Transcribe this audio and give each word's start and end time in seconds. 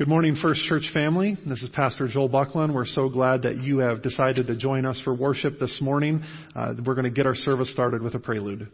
Good 0.00 0.08
morning, 0.08 0.34
First 0.40 0.62
Church 0.62 0.88
family. 0.94 1.36
This 1.46 1.62
is 1.62 1.68
Pastor 1.74 2.08
Joel 2.08 2.30
Buckland. 2.30 2.74
We're 2.74 2.86
so 2.86 3.10
glad 3.10 3.42
that 3.42 3.58
you 3.58 3.80
have 3.80 4.02
decided 4.02 4.46
to 4.46 4.56
join 4.56 4.86
us 4.86 4.98
for 5.04 5.14
worship 5.14 5.58
this 5.58 5.78
morning. 5.82 6.22
Uh, 6.56 6.72
we're 6.86 6.94
going 6.94 7.04
to 7.04 7.10
get 7.10 7.26
our 7.26 7.34
service 7.34 7.70
started 7.70 8.00
with 8.00 8.14
a 8.14 8.18
prelude. 8.18 8.70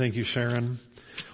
Thank 0.00 0.14
you, 0.14 0.24
Sharon. 0.24 0.80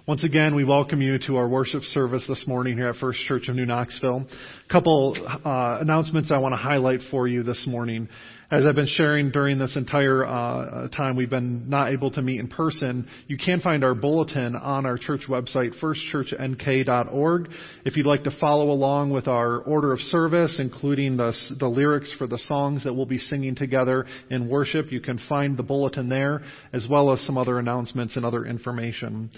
Once 0.09 0.25
again, 0.25 0.56
we 0.56 0.65
welcome 0.65 1.00
you 1.00 1.21
to 1.28 1.37
our 1.37 1.47
worship 1.49 1.84
service 1.84 2.27
this 2.27 2.49
morning 2.49 2.77
here 2.77 2.88
at 2.88 2.97
First 2.97 3.21
Church 3.21 3.49
of 3.49 3.54
New 3.54 3.65
Knoxville. 3.65 4.27
Couple 4.71 5.16
uh, 5.44 5.78
announcements 5.81 6.32
I 6.32 6.38
want 6.38 6.53
to 6.53 6.56
highlight 6.56 6.99
for 7.09 7.28
you 7.28 7.44
this 7.44 7.66
morning. 7.69 8.09
As 8.50 8.65
I've 8.65 8.75
been 8.75 8.87
sharing 8.88 9.31
during 9.31 9.59
this 9.59 9.77
entire 9.77 10.25
uh, 10.25 10.88
time 10.88 11.16
we've 11.16 11.31
been 11.31 11.69
not 11.69 11.93
able 11.93 12.10
to 12.12 12.22
meet 12.22 12.41
in 12.41 12.49
person, 12.49 13.09
you 13.28 13.38
can 13.38 13.60
find 13.60 13.84
our 13.84 13.94
bulletin 13.94 14.56
on 14.56 14.87
our 14.87 14.99
church 14.99 15.22
website, 15.28 15.72
firstchurchnk.org. 15.81 17.49
If 17.84 17.97
you'd 17.97 18.06
like 18.06 18.25
to 18.25 18.31
follow 18.41 18.71
along 18.71 19.10
with 19.10 19.27
our 19.27 19.59
order 19.59 19.93
of 19.93 20.00
service, 20.00 20.56
including 20.60 21.16
the, 21.16 21.33
the 21.59 21.69
lyrics 21.69 22.12
for 22.19 22.27
the 22.27 22.38
songs 22.38 22.84
that 22.84 22.94
we'll 22.94 23.06
be 23.06 23.19
singing 23.19 23.56
together 23.56 24.06
in 24.31 24.48
worship, 24.48 24.93
you 24.93 25.00
can 25.00 25.19
find 25.28 25.56
the 25.56 25.65
bulletin 25.65 26.09
there, 26.09 26.43
as 26.72 26.87
well 26.88 27.12
as 27.12 27.21
some 27.22 27.38
other 27.38 27.59
announcements 27.59 28.16
and 28.16 28.25
other 28.25 28.44
information. 28.44 29.31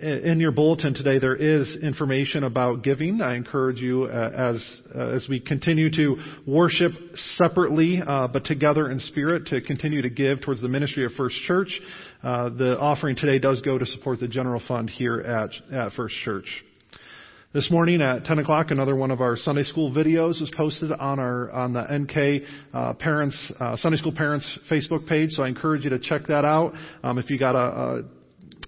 In 0.00 0.40
your 0.40 0.52
bulletin 0.52 0.92
today, 0.92 1.18
there 1.18 1.36
is 1.36 1.78
information 1.82 2.44
about 2.44 2.82
giving. 2.82 3.22
I 3.22 3.36
encourage 3.36 3.78
you 3.78 4.04
uh, 4.04 4.52
as 4.54 4.75
as 4.94 5.26
we 5.28 5.40
continue 5.40 5.90
to 5.90 6.16
worship 6.46 6.92
separately, 7.36 8.02
uh, 8.06 8.28
but 8.28 8.44
together 8.44 8.90
in 8.90 9.00
spirit, 9.00 9.46
to 9.46 9.60
continue 9.60 10.02
to 10.02 10.10
give 10.10 10.40
towards 10.40 10.60
the 10.60 10.68
ministry 10.68 11.04
of 11.04 11.12
First 11.12 11.36
Church. 11.46 11.80
Uh, 12.22 12.50
the 12.50 12.78
offering 12.78 13.16
today 13.16 13.38
does 13.38 13.60
go 13.62 13.78
to 13.78 13.86
support 13.86 14.20
the 14.20 14.28
general 14.28 14.62
fund 14.66 14.90
here 14.90 15.20
at 15.20 15.50
at 15.72 15.92
First 15.92 16.14
Church. 16.24 16.46
This 17.56 17.70
morning 17.70 18.02
at 18.02 18.26
10 18.26 18.40
o'clock, 18.40 18.70
another 18.70 18.94
one 18.94 19.10
of 19.10 19.22
our 19.22 19.34
Sunday 19.34 19.62
school 19.62 19.90
videos 19.90 20.40
was 20.40 20.52
posted 20.54 20.92
on 20.92 21.18
our 21.18 21.50
on 21.52 21.72
the 21.72 21.80
NK 21.80 22.46
uh, 22.74 22.92
Parents 22.94 23.52
uh, 23.58 23.76
Sunday 23.76 23.96
School 23.96 24.12
Parents 24.12 24.46
Facebook 24.70 25.06
page. 25.06 25.30
So 25.30 25.42
I 25.42 25.48
encourage 25.48 25.84
you 25.84 25.90
to 25.90 25.98
check 25.98 26.26
that 26.26 26.44
out. 26.44 26.74
Um, 27.02 27.18
if 27.18 27.30
you 27.30 27.38
got 27.38 27.54
a 27.54 28.04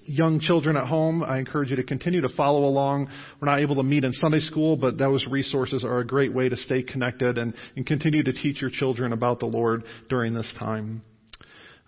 young 0.04 0.40
children 0.40 0.76
at 0.76 0.86
home, 0.86 1.22
I 1.22 1.38
encourage 1.38 1.70
you 1.70 1.76
to 1.76 1.82
continue 1.82 2.20
to 2.22 2.28
follow 2.30 2.64
along. 2.64 3.08
We're 3.40 3.48
not 3.48 3.60
able 3.60 3.76
to 3.76 3.82
meet 3.82 4.04
in 4.04 4.12
Sunday 4.14 4.40
school, 4.40 4.76
but 4.76 4.98
those 4.98 5.26
resources 5.30 5.84
are 5.84 5.98
a 5.98 6.06
great 6.06 6.32
way 6.32 6.48
to 6.48 6.56
stay 6.56 6.82
connected 6.82 7.38
and, 7.38 7.54
and 7.76 7.86
continue 7.86 8.22
to 8.22 8.32
teach 8.32 8.60
your 8.60 8.70
children 8.70 9.12
about 9.12 9.40
the 9.40 9.46
Lord 9.46 9.84
during 10.08 10.34
this 10.34 10.52
time. 10.58 11.02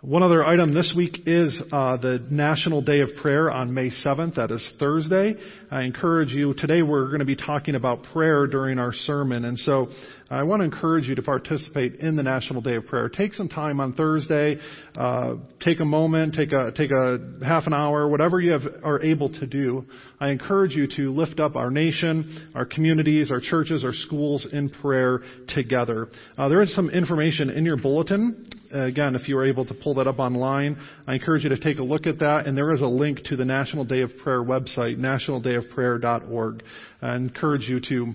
One 0.03 0.23
other 0.23 0.43
item 0.43 0.73
this 0.73 0.95
week 0.97 1.25
is 1.27 1.63
uh, 1.71 1.99
the 1.99 2.25
National 2.31 2.81
Day 2.81 3.01
of 3.01 3.11
Prayer 3.21 3.51
on 3.51 3.75
May 3.75 3.91
7th. 3.91 4.37
That 4.37 4.51
is 4.51 4.67
Thursday. 4.79 5.35
I 5.71 5.83
encourage 5.83 6.31
you, 6.31 6.55
today 6.55 6.81
we're 6.81 7.09
going 7.09 7.19
to 7.19 7.27
be 7.27 7.37
talking 7.37 7.75
about 7.75 8.05
prayer 8.05 8.47
during 8.47 8.79
our 8.79 8.95
sermon. 8.95 9.45
And 9.45 9.59
so 9.59 9.89
I 10.31 10.45
want 10.45 10.61
to 10.61 10.65
encourage 10.65 11.07
you 11.07 11.17
to 11.17 11.23
participate 11.23 11.97
in 11.97 12.17
the 12.17 12.23
National 12.23 12.63
Day 12.63 12.77
of 12.77 12.87
Prayer. 12.87 13.11
Take 13.11 13.35
some 13.35 13.51
time 13.51 13.79
on 13.79 13.93
Thursday. 13.93 14.57
Uh, 14.97 15.35
take 15.63 15.81
a 15.81 15.85
moment. 15.85 16.35
Take 16.35 16.53
a 16.53 16.73
take 16.73 16.93
a 16.93 17.19
half 17.45 17.67
an 17.67 17.75
hour. 17.75 18.09
Whatever 18.09 18.41
you 18.41 18.53
have, 18.53 18.63
are 18.83 19.03
able 19.03 19.29
to 19.29 19.47
do. 19.47 19.85
I 20.19 20.31
encourage 20.31 20.75
you 20.75 20.87
to 20.97 21.13
lift 21.13 21.41
up 21.41 21.57
our 21.57 21.71
nation, 21.71 22.53
our 22.55 22.65
communities, 22.65 23.31
our 23.31 23.41
churches, 23.41 23.85
our 23.85 23.93
schools 23.93 24.47
in 24.51 24.71
prayer 24.71 25.21
together. 25.49 26.09
Uh, 26.39 26.49
there 26.49 26.63
is 26.63 26.75
some 26.75 26.89
information 26.89 27.51
in 27.51 27.67
your 27.67 27.77
bulletin. 27.77 28.47
Again, 28.73 29.17
if 29.17 29.29
you 29.29 29.37
are 29.37 29.45
able 29.45 29.65
to 29.67 29.75
pull 29.75 29.95
that 29.95 30.07
up 30.07 30.19
online, 30.19 30.79
I 31.07 31.15
encourage 31.15 31.43
you 31.43 31.49
to 31.51 31.59
take 31.59 31.79
a 31.79 31.83
look 31.83 32.07
at 32.07 32.21
that. 32.21 32.47
And 32.47 32.57
there 32.57 32.73
is 32.73 32.81
a 32.81 32.87
link 32.87 33.25
to 33.25 33.37
the 33.37 33.45
National 33.45 33.85
Day 33.85 34.03
of 34.03 34.17
Prayer 34.23 34.43
website, 34.43 34.99
nationaldayofprayer.org. 34.99 36.63
I 37.03 37.17
encourage 37.17 37.69
you 37.69 37.81
to 37.89 38.15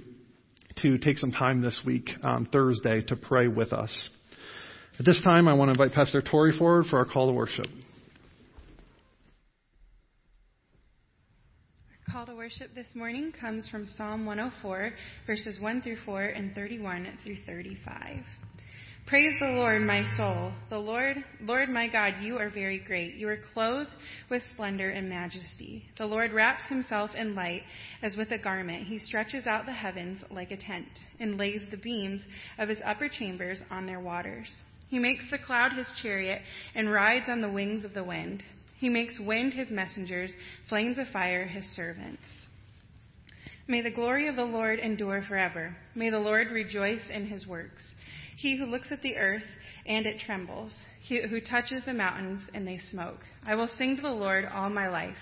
to 0.81 0.97
take 0.97 1.17
some 1.17 1.31
time 1.31 1.61
this 1.61 1.81
week 1.85 2.09
on 2.23 2.45
Thursday 2.47 3.01
to 3.03 3.15
pray 3.15 3.47
with 3.47 3.71
us. 3.71 3.91
At 4.99 5.05
this 5.05 5.21
time, 5.23 5.47
I 5.47 5.53
want 5.53 5.69
to 5.69 5.81
invite 5.81 5.95
Pastor 5.95 6.21
Tori 6.21 6.57
forward 6.57 6.85
for 6.89 6.97
our 6.97 7.05
call 7.05 7.27
to 7.27 7.33
worship. 7.33 7.65
Our 12.07 12.13
call 12.13 12.25
to 12.27 12.35
worship 12.35 12.73
this 12.75 12.87
morning 12.93 13.33
comes 13.39 13.67
from 13.67 13.87
Psalm 13.97 14.25
104, 14.25 14.91
verses 15.27 15.59
1 15.61 15.81
through 15.81 15.97
4 16.05 16.23
and 16.23 16.53
31 16.53 17.07
through 17.23 17.37
35. 17.45 18.23
Praise 19.07 19.35
the 19.39 19.45
Lord, 19.45 19.83
my 19.83 20.03
soul. 20.17 20.51
The 20.71 20.79
Lord, 20.79 21.17
Lord 21.39 21.69
my 21.69 21.87
God, 21.87 22.15
you 22.21 22.39
are 22.39 22.49
very 22.49 22.79
great. 22.79 23.13
You 23.13 23.29
are 23.29 23.37
clothed 23.53 23.91
with 24.31 24.41
splendor 24.51 24.89
and 24.89 25.07
majesty. 25.07 25.85
The 25.99 26.07
Lord 26.07 26.33
wraps 26.33 26.63
himself 26.67 27.11
in 27.15 27.35
light 27.35 27.61
as 28.01 28.17
with 28.17 28.31
a 28.31 28.39
garment. 28.39 28.87
He 28.87 28.97
stretches 28.97 29.45
out 29.45 29.67
the 29.67 29.73
heavens 29.73 30.21
like 30.31 30.49
a 30.49 30.57
tent 30.57 30.87
and 31.19 31.37
lays 31.37 31.61
the 31.69 31.77
beams 31.77 32.21
of 32.57 32.67
his 32.67 32.81
upper 32.83 33.07
chambers 33.07 33.59
on 33.69 33.85
their 33.85 33.99
waters. 33.99 34.47
He 34.87 34.97
makes 34.97 35.29
the 35.29 35.37
cloud 35.37 35.73
his 35.73 35.87
chariot 36.01 36.41
and 36.73 36.91
rides 36.91 37.29
on 37.29 37.41
the 37.41 37.51
wings 37.51 37.85
of 37.85 37.93
the 37.93 38.03
wind. 38.03 38.41
He 38.79 38.89
makes 38.89 39.19
wind 39.19 39.53
his 39.53 39.69
messengers, 39.69 40.31
flames 40.67 40.97
of 40.97 41.09
fire 41.09 41.45
his 41.45 41.65
servants. 41.75 42.23
May 43.67 43.81
the 43.81 43.91
glory 43.91 44.27
of 44.27 44.35
the 44.35 44.45
Lord 44.45 44.79
endure 44.79 45.21
forever. 45.27 45.75
May 45.93 46.09
the 46.09 46.19
Lord 46.19 46.49
rejoice 46.49 47.07
in 47.11 47.27
his 47.27 47.45
works. 47.45 47.83
He 48.37 48.57
who 48.57 48.65
looks 48.65 48.91
at 48.91 49.01
the 49.01 49.15
earth 49.15 49.43
and 49.85 50.05
it 50.05 50.19
trembles, 50.19 50.73
he 51.01 51.21
who 51.21 51.39
touches 51.39 51.83
the 51.85 51.93
mountains 51.93 52.49
and 52.53 52.67
they 52.67 52.79
smoke. 52.89 53.19
I 53.45 53.55
will 53.55 53.69
sing 53.77 53.95
to 53.95 54.01
the 54.01 54.09
Lord 54.09 54.45
all 54.45 54.69
my 54.69 54.89
life. 54.89 55.17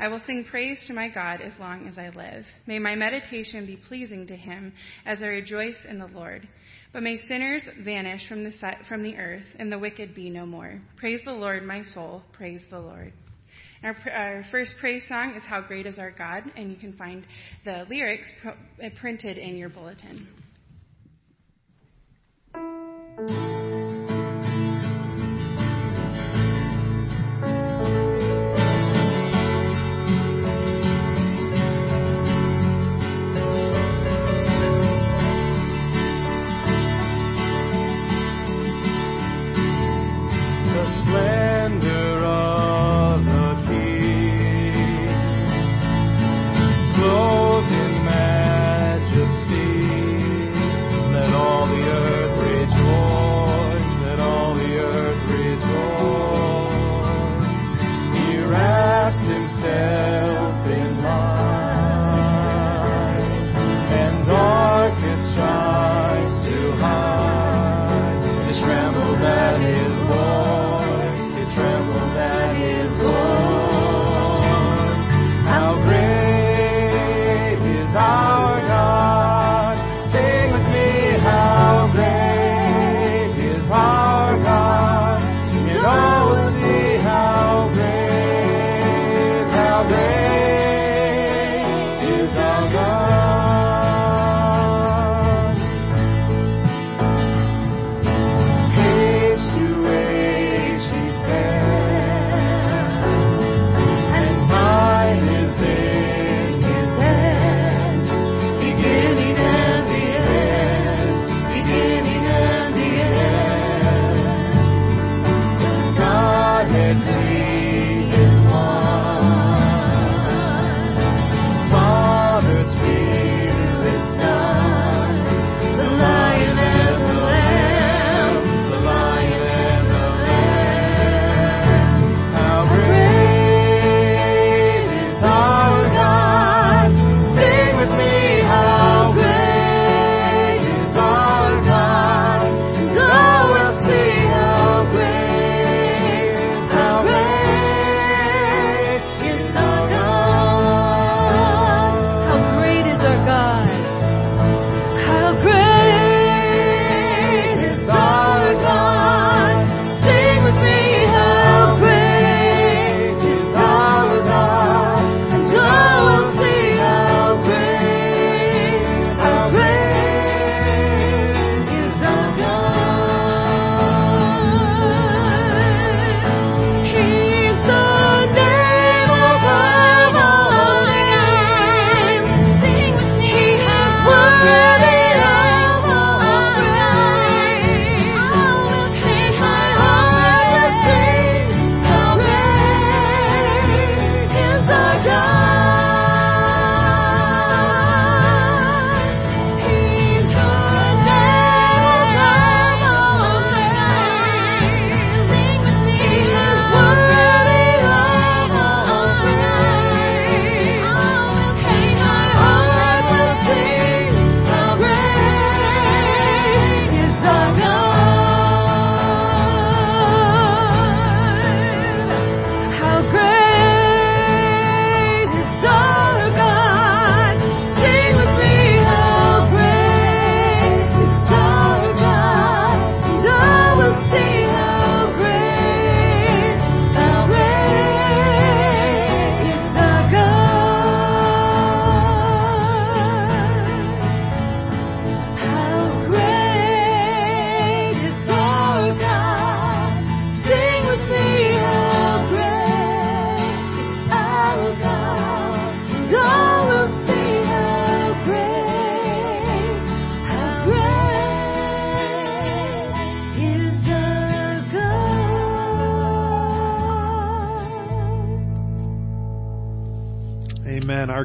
I 0.00 0.08
will 0.08 0.20
sing 0.26 0.44
praise 0.50 0.78
to 0.86 0.92
my 0.92 1.08
God 1.08 1.40
as 1.40 1.52
long 1.60 1.86
as 1.86 1.96
I 1.96 2.08
live. 2.08 2.44
May 2.66 2.78
my 2.78 2.94
meditation 2.96 3.66
be 3.66 3.76
pleasing 3.76 4.26
to 4.26 4.36
him 4.36 4.72
as 5.04 5.22
I 5.22 5.26
rejoice 5.26 5.76
in 5.88 5.98
the 5.98 6.06
Lord. 6.06 6.48
But 6.92 7.02
may 7.02 7.18
sinners 7.28 7.62
vanish 7.84 8.26
from 8.28 8.42
the, 8.42 8.52
from 8.88 9.02
the 9.02 9.16
earth 9.16 9.46
and 9.58 9.70
the 9.70 9.78
wicked 9.78 10.14
be 10.14 10.30
no 10.30 10.46
more. 10.46 10.80
Praise 10.96 11.20
the 11.24 11.32
Lord, 11.32 11.62
my 11.62 11.84
soul. 11.84 12.22
Praise 12.32 12.62
the 12.70 12.80
Lord. 12.80 13.12
Our, 13.82 13.96
our, 14.10 14.44
first 14.50 14.72
praise 14.80 15.06
song 15.06 15.34
is 15.36 15.42
How 15.44 15.60
Great 15.60 15.86
is 15.86 15.98
Our 15.98 16.10
God, 16.10 16.44
and 16.56 16.72
you 16.72 16.78
can 16.78 16.94
find 16.94 17.26
the 17.64 17.84
lyrics 17.88 18.28
printed 18.98 19.36
in 19.36 19.56
your 19.56 19.68
bulletin 19.68 20.26
thank 23.16 23.30
you 23.30 23.45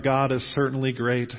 God 0.04 0.32
is 0.32 0.42
certainly 0.56 0.92
great. 0.92 1.32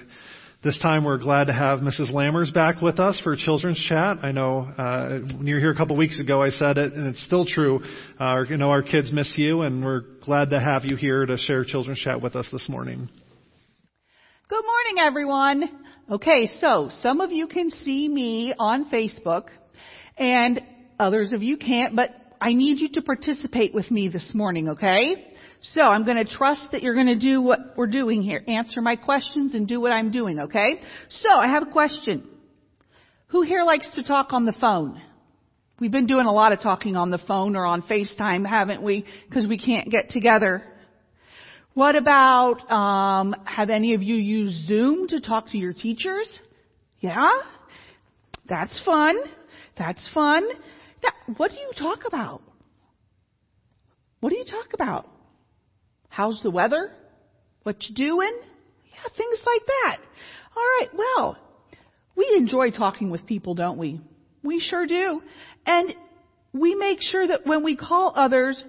This 0.62 0.78
time 0.78 1.04
we're 1.04 1.18
glad 1.18 1.46
to 1.46 1.52
have 1.52 1.80
Mrs. 1.80 2.12
Lammers 2.12 2.54
back 2.54 2.80
with 2.80 3.00
us 3.00 3.20
for 3.24 3.34
Children's 3.34 3.84
Chat. 3.88 4.18
I 4.22 4.30
know 4.30 4.60
uh, 4.60 5.18
when 5.36 5.46
you 5.46 5.56
were 5.56 5.60
here 5.60 5.72
a 5.72 5.76
couple 5.76 5.96
weeks 5.96 6.20
ago, 6.20 6.40
I 6.40 6.50
said 6.50 6.78
it, 6.78 6.92
and 6.92 7.08
it's 7.08 7.24
still 7.24 7.44
true. 7.44 7.80
Uh, 8.20 8.44
you 8.48 8.56
know, 8.56 8.70
our 8.70 8.82
kids 8.82 9.10
miss 9.12 9.34
you, 9.36 9.62
and 9.62 9.84
we're 9.84 10.02
glad 10.24 10.50
to 10.50 10.60
have 10.60 10.84
you 10.84 10.96
here 10.96 11.26
to 11.26 11.36
share 11.36 11.64
Children's 11.64 11.98
Chat 11.98 12.22
with 12.22 12.36
us 12.36 12.48
this 12.52 12.68
morning. 12.68 13.08
Good 14.48 14.64
morning, 14.64 15.04
everyone. 15.04 15.64
Okay, 16.08 16.48
so 16.60 16.90
some 17.00 17.20
of 17.20 17.32
you 17.32 17.48
can 17.48 17.70
see 17.70 18.08
me 18.08 18.54
on 18.56 18.88
Facebook 18.88 19.46
and 20.16 20.60
others 21.00 21.32
of 21.32 21.42
you 21.42 21.56
can't, 21.56 21.96
but 21.96 22.10
I 22.40 22.52
need 22.52 22.80
you 22.80 22.88
to 22.90 23.02
participate 23.02 23.74
with 23.74 23.90
me 23.90 24.08
this 24.08 24.30
morning, 24.34 24.70
okay? 24.70 25.31
So 25.62 25.80
I'm 25.80 26.04
going 26.04 26.16
to 26.16 26.24
trust 26.24 26.68
that 26.72 26.82
you're 26.82 26.94
going 26.94 27.06
to 27.06 27.18
do 27.18 27.40
what 27.40 27.76
we're 27.76 27.86
doing 27.86 28.20
here. 28.20 28.42
Answer 28.48 28.80
my 28.80 28.96
questions 28.96 29.54
and 29.54 29.68
do 29.68 29.80
what 29.80 29.92
I'm 29.92 30.10
doing, 30.10 30.40
okay? 30.40 30.80
So 31.08 31.30
I 31.30 31.46
have 31.48 31.62
a 31.62 31.70
question. 31.70 32.28
Who 33.28 33.42
here 33.42 33.62
likes 33.62 33.88
to 33.94 34.02
talk 34.02 34.32
on 34.32 34.44
the 34.44 34.54
phone? 34.60 35.00
We've 35.78 35.92
been 35.92 36.06
doing 36.06 36.26
a 36.26 36.32
lot 36.32 36.52
of 36.52 36.60
talking 36.60 36.96
on 36.96 37.10
the 37.10 37.18
phone 37.18 37.54
or 37.54 37.64
on 37.64 37.82
FaceTime, 37.82 38.46
haven't 38.46 38.82
we? 38.82 39.06
Because 39.28 39.46
we 39.46 39.56
can't 39.56 39.88
get 39.88 40.10
together. 40.10 40.64
What 41.74 41.94
about, 41.94 42.70
um, 42.70 43.34
have 43.44 43.70
any 43.70 43.94
of 43.94 44.02
you 44.02 44.16
used 44.16 44.66
Zoom 44.66 45.06
to 45.08 45.20
talk 45.20 45.48
to 45.50 45.58
your 45.58 45.72
teachers? 45.72 46.28
Yeah? 47.00 47.30
That's 48.48 48.82
fun. 48.84 49.16
That's 49.78 50.04
fun. 50.12 50.42
Now, 51.02 51.34
what 51.36 51.52
do 51.52 51.56
you 51.56 51.70
talk 51.78 52.00
about? 52.04 52.42
What 54.20 54.30
do 54.30 54.36
you 54.36 54.44
talk 54.44 54.74
about? 54.74 55.08
How's 56.12 56.42
the 56.42 56.50
weather? 56.50 56.92
What 57.62 57.88
you 57.88 57.94
doing? 57.94 58.38
Yeah, 58.92 59.16
things 59.16 59.38
like 59.46 59.62
that. 59.66 59.96
All 60.54 60.62
right, 60.62 60.88
well, 60.92 61.38
we 62.14 62.34
enjoy 62.36 62.70
talking 62.70 63.08
with 63.08 63.24
people, 63.24 63.54
don't 63.54 63.78
we? 63.78 63.98
We 64.42 64.60
sure 64.60 64.86
do. 64.86 65.22
And 65.64 65.94
we 66.52 66.74
make 66.74 66.98
sure 67.00 67.26
that 67.26 67.46
when 67.46 67.64
we 67.64 67.76
call 67.76 68.12
others, 68.14 68.62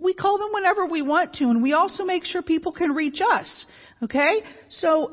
we 0.00 0.14
call 0.14 0.36
them 0.38 0.48
whenever 0.52 0.84
we 0.86 1.00
want 1.00 1.34
to, 1.34 1.44
and 1.44 1.62
we 1.62 1.74
also 1.74 2.02
make 2.02 2.24
sure 2.24 2.42
people 2.42 2.72
can 2.72 2.90
reach 2.90 3.20
us. 3.20 3.66
Okay? 4.02 4.42
So, 4.68 5.12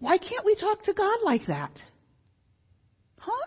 why 0.00 0.18
can't 0.18 0.44
we 0.44 0.56
talk 0.56 0.82
to 0.82 0.94
God 0.94 1.18
like 1.22 1.46
that? 1.46 1.70
Huh? 3.18 3.46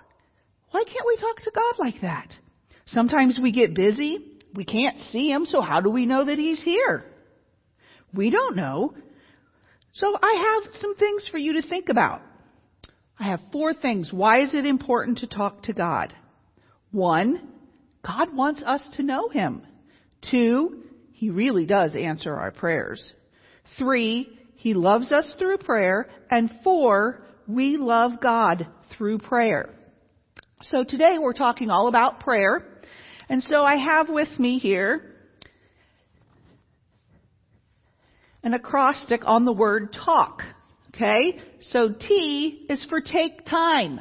Why 0.71 0.85
can't 0.85 1.05
we 1.05 1.17
talk 1.17 1.41
to 1.43 1.51
God 1.53 1.73
like 1.79 2.01
that? 2.01 2.29
Sometimes 2.85 3.37
we 3.43 3.51
get 3.51 3.75
busy. 3.75 4.36
We 4.53 4.65
can't 4.65 4.99
see 5.11 5.29
Him, 5.29 5.45
so 5.45 5.61
how 5.61 5.81
do 5.81 5.89
we 5.89 6.05
know 6.05 6.25
that 6.25 6.37
He's 6.37 6.61
here? 6.61 7.03
We 8.13 8.29
don't 8.29 8.55
know. 8.55 8.93
So 9.93 10.15
I 10.21 10.61
have 10.63 10.73
some 10.81 10.95
things 10.95 11.27
for 11.31 11.37
you 11.37 11.53
to 11.53 11.67
think 11.67 11.89
about. 11.89 12.21
I 13.19 13.25
have 13.25 13.41
four 13.51 13.73
things. 13.73 14.11
Why 14.11 14.41
is 14.41 14.53
it 14.53 14.65
important 14.65 15.19
to 15.19 15.27
talk 15.27 15.63
to 15.63 15.73
God? 15.73 16.13
One, 16.91 17.47
God 18.05 18.35
wants 18.35 18.63
us 18.63 18.87
to 18.93 19.03
know 19.03 19.29
Him. 19.29 19.63
Two, 20.29 20.83
He 21.11 21.29
really 21.29 21.65
does 21.65 21.95
answer 21.95 22.35
our 22.35 22.51
prayers. 22.51 23.11
Three, 23.77 24.29
He 24.55 24.73
loves 24.73 25.11
us 25.11 25.33
through 25.39 25.57
prayer. 25.57 26.09
And 26.29 26.51
four, 26.63 27.23
we 27.47 27.77
love 27.77 28.21
God 28.21 28.67
through 28.95 29.19
prayer. 29.19 29.69
So 30.63 30.83
today 30.83 31.17
we're 31.19 31.33
talking 31.33 31.69
all 31.69 31.87
about 31.87 32.19
prayer. 32.19 32.65
And 33.29 33.43
so 33.43 33.63
I 33.63 33.75
have 33.75 34.09
with 34.09 34.39
me 34.39 34.57
here 34.57 35.13
an 38.43 38.53
acrostic 38.53 39.21
on 39.25 39.45
the 39.45 39.51
word 39.51 39.93
talk. 39.93 40.41
Okay? 40.95 41.39
So 41.59 41.89
T 41.89 42.65
is 42.69 42.85
for 42.89 43.01
take 43.01 43.45
time. 43.45 43.99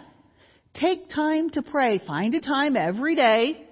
Take 0.74 1.08
time 1.08 1.50
to 1.50 1.62
pray. 1.62 2.00
Find 2.06 2.34
a 2.34 2.40
time 2.40 2.76
every 2.76 3.16
day 3.16 3.66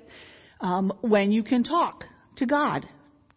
um, 0.60 0.92
when 1.00 1.30
you 1.30 1.42
can 1.42 1.62
talk 1.62 2.04
to 2.36 2.46
God. 2.46 2.86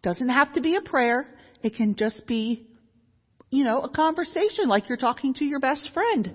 Doesn't 0.02 0.28
have 0.28 0.52
to 0.54 0.60
be 0.60 0.76
a 0.76 0.80
prayer. 0.80 1.34
It 1.62 1.74
can 1.74 1.94
just 1.94 2.26
be, 2.26 2.66
you 3.50 3.64
know, 3.64 3.82
a 3.82 3.88
conversation 3.88 4.68
like 4.68 4.88
you're 4.88 4.98
talking 4.98 5.34
to 5.34 5.44
your 5.44 5.60
best 5.60 5.90
friend. 5.92 6.32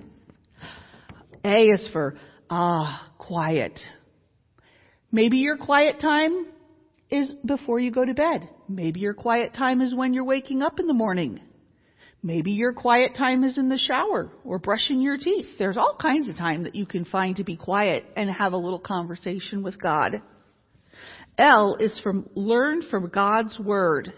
A 1.44 1.66
is 1.66 1.90
for 1.92 2.18
ah, 2.50 3.12
quiet. 3.18 3.80
Maybe 5.14 5.38
your 5.38 5.58
quiet 5.58 6.02
time 6.02 6.48
is 7.12 7.32
before 7.46 7.80
you 7.80 7.92
go 7.92 8.04
to 8.04 8.16
bed. 8.16 8.50
Maybe 8.68 9.00
your 9.00 9.14
quiet 9.14 9.54
time 9.54 9.80
is 9.80 9.94
when 9.94 10.16
you're 10.16 10.26
waking 10.26 10.64
up 10.64 10.80
in 10.80 10.88
the 10.88 10.94
morning. 10.94 11.40
Maybe 12.24 12.54
your 12.54 12.74
quiet 12.74 13.14
time 13.16 13.44
is 13.44 13.60
in 13.60 13.70
the 13.70 13.78
shower 13.78 14.32
or 14.44 14.58
brushing 14.58 15.02
your 15.02 15.20
teeth. 15.20 15.46
There's 15.60 15.78
all 15.78 15.96
kinds 16.02 16.30
of 16.30 16.36
time 16.36 16.64
that 16.64 16.74
you 16.74 16.88
can 16.88 17.06
find 17.06 17.36
to 17.36 17.44
be 17.44 17.56
quiet 17.56 18.06
and 18.18 18.28
have 18.28 18.54
a 18.54 18.58
little 18.58 18.80
conversation 18.80 19.62
with 19.62 19.80
God. 19.80 20.14
L 21.38 21.78
is 21.80 22.00
from 22.02 22.28
learn 22.34 22.82
from 22.90 23.10
God's 23.10 23.60
Word. 23.60 24.12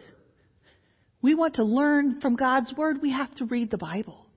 We 1.21 1.35
want 1.35 1.55
to 1.55 1.65
learn 1.65 2.21
from 2.21 2.37
God's 2.37 2.71
Word. 2.77 3.01
We 3.01 3.11
have 3.11 3.35
to 3.35 3.45
read 3.45 3.69
the 3.69 3.77
Bible. 3.77 4.27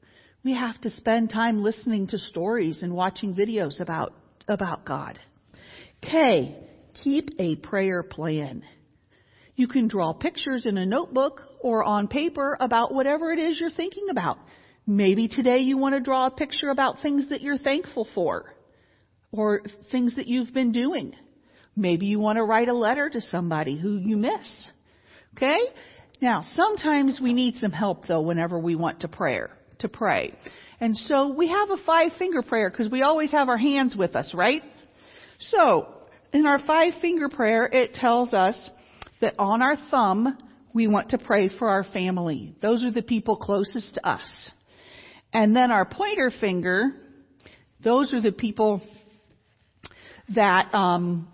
We 0.42 0.54
have 0.54 0.80
to 0.80 0.90
spend 0.90 1.30
time 1.30 1.62
listening 1.62 2.08
to 2.08 2.18
stories 2.18 2.82
and 2.82 2.94
watching 2.94 3.32
videos 3.32 3.80
about, 3.80 4.12
about 4.48 4.84
God. 4.84 5.20
K, 6.02 6.56
keep 7.02 7.30
a 7.38 7.56
prayer 7.56 8.02
plan. 8.02 8.62
You 9.56 9.66
can 9.66 9.88
draw 9.88 10.12
pictures 10.12 10.66
in 10.66 10.78
a 10.78 10.86
notebook 10.86 11.42
or 11.60 11.82
on 11.82 12.08
paper 12.08 12.56
about 12.60 12.94
whatever 12.94 13.32
it 13.32 13.38
is 13.38 13.58
you're 13.58 13.70
thinking 13.70 14.08
about. 14.10 14.38
Maybe 14.86 15.28
today 15.28 15.58
you 15.58 15.76
want 15.76 15.94
to 15.94 16.00
draw 16.00 16.26
a 16.26 16.30
picture 16.30 16.70
about 16.70 17.02
things 17.02 17.28
that 17.30 17.42
you're 17.42 17.58
thankful 17.58 18.06
for 18.14 18.54
or 19.32 19.62
things 19.90 20.16
that 20.16 20.28
you've 20.28 20.54
been 20.54 20.72
doing. 20.72 21.14
Maybe 21.76 22.06
you 22.06 22.18
want 22.18 22.36
to 22.36 22.44
write 22.44 22.68
a 22.68 22.74
letter 22.74 23.10
to 23.10 23.20
somebody 23.20 23.76
who 23.76 23.98
you 23.98 24.16
miss. 24.16 24.70
Okay? 25.36 25.58
Now, 26.20 26.42
sometimes 26.54 27.20
we 27.22 27.32
need 27.32 27.56
some 27.56 27.70
help 27.70 28.06
though 28.06 28.22
whenever 28.22 28.58
we 28.58 28.76
want 28.76 29.00
to 29.00 29.08
pray, 29.08 29.40
to 29.80 29.88
pray. 29.88 30.34
And 30.80 30.96
so 30.96 31.28
we 31.28 31.48
have 31.48 31.70
a 31.70 31.76
five 31.84 32.12
finger 32.18 32.42
prayer 32.42 32.70
because 32.70 32.90
we 32.90 33.02
always 33.02 33.30
have 33.32 33.48
our 33.48 33.58
hands 33.58 33.94
with 33.96 34.16
us, 34.16 34.32
right? 34.34 34.62
So, 35.38 35.86
in 36.32 36.46
our 36.46 36.58
five 36.58 36.94
finger 37.00 37.28
prayer, 37.28 37.64
it 37.66 37.94
tells 37.94 38.34
us 38.34 38.70
that 39.20 39.34
on 39.38 39.62
our 39.62 39.76
thumb, 39.90 40.36
we 40.74 40.86
want 40.86 41.10
to 41.10 41.18
pray 41.18 41.48
for 41.48 41.68
our 41.68 41.84
family. 41.84 42.54
Those 42.60 42.84
are 42.84 42.92
the 42.92 43.02
people 43.02 43.36
closest 43.36 43.94
to 43.94 44.08
us. 44.08 44.50
And 45.32 45.54
then 45.54 45.70
our 45.70 45.84
pointer 45.84 46.30
finger, 46.40 46.92
those 47.82 48.12
are 48.12 48.20
the 48.20 48.32
people 48.32 48.82
that 50.34 50.74
um, 50.74 51.28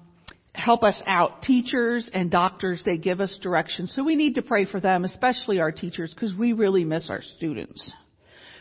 help 0.53 0.83
us 0.83 1.01
out. 1.07 1.43
Teachers 1.43 2.09
and 2.13 2.31
doctors, 2.31 2.83
they 2.85 2.99
give 2.99 3.21
us 3.21 3.39
direction. 3.43 3.87
So 3.89 4.05
we 4.05 4.17
need 4.17 4.35
to 4.35 4.43
pray 4.43 4.67
for 4.67 4.81
them, 4.81 5.05
especially 5.05 5.61
our 5.61 5.73
teachers, 5.73 6.13
because 6.15 6.35
we 6.35 6.53
really 6.53 6.85
miss 6.85 7.11
our 7.11 7.23
students. 7.37 7.91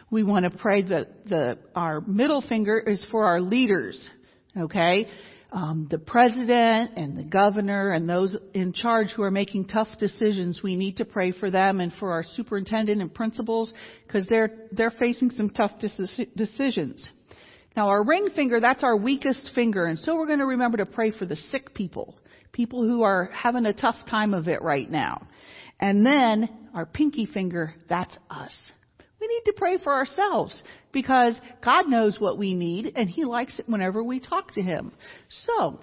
We 0.10 0.24
want 0.24 0.46
to 0.46 0.58
pray 0.58 0.84
that 0.84 1.26
the, 1.28 1.58
our 1.76 2.02
middle 2.02 2.42
finger 2.42 2.80
is 2.80 3.04
for 3.12 3.26
our 3.26 3.42
leaders. 3.42 4.10
Okay? 4.58 5.08
Um, 5.54 5.88
the 5.88 6.00
president 6.00 6.98
and 6.98 7.16
the 7.16 7.24
governor 7.24 7.92
and 7.92 8.10
those 8.10 8.36
in 8.56 8.74
charge 8.74 9.10
who 9.12 9.22
are 9.22 9.30
making 9.30 9.66
tough 9.66 9.88
decisions, 10.00 10.62
we 10.64 10.76
need 10.76 10.98
to 10.98 11.06
pray 11.06 11.32
for 11.32 11.52
them 11.52 11.80
and 11.80 11.94
for 11.94 12.12
our 12.12 12.24
superintendent 12.24 13.02
and 13.02 13.14
principals 13.14 13.72
because 14.08 14.26
they're 14.28 14.50
they're 14.72 14.90
facing 14.90 15.30
some 15.30 15.52
tough 15.52 15.74
decisions. 16.36 17.08
Now 17.78 17.90
our 17.90 18.04
ring 18.04 18.30
finger, 18.36 18.60
that's 18.60 18.84
our 18.84 18.98
weakest 18.98 19.52
finger. 19.54 19.86
And 19.86 20.00
so 20.00 20.16
we're 20.16 20.26
going 20.26 20.40
to 20.40 20.48
remember 20.48 20.78
to 20.78 20.88
pray 20.88 21.12
for 21.12 21.28
the 21.28 21.36
sick 21.36 21.76
people, 21.76 22.16
people 22.52 22.82
who 22.82 23.04
are 23.04 23.30
having 23.32 23.68
a 23.68 23.74
tough 23.74 24.08
time 24.10 24.34
of 24.34 24.48
it 24.48 24.64
right 24.64 24.90
now. 24.90 25.28
And 25.80 26.04
then 26.04 26.50
our 26.74 26.88
pinky 26.88 27.28
finger, 27.28 27.76
that's 27.88 28.18
us. 28.28 28.56
We 29.24 29.28
need 29.28 29.52
to 29.52 29.54
pray 29.56 29.78
for 29.78 29.94
ourselves 29.94 30.62
because 30.92 31.40
God 31.64 31.88
knows 31.88 32.20
what 32.20 32.38
we 32.38 32.54
need 32.54 32.92
and 32.98 33.10
He 33.10 33.24
likes 33.24 33.58
it 33.58 33.70
whenever 33.70 34.04
we 34.04 34.20
talk 34.20 34.52
to 34.56 34.62
Him. 34.62 34.92
So, 35.30 35.80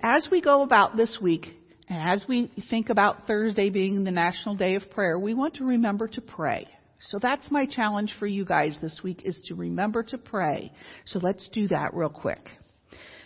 as 0.00 0.28
we 0.30 0.40
go 0.40 0.62
about 0.62 0.96
this 0.96 1.18
week, 1.20 1.48
and 1.88 2.08
as 2.08 2.24
we 2.28 2.52
think 2.70 2.88
about 2.88 3.26
Thursday 3.26 3.68
being 3.68 4.04
the 4.04 4.12
National 4.12 4.54
Day 4.54 4.76
of 4.76 4.88
Prayer, 4.92 5.18
we 5.18 5.34
want 5.34 5.54
to 5.54 5.64
remember 5.64 6.06
to 6.06 6.20
pray. 6.20 6.68
So 7.08 7.18
that's 7.20 7.50
my 7.50 7.66
challenge 7.66 8.14
for 8.16 8.28
you 8.28 8.44
guys 8.44 8.78
this 8.80 9.00
week 9.02 9.22
is 9.24 9.40
to 9.46 9.56
remember 9.56 10.04
to 10.04 10.16
pray. 10.16 10.70
So 11.06 11.18
let's 11.20 11.48
do 11.48 11.66
that 11.66 11.94
real 11.94 12.10
quick. 12.10 12.48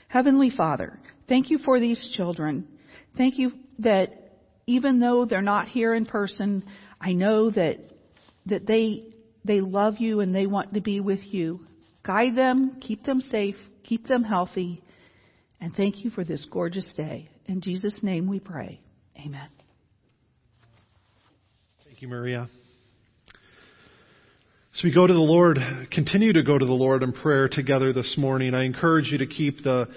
Heavenly 0.09 0.49
Father, 0.49 0.99
thank 1.29 1.50
you 1.50 1.59
for 1.59 1.79
these 1.79 2.09
children. 2.17 2.67
Thank 3.19 3.37
you 3.37 3.53
that 3.81 4.39
even 4.67 4.99
though 4.99 5.27
they're 5.27 5.43
not 5.43 5.69
here 5.69 5.93
in 5.93 6.07
person, 6.07 6.65
I 6.99 7.12
know 7.12 7.50
that 7.50 7.81
that 8.47 8.67
they 8.67 9.05
they 9.44 9.61
love 9.61 9.97
you 9.99 10.20
and 10.20 10.35
they 10.35 10.47
want 10.47 10.75
to 10.75 10.80
be 10.80 11.00
with 11.00 11.20
you. 11.23 11.66
Guide 12.02 12.35
them, 12.35 12.78
keep 12.80 13.04
them 13.04 13.20
safe, 13.20 13.56
keep 13.82 14.06
them 14.06 14.23
healthy, 14.23 14.82
and 15.61 15.75
thank 15.75 16.04
you 16.04 16.11
for 16.11 16.25
this 16.25 16.47
gorgeous 16.50 16.90
day. 16.97 17.28
In 17.47 17.61
Jesus' 17.61 18.02
name 18.02 18.28
we 18.28 18.40
pray. 18.40 18.80
Amen. 19.18 19.49
Thank 21.85 22.00
you, 22.00 22.09
Maria. 22.09 22.49
So 24.75 24.82
we 24.85 24.94
go 24.94 25.06
to 25.06 25.12
the 25.12 25.18
Lord, 25.18 25.59
continue 25.90 26.32
to 26.32 26.42
go 26.42 26.56
to 26.56 26.64
the 26.64 26.73
Lord 26.73 27.02
in 27.02 27.12
prayer 27.12 27.49
together 27.49 27.92
this 27.92 28.14
morning. 28.16 28.54
I 28.54 28.64
encourage 28.64 29.11
you 29.11 29.18
to 29.18 29.26
keep 29.26 29.62
the, 29.62 29.88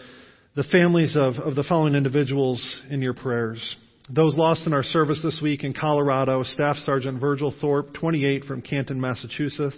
the 0.56 0.64
families 0.64 1.16
of, 1.16 1.36
of 1.36 1.56
the 1.56 1.64
following 1.64 1.96
individuals 1.96 2.82
in 2.90 3.02
your 3.02 3.14
prayers. 3.14 3.78
Those 4.10 4.36
lost 4.36 4.68
in 4.68 4.74
our 4.74 4.84
service 4.84 5.22
this 5.24 5.40
week 5.42 5.64
in 5.64 5.72
Colorado, 5.72 6.44
Staff 6.44 6.76
Sergeant 6.78 7.22
Virgil 7.22 7.54
Thorpe, 7.62 7.94
28 7.94 8.44
from 8.44 8.62
Canton, 8.62 9.00
Massachusetts. 9.00 9.78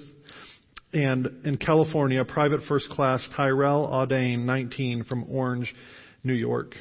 And 0.91 1.45
in 1.45 1.57
California, 1.57 2.25
Private 2.25 2.61
First 2.67 2.89
Class 2.89 3.23
Tyrell 3.35 3.87
Audane, 3.87 4.45
19 4.45 5.03
from 5.03 5.25
Orange, 5.29 5.71
New 6.23 6.33
York. 6.33 6.73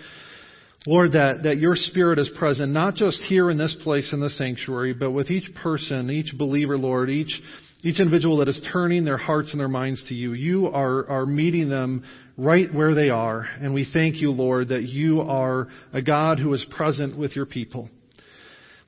Lord, 0.85 1.11
that, 1.11 1.43
that 1.43 1.57
your 1.57 1.75
Spirit 1.75 2.19
is 2.19 2.31
present, 2.37 2.71
not 2.71 2.95
just 2.95 3.21
here 3.23 3.51
in 3.51 3.57
this 3.57 3.75
place 3.83 4.13
in 4.13 4.21
the 4.21 4.29
sanctuary, 4.29 4.93
but 4.93 5.11
with 5.11 5.29
each 5.29 5.53
person, 5.55 6.09
each 6.09 6.33
believer, 6.37 6.77
Lord, 6.77 7.09
each, 7.09 7.41
each 7.83 7.99
individual 7.99 8.37
that 8.37 8.47
is 8.47 8.59
turning 8.71 9.05
their 9.05 9.17
hearts 9.17 9.51
and 9.51 9.59
their 9.59 9.67
minds 9.67 10.03
to 10.09 10.15
you. 10.15 10.33
You 10.33 10.67
are, 10.67 11.07
are 11.09 11.25
meeting 11.25 11.69
them 11.69 12.03
right 12.35 12.73
where 12.73 12.95
they 12.95 13.09
are. 13.09 13.47
And 13.59 13.73
we 13.73 13.87
thank 13.91 14.15
you, 14.15 14.31
Lord, 14.31 14.69
that 14.69 14.83
you 14.83 15.21
are 15.21 15.67
a 15.93 16.01
God 16.01 16.39
who 16.39 16.53
is 16.53 16.65
present 16.71 17.17
with 17.17 17.35
your 17.35 17.45
people. 17.45 17.89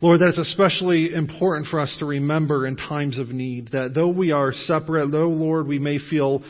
Lord, 0.02 0.22
that's 0.22 0.38
especially 0.38 1.14
important 1.14 1.68
for 1.68 1.80
us 1.82 1.94
to 2.00 2.06
remember 2.06 2.66
in 2.66 2.78
times 2.78 3.18
of 3.20 3.30
need 3.30 3.72
that 3.74 3.94
though 3.94 4.08
we 4.08 4.32
are 4.32 4.54
separate, 4.54 5.12
though, 5.12 5.28
Lord, 5.28 5.68
we 5.68 5.78
may 5.78 6.00
feel 6.00 6.42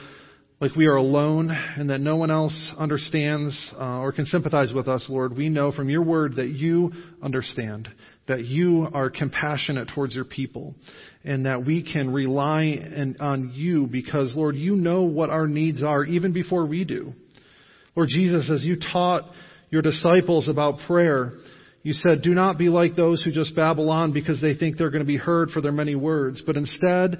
like 0.61 0.75
we 0.75 0.85
are 0.85 0.97
alone 0.97 1.49
and 1.49 1.89
that 1.89 1.99
no 1.99 2.17
one 2.17 2.29
else 2.29 2.53
understands 2.77 3.57
uh, 3.73 3.99
or 3.99 4.11
can 4.11 4.25
sympathize 4.25 4.73
with 4.73 4.87
us, 4.87 5.05
Lord, 5.09 5.35
we 5.35 5.49
know 5.49 5.71
from 5.71 5.89
your 5.89 6.03
word 6.03 6.35
that 6.35 6.49
you 6.49 6.91
understand, 7.23 7.89
that 8.29 8.45
you 8.45 8.87
are 8.93 9.09
compassionate 9.09 9.89
towards 9.93 10.15
your 10.15 10.23
people, 10.23 10.75
and 11.23 11.45
that 11.45 11.65
we 11.65 11.83
can 11.83 12.11
rely 12.11 12.79
on 13.19 13.51
you 13.53 13.85
because, 13.85 14.33
Lord, 14.33 14.55
you 14.55 14.75
know 14.75 15.03
what 15.03 15.29
our 15.29 15.47
needs 15.47 15.83
are 15.83 16.03
even 16.05 16.31
before 16.31 16.65
we 16.65 16.85
do. 16.85 17.13
Lord 17.95 18.09
Jesus, 18.09 18.49
as 18.49 18.63
you 18.63 18.77
taught 18.77 19.23
your 19.69 19.81
disciples 19.81 20.47
about 20.47 20.79
prayer, 20.87 21.33
you 21.83 21.93
said, 21.93 22.21
Do 22.21 22.33
not 22.33 22.57
be 22.57 22.69
like 22.69 22.95
those 22.95 23.21
who 23.21 23.31
just 23.31 23.55
babble 23.55 23.89
on 23.89 24.13
because 24.13 24.39
they 24.41 24.55
think 24.55 24.77
they're 24.77 24.89
going 24.89 25.03
to 25.03 25.07
be 25.07 25.17
heard 25.17 25.49
for 25.49 25.61
their 25.61 25.71
many 25.71 25.95
words, 25.95 26.41
but 26.45 26.55
instead 26.55 27.19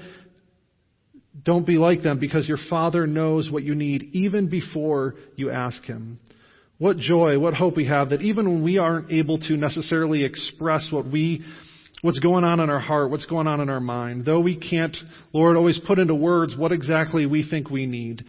don't 1.43 1.65
be 1.65 1.77
like 1.77 2.01
them 2.03 2.19
because 2.19 2.47
your 2.47 2.57
Father 2.69 3.07
knows 3.07 3.49
what 3.49 3.63
you 3.63 3.75
need 3.75 4.09
even 4.13 4.49
before 4.49 5.15
you 5.35 5.49
ask 5.49 5.83
Him. 5.83 6.19
What 6.79 6.97
joy, 6.97 7.37
what 7.39 7.53
hope 7.53 7.75
we 7.75 7.87
have 7.87 8.11
that 8.11 8.21
even 8.21 8.47
when 8.47 8.63
we 8.63 8.77
aren't 8.77 9.11
able 9.11 9.37
to 9.37 9.57
necessarily 9.57 10.23
express 10.23 10.87
what 10.91 11.05
we, 11.05 11.43
what's 12.01 12.19
going 12.19 12.45
on 12.45 12.61
in 12.61 12.69
our 12.69 12.79
heart, 12.79 13.11
what's 13.11 13.25
going 13.25 13.47
on 13.47 13.59
in 13.59 13.69
our 13.69 13.81
mind, 13.81 14.23
though 14.23 14.39
we 14.39 14.55
can't, 14.55 14.95
Lord, 15.33 15.57
always 15.57 15.77
put 15.85 15.99
into 15.99 16.15
words 16.15 16.55
what 16.55 16.71
exactly 16.71 17.25
we 17.25 17.47
think 17.47 17.69
we 17.69 17.85
need, 17.85 18.23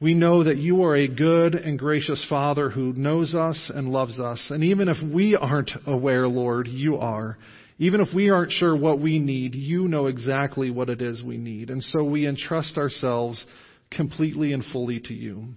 we 0.00 0.14
know 0.14 0.44
that 0.44 0.58
you 0.58 0.84
are 0.84 0.94
a 0.94 1.08
good 1.08 1.56
and 1.56 1.76
gracious 1.76 2.24
Father 2.28 2.70
who 2.70 2.92
knows 2.92 3.34
us 3.34 3.72
and 3.74 3.88
loves 3.88 4.20
us. 4.20 4.40
And 4.50 4.62
even 4.62 4.88
if 4.88 4.98
we 5.02 5.34
aren't 5.34 5.72
aware, 5.84 6.28
Lord, 6.28 6.68
you 6.68 6.98
are. 6.98 7.38
Even 7.78 8.00
if 8.00 8.14
we 8.14 8.30
aren't 8.30 8.52
sure 8.52 8.76
what 8.76 9.00
we 9.00 9.18
need, 9.18 9.56
you 9.56 9.88
know 9.88 10.06
exactly 10.06 10.70
what 10.70 10.90
it 10.90 11.02
is 11.02 11.24
we 11.24 11.38
need. 11.38 11.70
And 11.70 11.82
so 11.82 12.04
we 12.04 12.28
entrust 12.28 12.76
ourselves 12.76 13.44
completely 13.90 14.52
and 14.52 14.64
fully 14.66 15.00
to 15.00 15.14
you. 15.14 15.54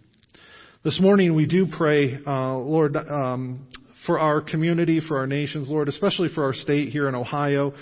This 0.88 1.02
morning 1.02 1.36
we 1.36 1.45
do 1.45 1.67
pray, 1.67 2.17
uh, 2.26 2.56
Lord, 2.60 2.95
um, 2.95 3.67
for 4.06 4.19
our 4.19 4.39
community, 4.39 5.02
for 5.06 5.17
our 5.17 5.28
nations, 5.28 5.67
Lord, 5.67 5.89
especially 5.89 6.30
for 6.34 6.45
our 6.45 6.54
state 6.54 6.93
here 6.93 7.10
in 7.10 7.13
Ohio 7.13 7.73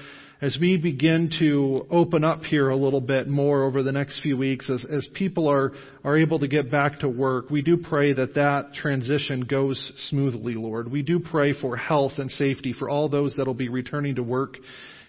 as 0.41 0.57
we 0.59 0.77
begin 0.77 1.29
to 1.37 1.85
open 1.91 2.23
up 2.23 2.41
here 2.41 2.69
a 2.69 2.75
little 2.75 2.99
bit 2.99 3.27
more 3.27 3.63
over 3.63 3.83
the 3.83 3.91
next 3.91 4.21
few 4.21 4.35
weeks, 4.35 4.71
as, 4.71 4.83
as 4.91 5.07
people 5.13 5.47
are, 5.47 5.73
are 6.03 6.17
able 6.17 6.39
to 6.39 6.47
get 6.47 6.71
back 6.71 6.97
to 7.01 7.07
work, 7.07 7.51
we 7.51 7.61
do 7.61 7.77
pray 7.77 8.11
that 8.11 8.33
that 8.33 8.73
transition 8.73 9.41
goes 9.41 9.91
smoothly, 10.09 10.55
Lord. 10.55 10.91
We 10.91 11.03
do 11.03 11.19
pray 11.19 11.53
for 11.53 11.77
health 11.77 12.13
and 12.17 12.31
safety 12.31 12.73
for 12.73 12.89
all 12.89 13.07
those 13.07 13.35
that 13.35 13.45
will 13.45 13.53
be 13.53 13.69
returning 13.69 14.15
to 14.15 14.23
work 14.23 14.57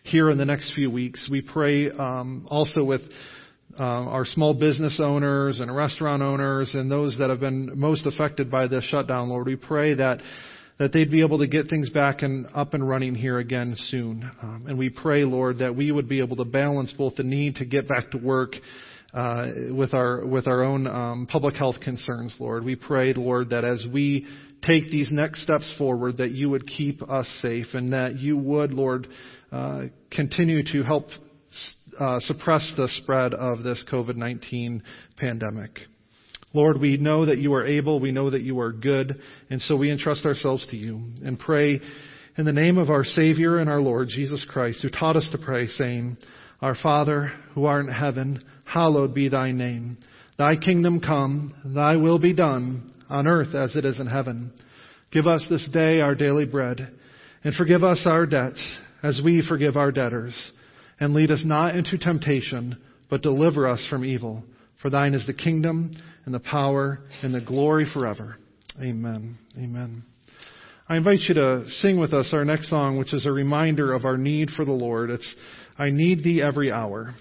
here 0.02 0.28
in 0.28 0.36
the 0.36 0.44
next 0.44 0.74
few 0.74 0.90
weeks. 0.90 1.28
We 1.30 1.40
pray 1.40 1.90
um, 1.90 2.46
also 2.50 2.84
with 2.84 3.00
uh, 3.78 3.82
our 3.82 4.24
small 4.24 4.54
business 4.54 4.98
owners 5.02 5.60
and 5.60 5.74
restaurant 5.74 6.22
owners 6.22 6.70
and 6.74 6.90
those 6.90 7.16
that 7.18 7.30
have 7.30 7.40
been 7.40 7.78
most 7.78 8.06
affected 8.06 8.50
by 8.50 8.66
this 8.66 8.84
shutdown, 8.84 9.28
Lord. 9.28 9.46
We 9.46 9.56
pray 9.56 9.94
that 9.94 10.20
that 10.78 10.92
they'd 10.92 11.10
be 11.10 11.22
able 11.22 11.38
to 11.38 11.46
get 11.46 11.68
things 11.68 11.88
back 11.88 12.22
and 12.22 12.46
up 12.54 12.74
and 12.74 12.86
running 12.86 13.14
here 13.14 13.38
again 13.38 13.74
soon. 13.86 14.30
Um, 14.42 14.66
and 14.68 14.76
we 14.76 14.90
pray, 14.90 15.24
Lord, 15.24 15.58
that 15.58 15.74
we 15.74 15.90
would 15.90 16.08
be 16.08 16.20
able 16.20 16.36
to 16.36 16.44
balance 16.44 16.92
both 16.98 17.16
the 17.16 17.22
need 17.22 17.56
to 17.56 17.64
get 17.64 17.88
back 17.88 18.10
to 18.10 18.18
work 18.18 18.54
uh, 19.14 19.46
with 19.70 19.94
our 19.94 20.26
with 20.26 20.46
our 20.46 20.62
own 20.62 20.86
um, 20.86 21.26
public 21.26 21.56
health 21.56 21.76
concerns, 21.80 22.36
Lord. 22.38 22.64
We 22.64 22.76
pray, 22.76 23.14
Lord, 23.14 23.50
that 23.50 23.64
as 23.64 23.84
we 23.90 24.26
take 24.66 24.90
these 24.90 25.10
next 25.10 25.42
steps 25.42 25.72
forward, 25.78 26.18
that 26.18 26.32
you 26.32 26.50
would 26.50 26.66
keep 26.66 27.08
us 27.08 27.26
safe 27.40 27.66
and 27.72 27.92
that 27.92 28.18
you 28.18 28.36
would, 28.36 28.72
Lord, 28.72 29.06
uh, 29.52 29.84
continue 30.10 30.62
to 30.72 30.82
help 30.82 31.08
uh, 31.98 32.20
suppress 32.20 32.72
the 32.76 32.88
spread 33.02 33.34
of 33.34 33.62
this 33.62 33.84
COVID-19 33.90 34.82
pandemic. 35.16 35.80
Lord, 36.52 36.80
we 36.80 36.96
know 36.96 37.26
that 37.26 37.38
you 37.38 37.52
are 37.54 37.66
able, 37.66 38.00
we 38.00 38.12
know 38.12 38.30
that 38.30 38.42
you 38.42 38.60
are 38.60 38.72
good, 38.72 39.20
and 39.50 39.60
so 39.62 39.76
we 39.76 39.90
entrust 39.90 40.24
ourselves 40.24 40.66
to 40.68 40.76
you 40.76 41.02
and 41.24 41.38
pray 41.38 41.80
in 42.38 42.44
the 42.44 42.52
name 42.52 42.78
of 42.78 42.90
our 42.90 43.04
Savior 43.04 43.58
and 43.58 43.68
our 43.68 43.80
Lord 43.80 44.08
Jesus 44.08 44.44
Christ, 44.48 44.80
who 44.82 44.90
taught 44.90 45.16
us 45.16 45.28
to 45.32 45.38
pray, 45.38 45.66
saying, 45.66 46.18
Our 46.60 46.74
Father, 46.74 47.32
who 47.54 47.64
art 47.64 47.86
in 47.86 47.92
heaven, 47.92 48.42
hallowed 48.64 49.14
be 49.14 49.28
thy 49.28 49.52
name. 49.52 49.98
Thy 50.38 50.56
kingdom 50.56 51.00
come, 51.00 51.54
thy 51.64 51.96
will 51.96 52.18
be 52.18 52.34
done, 52.34 52.92
on 53.08 53.26
earth 53.26 53.54
as 53.54 53.74
it 53.74 53.84
is 53.84 53.98
in 53.98 54.06
heaven. 54.06 54.52
Give 55.10 55.26
us 55.26 55.44
this 55.48 55.66
day 55.72 56.00
our 56.00 56.14
daily 56.14 56.44
bread, 56.44 56.90
and 57.42 57.54
forgive 57.54 57.84
us 57.84 58.02
our 58.04 58.26
debts, 58.26 58.60
as 59.02 59.20
we 59.24 59.46
forgive 59.46 59.76
our 59.76 59.92
debtors. 59.92 60.34
And 60.98 61.14
lead 61.14 61.30
us 61.30 61.42
not 61.44 61.76
into 61.76 61.98
temptation, 61.98 62.78
but 63.10 63.22
deliver 63.22 63.68
us 63.68 63.86
from 63.90 64.04
evil. 64.04 64.42
For 64.80 64.90
thine 64.90 65.14
is 65.14 65.26
the 65.26 65.34
kingdom, 65.34 65.92
and 66.24 66.34
the 66.34 66.40
power 66.40 67.00
and 67.22 67.34
the 67.34 67.40
glory 67.40 67.86
forever. 67.92 68.36
Amen. 68.80 69.38
Amen. 69.56 70.02
I 70.88 70.96
invite 70.96 71.20
you 71.28 71.34
to 71.34 71.64
sing 71.80 71.98
with 71.98 72.12
us 72.12 72.30
our 72.32 72.44
next 72.44 72.68
song, 72.68 72.98
which 72.98 73.14
is 73.14 73.26
a 73.26 73.32
reminder 73.32 73.92
of 73.92 74.04
our 74.04 74.16
need 74.16 74.50
for 74.50 74.64
the 74.64 74.72
Lord. 74.72 75.10
It's 75.10 75.34
I 75.78 75.90
Need 75.90 76.22
Thee 76.22 76.42
Every 76.42 76.70
Hour. 76.70 77.14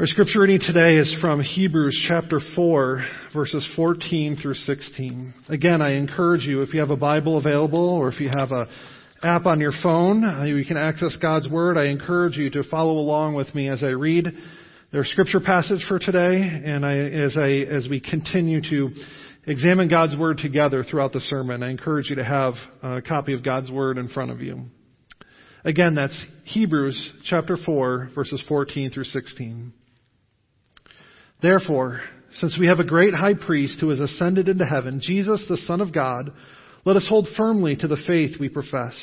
Our 0.00 0.06
scripture 0.06 0.40
reading 0.40 0.60
today 0.60 0.96
is 0.96 1.14
from 1.20 1.42
Hebrews 1.42 2.06
chapter 2.08 2.40
4, 2.56 3.04
verses 3.34 3.70
14 3.76 4.38
through 4.40 4.54
16. 4.54 5.34
Again, 5.50 5.82
I 5.82 5.92
encourage 5.92 6.46
you, 6.46 6.62
if 6.62 6.72
you 6.72 6.80
have 6.80 6.88
a 6.88 6.96
Bible 6.96 7.36
available 7.36 7.86
or 7.86 8.08
if 8.08 8.18
you 8.18 8.30
have 8.30 8.50
a 8.50 8.66
app 9.22 9.44
on 9.44 9.60
your 9.60 9.74
phone, 9.82 10.24
uh, 10.24 10.44
you 10.44 10.64
can 10.64 10.78
access 10.78 11.18
God's 11.20 11.50
Word. 11.50 11.76
I 11.76 11.88
encourage 11.88 12.38
you 12.38 12.48
to 12.48 12.62
follow 12.70 12.94
along 12.94 13.34
with 13.34 13.54
me 13.54 13.68
as 13.68 13.84
I 13.84 13.88
read 13.88 14.32
their 14.90 15.04
scripture 15.04 15.38
passage 15.38 15.84
for 15.86 15.98
today 15.98 16.62
and 16.64 16.86
I, 16.86 16.96
as 16.96 17.36
I, 17.36 17.50
as 17.70 17.86
we 17.86 18.00
continue 18.00 18.62
to 18.70 18.88
examine 19.46 19.88
God's 19.88 20.16
Word 20.16 20.38
together 20.38 20.82
throughout 20.82 21.12
the 21.12 21.20
sermon. 21.20 21.62
I 21.62 21.68
encourage 21.68 22.08
you 22.08 22.16
to 22.16 22.24
have 22.24 22.54
a 22.82 23.02
copy 23.02 23.34
of 23.34 23.44
God's 23.44 23.70
Word 23.70 23.98
in 23.98 24.08
front 24.08 24.30
of 24.30 24.40
you. 24.40 24.62
Again, 25.62 25.94
that's 25.94 26.24
Hebrews 26.44 27.12
chapter 27.26 27.58
4, 27.58 28.12
verses 28.14 28.42
14 28.48 28.92
through 28.92 29.04
16. 29.04 29.74
Therefore, 31.42 32.00
since 32.34 32.56
we 32.58 32.66
have 32.68 32.80
a 32.80 32.84
great 32.84 33.14
high 33.14 33.34
priest 33.34 33.78
who 33.80 33.88
has 33.88 34.00
ascended 34.00 34.48
into 34.48 34.64
heaven, 34.64 35.00
Jesus, 35.02 35.44
the 35.48 35.56
Son 35.56 35.80
of 35.80 35.92
God, 35.92 36.30
let 36.84 36.96
us 36.96 37.06
hold 37.08 37.28
firmly 37.36 37.76
to 37.76 37.88
the 37.88 38.02
faith 38.06 38.38
we 38.38 38.48
profess. 38.48 38.94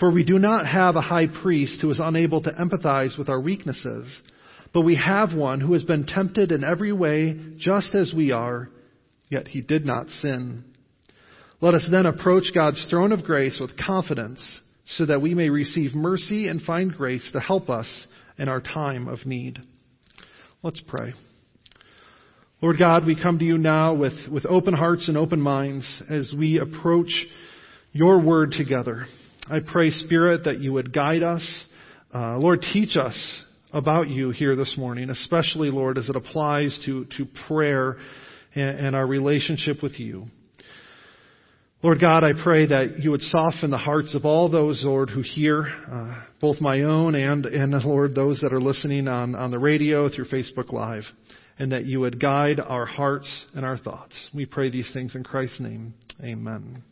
For 0.00 0.10
we 0.10 0.24
do 0.24 0.38
not 0.38 0.66
have 0.66 0.96
a 0.96 1.00
high 1.00 1.26
priest 1.26 1.80
who 1.80 1.90
is 1.90 2.00
unable 2.00 2.42
to 2.42 2.52
empathize 2.52 3.18
with 3.18 3.28
our 3.28 3.40
weaknesses, 3.40 4.06
but 4.72 4.82
we 4.82 4.96
have 4.96 5.34
one 5.34 5.60
who 5.60 5.72
has 5.72 5.82
been 5.82 6.06
tempted 6.06 6.52
in 6.52 6.62
every 6.62 6.92
way 6.92 7.36
just 7.58 7.94
as 7.94 8.12
we 8.14 8.32
are 8.32 8.68
yet 9.28 9.48
he 9.48 9.60
did 9.60 9.84
not 9.84 10.08
sin. 10.08 10.64
Let 11.60 11.74
us 11.74 11.86
then 11.90 12.06
approach 12.06 12.44
God's 12.54 12.84
throne 12.88 13.12
of 13.12 13.24
grace 13.24 13.58
with 13.60 13.76
confidence 13.76 14.40
so 14.86 15.06
that 15.06 15.20
we 15.20 15.34
may 15.34 15.50
receive 15.50 15.94
mercy 15.94 16.48
and 16.48 16.62
find 16.62 16.94
grace 16.94 17.28
to 17.32 17.40
help 17.40 17.68
us 17.68 17.88
in 18.38 18.48
our 18.48 18.60
time 18.60 19.08
of 19.08 19.26
need. 19.26 19.58
Let's 20.62 20.80
pray. 20.86 21.14
Lord 22.60 22.76
God, 22.76 23.06
we 23.06 23.14
come 23.14 23.38
to 23.38 23.44
you 23.44 23.56
now 23.56 23.94
with, 23.94 24.14
with 24.32 24.44
open 24.44 24.74
hearts 24.74 25.06
and 25.06 25.16
open 25.16 25.40
minds 25.40 26.02
as 26.10 26.34
we 26.36 26.58
approach 26.58 27.10
your 27.92 28.20
word 28.20 28.50
together. 28.50 29.06
I 29.48 29.58
pray, 29.60 29.90
Spirit, 29.90 30.42
that 30.46 30.58
you 30.58 30.72
would 30.72 30.92
guide 30.92 31.22
us. 31.22 31.66
Uh, 32.12 32.36
Lord, 32.36 32.62
teach 32.72 32.96
us 32.96 33.16
about 33.72 34.08
you 34.08 34.30
here 34.30 34.56
this 34.56 34.74
morning, 34.76 35.08
especially, 35.08 35.70
Lord, 35.70 35.98
as 35.98 36.08
it 36.08 36.16
applies 36.16 36.76
to, 36.84 37.06
to 37.16 37.26
prayer 37.46 37.98
and 38.56 38.96
our 38.96 39.06
relationship 39.06 39.80
with 39.80 40.00
you. 40.00 40.26
Lord 41.80 42.00
God, 42.00 42.24
I 42.24 42.32
pray 42.42 42.66
that 42.66 42.98
you 42.98 43.12
would 43.12 43.22
soften 43.22 43.70
the 43.70 43.78
hearts 43.78 44.16
of 44.16 44.24
all 44.24 44.50
those, 44.50 44.82
Lord, 44.84 45.10
who 45.10 45.22
hear, 45.22 45.62
uh, 45.88 46.24
both 46.40 46.60
my 46.60 46.82
own 46.82 47.14
and, 47.14 47.46
and, 47.46 47.72
Lord, 47.84 48.16
those 48.16 48.40
that 48.40 48.52
are 48.52 48.60
listening 48.60 49.06
on, 49.06 49.36
on 49.36 49.52
the 49.52 49.60
radio 49.60 50.08
through 50.08 50.24
Facebook 50.24 50.72
Live, 50.72 51.04
and 51.58 51.72
that 51.72 51.86
you 51.86 52.00
would 52.00 52.20
guide 52.20 52.60
our 52.60 52.86
hearts 52.86 53.44
and 53.54 53.64
our 53.64 53.76
thoughts. 53.76 54.14
We 54.32 54.46
pray 54.46 54.70
these 54.70 54.88
things 54.92 55.14
in 55.14 55.24
Christ's 55.24 55.60
name. 55.60 55.94
Amen. 56.22 56.82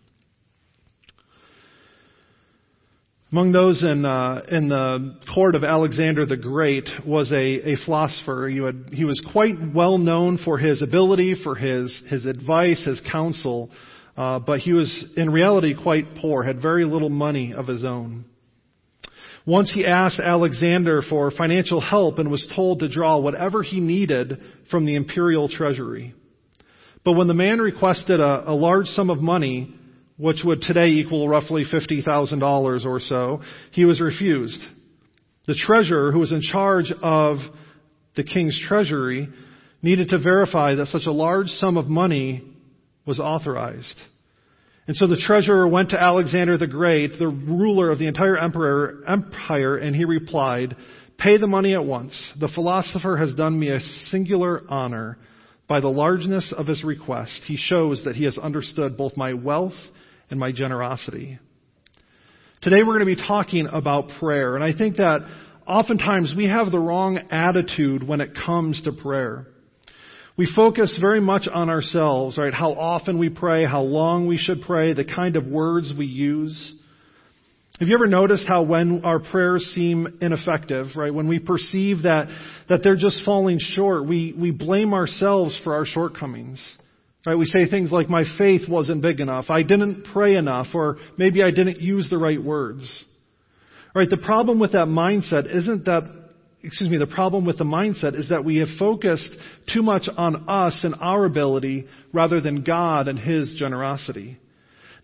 Among 3.32 3.50
those 3.50 3.82
in, 3.82 4.06
uh, 4.06 4.42
in 4.50 4.68
the 4.68 5.18
court 5.34 5.56
of 5.56 5.64
Alexander 5.64 6.26
the 6.26 6.36
Great 6.36 6.88
was 7.04 7.30
a, 7.32 7.72
a 7.72 7.76
philosopher. 7.84 8.48
He, 8.48 8.58
had, 8.58 8.90
he, 8.92 9.04
was 9.04 9.20
quite 9.32 9.54
well 9.74 9.98
known 9.98 10.38
for 10.44 10.58
his 10.58 10.80
ability, 10.80 11.34
for 11.42 11.56
his, 11.56 12.00
his 12.08 12.24
advice, 12.24 12.84
his 12.84 13.02
counsel, 13.10 13.70
uh, 14.16 14.38
but 14.38 14.60
he 14.60 14.72
was 14.72 15.04
in 15.16 15.30
reality 15.30 15.74
quite 15.74 16.14
poor, 16.16 16.44
had 16.44 16.62
very 16.62 16.84
little 16.84 17.08
money 17.08 17.52
of 17.52 17.66
his 17.66 17.84
own. 17.84 18.24
Once 19.46 19.72
he 19.72 19.86
asked 19.86 20.18
Alexander 20.18 21.02
for 21.08 21.30
financial 21.30 21.80
help 21.80 22.18
and 22.18 22.30
was 22.30 22.48
told 22.54 22.80
to 22.80 22.88
draw 22.88 23.16
whatever 23.16 23.62
he 23.62 23.78
needed 23.78 24.40
from 24.70 24.84
the 24.84 24.96
imperial 24.96 25.48
treasury. 25.48 26.12
But 27.04 27.12
when 27.12 27.28
the 27.28 27.34
man 27.34 27.60
requested 27.60 28.18
a, 28.18 28.50
a 28.50 28.52
large 28.52 28.86
sum 28.86 29.08
of 29.08 29.18
money, 29.18 29.72
which 30.16 30.42
would 30.44 30.62
today 30.62 30.88
equal 30.88 31.28
roughly 31.28 31.64
$50,000 31.64 32.84
or 32.84 33.00
so, 33.00 33.40
he 33.70 33.84
was 33.84 34.00
refused. 34.00 34.60
The 35.46 35.54
treasurer, 35.54 36.10
who 36.10 36.18
was 36.18 36.32
in 36.32 36.40
charge 36.40 36.92
of 37.00 37.36
the 38.16 38.24
king's 38.24 38.60
treasury, 38.66 39.28
needed 39.80 40.08
to 40.08 40.18
verify 40.18 40.74
that 40.74 40.88
such 40.88 41.06
a 41.06 41.12
large 41.12 41.46
sum 41.46 41.76
of 41.76 41.86
money 41.86 42.42
was 43.06 43.20
authorized. 43.20 43.94
And 44.86 44.96
so 44.96 45.06
the 45.06 45.16
treasurer 45.16 45.66
went 45.66 45.90
to 45.90 46.00
Alexander 46.00 46.56
the 46.56 46.68
Great, 46.68 47.18
the 47.18 47.28
ruler 47.28 47.90
of 47.90 47.98
the 47.98 48.06
entire 48.06 48.38
emperor, 48.38 49.02
empire, 49.06 49.76
and 49.76 49.96
he 49.96 50.04
replied, 50.04 50.76
Pay 51.18 51.38
the 51.38 51.46
money 51.46 51.74
at 51.74 51.84
once. 51.84 52.14
The 52.38 52.48
philosopher 52.48 53.16
has 53.16 53.34
done 53.34 53.58
me 53.58 53.70
a 53.70 53.80
singular 54.10 54.62
honor. 54.68 55.18
By 55.68 55.80
the 55.80 55.88
largeness 55.88 56.52
of 56.56 56.68
his 56.68 56.84
request, 56.84 57.40
he 57.46 57.56
shows 57.56 58.04
that 58.04 58.14
he 58.14 58.24
has 58.24 58.38
understood 58.38 58.96
both 58.96 59.16
my 59.16 59.34
wealth 59.34 59.74
and 60.30 60.38
my 60.38 60.52
generosity. 60.52 61.40
Today 62.62 62.82
we're 62.82 62.98
going 62.98 63.08
to 63.08 63.16
be 63.16 63.26
talking 63.26 63.66
about 63.72 64.10
prayer, 64.20 64.54
and 64.54 64.62
I 64.62 64.76
think 64.76 64.96
that 64.96 65.20
oftentimes 65.66 66.34
we 66.36 66.46
have 66.46 66.70
the 66.70 66.78
wrong 66.78 67.18
attitude 67.30 68.06
when 68.06 68.20
it 68.20 68.30
comes 68.34 68.80
to 68.82 68.92
prayer. 68.92 69.48
We 70.36 70.50
focus 70.54 70.96
very 71.00 71.20
much 71.20 71.48
on 71.50 71.70
ourselves, 71.70 72.36
right? 72.36 72.52
How 72.52 72.72
often 72.72 73.18
we 73.18 73.30
pray, 73.30 73.64
how 73.64 73.80
long 73.82 74.26
we 74.26 74.36
should 74.36 74.60
pray, 74.62 74.92
the 74.92 75.04
kind 75.04 75.36
of 75.36 75.46
words 75.46 75.94
we 75.96 76.06
use. 76.06 76.74
Have 77.80 77.88
you 77.88 77.94
ever 77.94 78.06
noticed 78.06 78.44
how 78.46 78.62
when 78.62 79.02
our 79.04 79.18
prayers 79.18 79.70
seem 79.74 80.18
ineffective, 80.20 80.88
right? 80.94 81.12
When 81.12 81.28
we 81.28 81.38
perceive 81.38 82.02
that, 82.02 82.28
that 82.68 82.80
they're 82.82 82.96
just 82.96 83.24
falling 83.24 83.58
short, 83.60 84.06
we, 84.06 84.34
we 84.38 84.50
blame 84.50 84.92
ourselves 84.92 85.58
for 85.64 85.74
our 85.74 85.86
shortcomings. 85.86 86.60
Right? 87.26 87.34
We 87.34 87.46
say 87.46 87.68
things 87.68 87.90
like, 87.90 88.08
my 88.08 88.24
faith 88.38 88.68
wasn't 88.68 89.02
big 89.02 89.20
enough, 89.20 89.46
I 89.48 89.62
didn't 89.62 90.06
pray 90.12 90.36
enough, 90.36 90.68
or 90.74 90.98
maybe 91.18 91.42
I 91.42 91.50
didn't 91.50 91.80
use 91.80 92.08
the 92.08 92.18
right 92.18 92.42
words. 92.42 93.04
Right? 93.94 94.08
The 94.08 94.18
problem 94.18 94.60
with 94.60 94.72
that 94.72 94.86
mindset 94.86 95.54
isn't 95.54 95.86
that, 95.86 96.04
excuse 96.66 96.90
me, 96.90 96.98
the 96.98 97.06
problem 97.06 97.46
with 97.46 97.58
the 97.58 97.64
mindset 97.64 98.18
is 98.18 98.28
that 98.30 98.44
we 98.44 98.58
have 98.58 98.68
focused 98.78 99.30
too 99.72 99.82
much 99.82 100.08
on 100.16 100.48
us 100.48 100.80
and 100.82 100.96
our 101.00 101.24
ability 101.24 101.86
rather 102.12 102.40
than 102.40 102.64
God 102.64 103.08
and 103.08 103.18
His 103.18 103.54
generosity. 103.56 104.38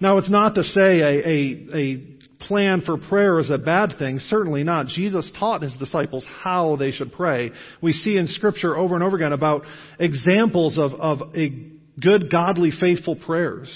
Now, 0.00 0.18
it's 0.18 0.30
not 0.30 0.56
to 0.56 0.64
say 0.64 1.00
a, 1.00 1.28
a, 1.28 1.78
a 1.78 2.46
plan 2.46 2.82
for 2.84 2.98
prayer 2.98 3.38
is 3.38 3.50
a 3.50 3.58
bad 3.58 3.92
thing. 3.98 4.18
Certainly 4.18 4.64
not. 4.64 4.88
Jesus 4.88 5.30
taught 5.38 5.62
his 5.62 5.76
disciples 5.78 6.24
how 6.42 6.74
they 6.74 6.90
should 6.90 7.12
pray. 7.12 7.52
We 7.80 7.92
see 7.92 8.16
in 8.16 8.26
Scripture 8.26 8.76
over 8.76 8.96
and 8.96 9.04
over 9.04 9.16
again 9.16 9.32
about 9.32 9.62
examples 10.00 10.76
of, 10.76 10.92
of 10.94 11.36
a 11.36 11.52
good, 12.00 12.32
godly, 12.32 12.72
faithful 12.72 13.14
prayers. 13.14 13.70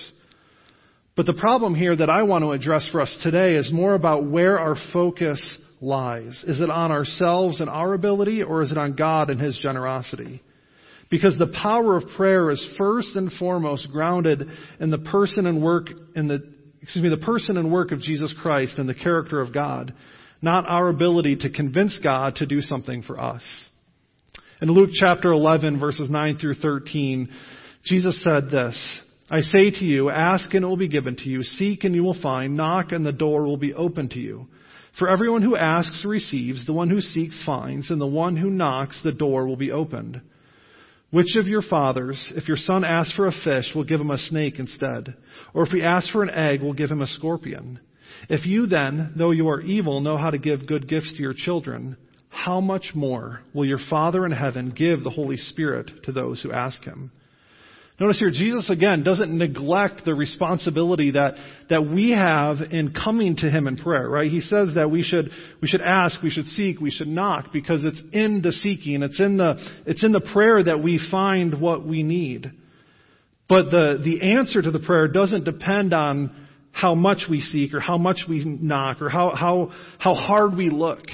But 1.15 1.27
the 1.27 1.35
problem 1.35 1.77
here 1.77 1.95
that 1.95 2.11
I 2.11 2.25
want 2.25 2.43
to 2.43 2.51
address 2.51 2.89
for 2.91 3.01
us 3.01 3.17
today 3.23 3.55
is 3.55 3.73
more 3.73 3.95
about 3.95 4.27
where 4.27 4.59
our 4.59 4.77
focus 4.93 5.41
lies. 5.81 6.45
Is 6.47 6.61
it 6.61 6.71
on 6.71 6.93
ourselves 6.93 7.61
and 7.61 7.69
our 7.69 7.95
ability, 7.95 8.43
or 8.43 8.63
is 8.63 8.71
it 8.71 8.79
on 8.79 8.95
God 8.95 9.31
and 9.31 9.41
His 9.41 9.59
generosity? 9.59 10.43
Because 11.11 11.39
the 11.39 11.55
power 11.63 11.97
of 11.97 12.05
prayer 12.17 12.51
is 12.51 12.69
first 12.77 13.15
and 13.15 13.31
foremost 13.33 13.89
grounded 13.93 14.49
in 14.81 14.91
the 14.91 14.99
person 14.99 15.47
and 15.47 15.63
work 15.63 15.89
in 16.15 16.27
the 16.27 16.57
excuse 16.83 17.03
me, 17.03 17.09
the 17.09 17.17
person 17.17 17.57
and 17.57 17.73
work 17.73 17.91
of 17.91 18.01
Jesus 18.01 18.33
Christ 18.41 18.79
and 18.79 18.89
the 18.89 18.95
character 18.95 19.41
of 19.41 19.53
God, 19.53 19.93
not 20.41 20.69
our 20.69 20.89
ability 20.89 21.37
to 21.39 21.51
convince 21.51 21.99
God 22.03 22.37
to 22.37 22.47
do 22.47 22.61
something 22.61 23.03
for 23.03 23.19
us. 23.19 23.43
In 24.63 24.71
Luke 24.71 24.91
chapter 24.95 25.33
11 25.33 25.81
verses 25.81 26.09
9 26.09 26.39
through 26.39 26.55
13, 26.55 27.29
Jesus 27.85 28.23
said 28.23 28.51
this, 28.51 29.01
I 29.29 29.41
say 29.41 29.71
to 29.71 29.85
you, 29.85 30.11
ask 30.11 30.55
and 30.55 30.65
it 30.65 30.69
will 30.69 30.77
be 30.77 30.89
given 30.89 31.17
to 31.17 31.29
you, 31.29 31.43
seek 31.43 31.83
and 31.83 31.95
you 31.95 32.05
will 32.05 32.21
find, 32.21 32.57
knock 32.57 32.93
and 32.93 33.05
the 33.05 33.13
door 33.13 33.45
will 33.45 33.57
be 33.57 33.75
open 33.75 34.09
to 34.11 34.21
you. 34.21 34.47
For 34.99 35.11
everyone 35.11 35.43
who 35.43 35.57
asks 35.57 36.05
receives, 36.05 36.65
the 36.65 36.73
one 36.73 36.89
who 36.89 37.01
seeks 37.01 37.43
finds, 37.45 37.91
and 37.91 38.01
the 38.01 38.07
one 38.07 38.37
who 38.37 38.49
knocks 38.49 39.01
the 39.03 39.13
door 39.13 39.47
will 39.47 39.57
be 39.57 39.71
opened. 39.71 40.23
Which 41.11 41.37
of 41.37 41.47
your 41.47 41.63
fathers, 41.63 42.33
if 42.35 42.49
your 42.49 42.57
son 42.57 42.83
asks 42.83 43.15
for 43.15 43.27
a 43.27 43.33
fish, 43.33 43.73
will 43.75 43.85
give 43.85 44.01
him 44.01 44.11
a 44.11 44.19
snake 44.19 44.59
instead? 44.59 45.15
Or 45.53 45.65
if 45.65 45.71
he 45.71 45.83
asks 45.83 46.11
for 46.11 46.23
an 46.23 46.31
egg, 46.31 46.63
will 46.63 46.73
give 46.73 46.91
him 46.91 47.03
a 47.03 47.07
scorpion? 47.07 47.79
If 48.31 48.47
you 48.47 48.67
then, 48.67 49.13
though 49.17 49.33
you 49.33 49.49
are 49.49 49.61
evil, 49.61 50.01
know 50.01 50.17
how 50.17 50.31
to 50.31 50.39
give 50.39 50.67
good 50.67 50.89
gifts 50.89 51.13
to 51.15 51.23
your 51.23 51.35
children, 51.35 51.97
how 52.31 52.61
much 52.61 52.93
more 52.95 53.41
will 53.53 53.67
your 53.67 53.81
Father 53.91 54.25
in 54.25 54.33
heaven 54.33 54.71
give 54.71 55.05
the 55.05 55.11
Holy 55.11 55.37
Spirit 55.37 55.91
to 56.05 56.13
those 56.13 56.43
who 56.43 56.53
ask 56.53 56.83
him? 56.85 57.11
Notice 57.99 58.19
here, 58.19 58.31
Jesus 58.31 58.69
again 58.69 59.03
doesn't 59.03 59.37
neglect 59.37 60.05
the 60.05 60.15
responsibility 60.15 61.13
that, 61.13 61.35
that 61.71 61.89
we 61.89 62.11
have 62.11 62.59
in 62.71 62.93
coming 62.93 63.37
to 63.37 63.49
Him 63.49 63.67
in 63.67 63.77
prayer, 63.77 64.07
right? 64.07 64.31
He 64.31 64.41
says 64.41 64.71
that 64.75 64.91
we 64.91 65.03
should, 65.03 65.31
we 65.63 65.69
should 65.69 65.81
ask, 65.81 66.23
we 66.23 66.29
should 66.29 66.47
seek, 66.49 66.79
we 66.79 66.91
should 66.91 67.09
knock, 67.09 67.55
because 67.55 67.85
it's 67.85 68.03
in 68.13 68.43
the 68.43 68.53
seeking, 68.53 69.03
it's 69.03 69.19
in 69.19 69.39
the, 69.39 69.55
it's 69.87 70.05
in 70.05 70.13
the 70.13 70.29
prayer 70.35 70.63
that 70.63 70.83
we 70.83 71.01
find 71.11 71.59
what 71.59 71.87
we 71.87 72.03
need. 72.03 72.53
But 73.49 73.71
the, 73.71 74.03
the 74.05 74.33
answer 74.35 74.61
to 74.61 74.71
the 74.71 74.81
prayer 74.81 75.09
doesn't 75.09 75.45
depend 75.45 75.95
on 75.95 76.49
how 76.73 76.95
much 76.95 77.23
we 77.31 77.41
seek 77.41 77.73
or 77.73 77.81
how 77.81 77.97
much 77.97 78.19
we 78.29 78.45
knock 78.45 79.01
or 79.01 79.09
how, 79.09 79.35
how, 79.35 79.73
how 79.99 80.13
hard 80.13 80.55
we 80.55 80.69
look. 80.69 81.05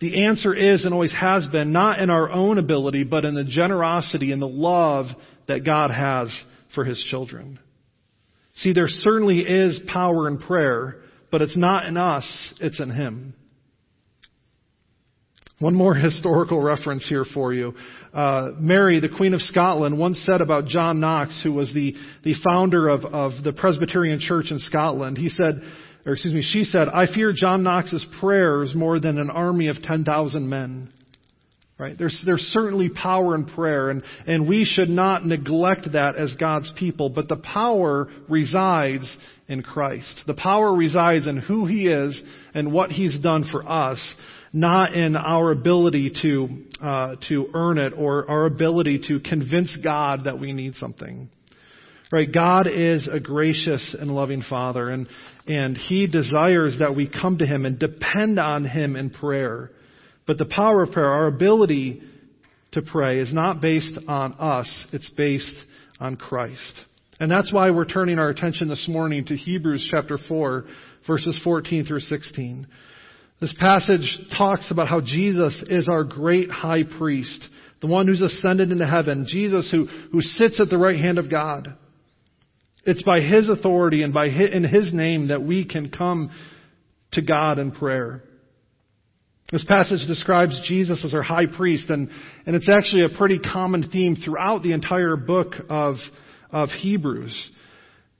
The 0.00 0.24
answer 0.24 0.54
is 0.54 0.86
and 0.86 0.94
always 0.94 1.12
has 1.12 1.46
been 1.48 1.72
not 1.72 1.98
in 1.98 2.08
our 2.08 2.30
own 2.30 2.56
ability, 2.56 3.04
but 3.04 3.26
in 3.26 3.34
the 3.34 3.44
generosity 3.44 4.32
and 4.32 4.40
the 4.40 4.48
love 4.48 5.06
that 5.50 5.64
God 5.64 5.90
has 5.90 6.32
for 6.74 6.84
His 6.84 7.02
children. 7.10 7.58
See, 8.56 8.72
there 8.72 8.88
certainly 8.88 9.40
is 9.40 9.80
power 9.86 10.26
in 10.28 10.38
prayer, 10.38 10.96
but 11.30 11.42
it's 11.42 11.56
not 11.56 11.86
in 11.86 11.96
us, 11.96 12.54
it's 12.60 12.80
in 12.80 12.90
Him. 12.90 13.34
One 15.60 15.74
more 15.74 15.94
historical 15.96 16.60
reference 16.60 17.06
here 17.08 17.24
for 17.24 17.52
you. 17.52 17.74
Uh, 18.12 18.52
Mary, 18.58 18.98
the 18.98 19.08
Queen 19.08 19.34
of 19.34 19.42
Scotland, 19.42 19.98
once 19.98 20.22
said 20.26 20.40
about 20.40 20.66
John 20.66 21.00
Knox, 21.00 21.40
who 21.42 21.52
was 21.52 21.72
the, 21.72 21.94
the 22.24 22.34
founder 22.44 22.88
of, 22.88 23.04
of 23.04 23.44
the 23.44 23.52
Presbyterian 23.52 24.18
Church 24.18 24.50
in 24.50 24.58
Scotland, 24.58 25.18
he 25.18 25.28
said, 25.28 25.62
or 26.06 26.14
excuse 26.14 26.34
me, 26.34 26.42
she 26.42 26.64
said, 26.64 26.88
I 26.88 27.06
fear 27.06 27.32
John 27.34 27.62
Knox's 27.62 28.04
prayers 28.20 28.74
more 28.74 28.98
than 28.98 29.18
an 29.18 29.30
army 29.30 29.68
of 29.68 29.82
10,000 29.82 30.48
men. 30.48 30.92
Right? 31.80 31.96
There's, 31.96 32.22
there's 32.26 32.42
certainly 32.52 32.90
power 32.90 33.34
in 33.34 33.46
prayer, 33.46 33.88
and, 33.88 34.02
and 34.26 34.46
we 34.46 34.66
should 34.66 34.90
not 34.90 35.24
neglect 35.24 35.92
that 35.92 36.14
as 36.14 36.36
God's 36.38 36.70
people, 36.76 37.08
but 37.08 37.26
the 37.26 37.38
power 37.38 38.06
resides 38.28 39.16
in 39.48 39.62
Christ. 39.62 40.24
The 40.26 40.34
power 40.34 40.74
resides 40.74 41.26
in 41.26 41.38
who 41.38 41.64
He 41.64 41.88
is 41.88 42.20
and 42.52 42.70
what 42.70 42.90
He's 42.90 43.16
done 43.20 43.46
for 43.50 43.66
us, 43.66 43.98
not 44.52 44.92
in 44.92 45.16
our 45.16 45.52
ability 45.52 46.12
to, 46.20 46.48
uh, 46.86 47.14
to 47.30 47.48
earn 47.54 47.78
it 47.78 47.94
or 47.96 48.30
our 48.30 48.44
ability 48.44 49.04
to 49.08 49.18
convince 49.20 49.74
God 49.82 50.24
that 50.24 50.38
we 50.38 50.52
need 50.52 50.74
something. 50.74 51.30
Right? 52.12 52.28
God 52.30 52.66
is 52.66 53.08
a 53.10 53.20
gracious 53.20 53.96
and 53.98 54.10
loving 54.10 54.42
Father, 54.42 54.90
and, 54.90 55.08
and 55.46 55.78
He 55.78 56.06
desires 56.06 56.76
that 56.80 56.94
we 56.94 57.08
come 57.08 57.38
to 57.38 57.46
Him 57.46 57.64
and 57.64 57.78
depend 57.78 58.38
on 58.38 58.66
Him 58.66 58.96
in 58.96 59.08
prayer. 59.08 59.70
But 60.26 60.38
the 60.38 60.46
power 60.46 60.82
of 60.82 60.92
prayer, 60.92 61.06
our 61.06 61.26
ability 61.26 62.02
to 62.72 62.82
pray, 62.82 63.18
is 63.18 63.32
not 63.32 63.60
based 63.60 63.96
on 64.06 64.34
us, 64.34 64.86
it's 64.92 65.10
based 65.10 65.54
on 65.98 66.16
Christ. 66.16 66.84
And 67.18 67.30
that's 67.30 67.52
why 67.52 67.70
we're 67.70 67.84
turning 67.84 68.18
our 68.18 68.30
attention 68.30 68.68
this 68.68 68.86
morning 68.88 69.26
to 69.26 69.36
Hebrews 69.36 69.86
chapter 69.90 70.18
4, 70.28 70.64
verses 71.06 71.38
14 71.44 71.84
through 71.84 72.00
16. 72.00 72.66
This 73.40 73.54
passage 73.58 74.18
talks 74.36 74.70
about 74.70 74.88
how 74.88 75.00
Jesus 75.00 75.62
is 75.68 75.88
our 75.88 76.04
great 76.04 76.50
high 76.50 76.84
priest, 76.84 77.46
the 77.80 77.86
one 77.86 78.06
who's 78.06 78.22
ascended 78.22 78.70
into 78.70 78.86
heaven, 78.86 79.26
Jesus 79.26 79.70
who, 79.70 79.86
who 80.12 80.20
sits 80.20 80.60
at 80.60 80.68
the 80.68 80.78
right 80.78 80.98
hand 80.98 81.18
of 81.18 81.30
God. 81.30 81.74
It's 82.84 83.02
by 83.02 83.20
His 83.20 83.48
authority 83.48 84.02
and 84.02 84.12
by 84.12 84.28
his, 84.28 84.50
in 84.52 84.64
His 84.64 84.92
name 84.92 85.28
that 85.28 85.42
we 85.42 85.64
can 85.64 85.90
come 85.90 86.30
to 87.12 87.22
God 87.22 87.58
in 87.58 87.72
prayer. 87.72 88.22
This 89.50 89.64
passage 89.64 90.06
describes 90.06 90.60
Jesus 90.68 91.04
as 91.04 91.12
our 91.12 91.22
high 91.22 91.46
priest, 91.46 91.90
and, 91.90 92.08
and 92.46 92.54
it's 92.54 92.68
actually 92.68 93.04
a 93.04 93.08
pretty 93.08 93.40
common 93.40 93.90
theme 93.90 94.14
throughout 94.14 94.62
the 94.62 94.72
entire 94.72 95.16
book 95.16 95.54
of, 95.68 95.96
of 96.52 96.68
Hebrews. 96.68 97.50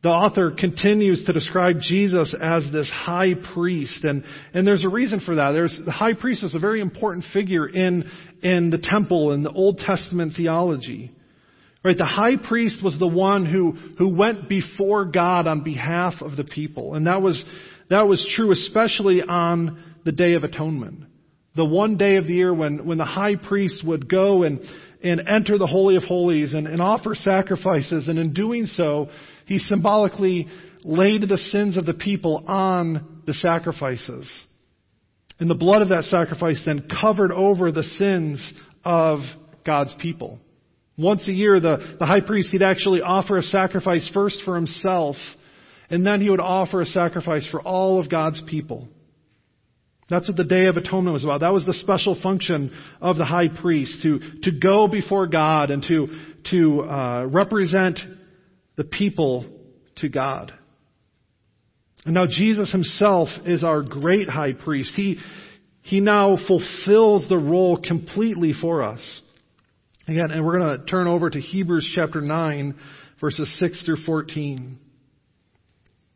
The 0.02 0.08
author 0.08 0.50
continues 0.50 1.24
to 1.26 1.32
describe 1.32 1.76
Jesus 1.80 2.34
as 2.40 2.64
this 2.72 2.90
high 2.92 3.34
priest, 3.54 4.02
and, 4.02 4.24
and 4.54 4.66
there's 4.66 4.84
a 4.84 4.88
reason 4.88 5.20
for 5.20 5.36
that. 5.36 5.52
There's, 5.52 5.78
the 5.84 5.92
high 5.92 6.14
priest 6.14 6.42
is 6.42 6.54
a 6.54 6.58
very 6.58 6.80
important 6.80 7.26
figure 7.32 7.68
in, 7.68 8.10
in 8.42 8.70
the 8.70 8.78
temple 8.78 9.32
in 9.32 9.44
the 9.44 9.52
Old 9.52 9.78
Testament 9.78 10.32
theology. 10.36 11.12
Right? 11.84 11.96
The 11.96 12.06
high 12.06 12.36
priest 12.36 12.82
was 12.82 12.98
the 12.98 13.06
one 13.06 13.46
who, 13.46 13.72
who 13.98 14.08
went 14.08 14.48
before 14.48 15.04
God 15.04 15.46
on 15.46 15.62
behalf 15.62 16.14
of 16.22 16.36
the 16.36 16.44
people. 16.44 16.94
And 16.94 17.06
that 17.06 17.22
was, 17.22 17.42
that 17.88 18.08
was 18.08 18.26
true 18.34 18.50
especially 18.52 19.22
on 19.22 19.84
the 20.04 20.12
Day 20.12 20.34
of 20.34 20.44
Atonement. 20.44 21.04
The 21.56 21.64
one 21.64 21.96
day 21.96 22.16
of 22.16 22.26
the 22.26 22.34
year 22.34 22.54
when, 22.54 22.86
when 22.86 22.98
the 22.98 23.04
high 23.04 23.36
priest 23.36 23.84
would 23.84 24.08
go 24.08 24.44
and, 24.44 24.60
and 25.02 25.20
enter 25.28 25.58
the 25.58 25.66
Holy 25.66 25.96
of 25.96 26.04
Holies 26.04 26.54
and, 26.54 26.66
and 26.66 26.80
offer 26.80 27.14
sacrifices. 27.14 28.08
And 28.08 28.18
in 28.18 28.32
doing 28.32 28.66
so, 28.66 29.08
he 29.46 29.58
symbolically 29.58 30.48
laid 30.84 31.22
the 31.22 31.36
sins 31.36 31.76
of 31.76 31.86
the 31.86 31.94
people 31.94 32.44
on 32.46 33.22
the 33.26 33.34
sacrifices. 33.34 34.30
And 35.40 35.50
the 35.50 35.54
blood 35.54 35.82
of 35.82 35.88
that 35.88 36.04
sacrifice 36.04 36.60
then 36.64 36.88
covered 37.00 37.32
over 37.32 37.72
the 37.72 37.82
sins 37.82 38.52
of 38.84 39.20
God's 39.64 39.94
people. 39.98 40.38
Once 40.96 41.26
a 41.28 41.32
year, 41.32 41.58
the, 41.58 41.96
the 41.98 42.06
high 42.06 42.20
priest, 42.20 42.50
he'd 42.50 42.62
actually 42.62 43.00
offer 43.00 43.38
a 43.38 43.42
sacrifice 43.42 44.08
first 44.12 44.42
for 44.44 44.54
himself, 44.54 45.16
and 45.88 46.06
then 46.06 46.20
he 46.20 46.28
would 46.28 46.40
offer 46.40 46.82
a 46.82 46.86
sacrifice 46.86 47.48
for 47.50 47.60
all 47.62 47.98
of 47.98 48.10
God's 48.10 48.42
people. 48.46 48.88
That's 50.10 50.28
what 50.28 50.36
the 50.36 50.44
Day 50.44 50.66
of 50.66 50.76
Atonement 50.76 51.14
was 51.14 51.22
about. 51.22 51.40
That 51.40 51.52
was 51.52 51.64
the 51.64 51.72
special 51.72 52.20
function 52.20 52.72
of 53.00 53.16
the 53.16 53.24
high 53.24 53.48
priest, 53.48 54.02
to, 54.02 54.18
to 54.42 54.50
go 54.50 54.88
before 54.88 55.28
God 55.28 55.70
and 55.70 55.82
to, 55.84 56.08
to 56.50 56.82
uh, 56.82 57.26
represent 57.26 58.00
the 58.76 58.84
people 58.84 59.46
to 59.96 60.08
God. 60.08 60.52
And 62.04 62.14
now 62.14 62.26
Jesus 62.28 62.72
himself 62.72 63.28
is 63.44 63.62
our 63.62 63.82
great 63.82 64.28
high 64.28 64.54
priest. 64.54 64.92
He, 64.96 65.18
he 65.82 66.00
now 66.00 66.36
fulfills 66.46 67.28
the 67.28 67.38
role 67.38 67.80
completely 67.80 68.52
for 68.52 68.82
us. 68.82 69.00
Again, 70.08 70.32
and 70.32 70.44
we're 70.44 70.58
going 70.58 70.80
to 70.80 70.86
turn 70.86 71.06
over 71.06 71.30
to 71.30 71.40
Hebrews 71.40 71.92
chapter 71.94 72.20
9, 72.20 72.74
verses 73.20 73.54
6 73.60 73.84
through 73.84 74.04
14. 74.04 74.78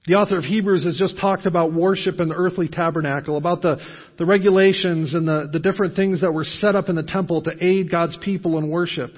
The 0.07 0.15
author 0.17 0.37
of 0.37 0.45
Hebrews 0.45 0.85
has 0.85 0.97
just 0.99 1.19
talked 1.19 1.47
about 1.47 1.73
worship 1.73 2.21
in 2.21 2.29
the 2.29 2.35
earthly 2.35 2.69
tabernacle, 2.69 3.39
about 3.39 3.63
the, 3.63 3.79
the 4.19 4.27
regulations 4.27 5.15
and 5.15 5.27
the, 5.27 5.49
the 5.51 5.59
different 5.59 5.97
things 5.97 6.21
that 6.21 6.33
were 6.33 6.45
set 6.45 6.77
up 6.77 6.91
in 6.91 6.97
the 6.97 7.03
temple 7.03 7.43
to 7.43 7.53
aid 7.59 7.91
God's 7.91 8.17
people 8.21 8.59
in 8.59 8.69
worship. 8.69 9.13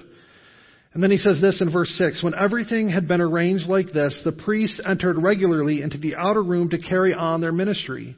And 0.94 1.02
then 1.02 1.10
he 1.10 1.16
says 1.16 1.40
this 1.40 1.60
in 1.60 1.72
verse 1.72 1.90
6 1.98 2.22
When 2.22 2.34
everything 2.38 2.88
had 2.88 3.08
been 3.08 3.20
arranged 3.20 3.66
like 3.66 3.92
this, 3.92 4.16
the 4.24 4.30
priests 4.30 4.80
entered 4.88 5.20
regularly 5.20 5.82
into 5.82 5.98
the 5.98 6.14
outer 6.14 6.42
room 6.42 6.70
to 6.70 6.78
carry 6.78 7.12
on 7.12 7.40
their 7.40 7.52
ministry. 7.52 8.16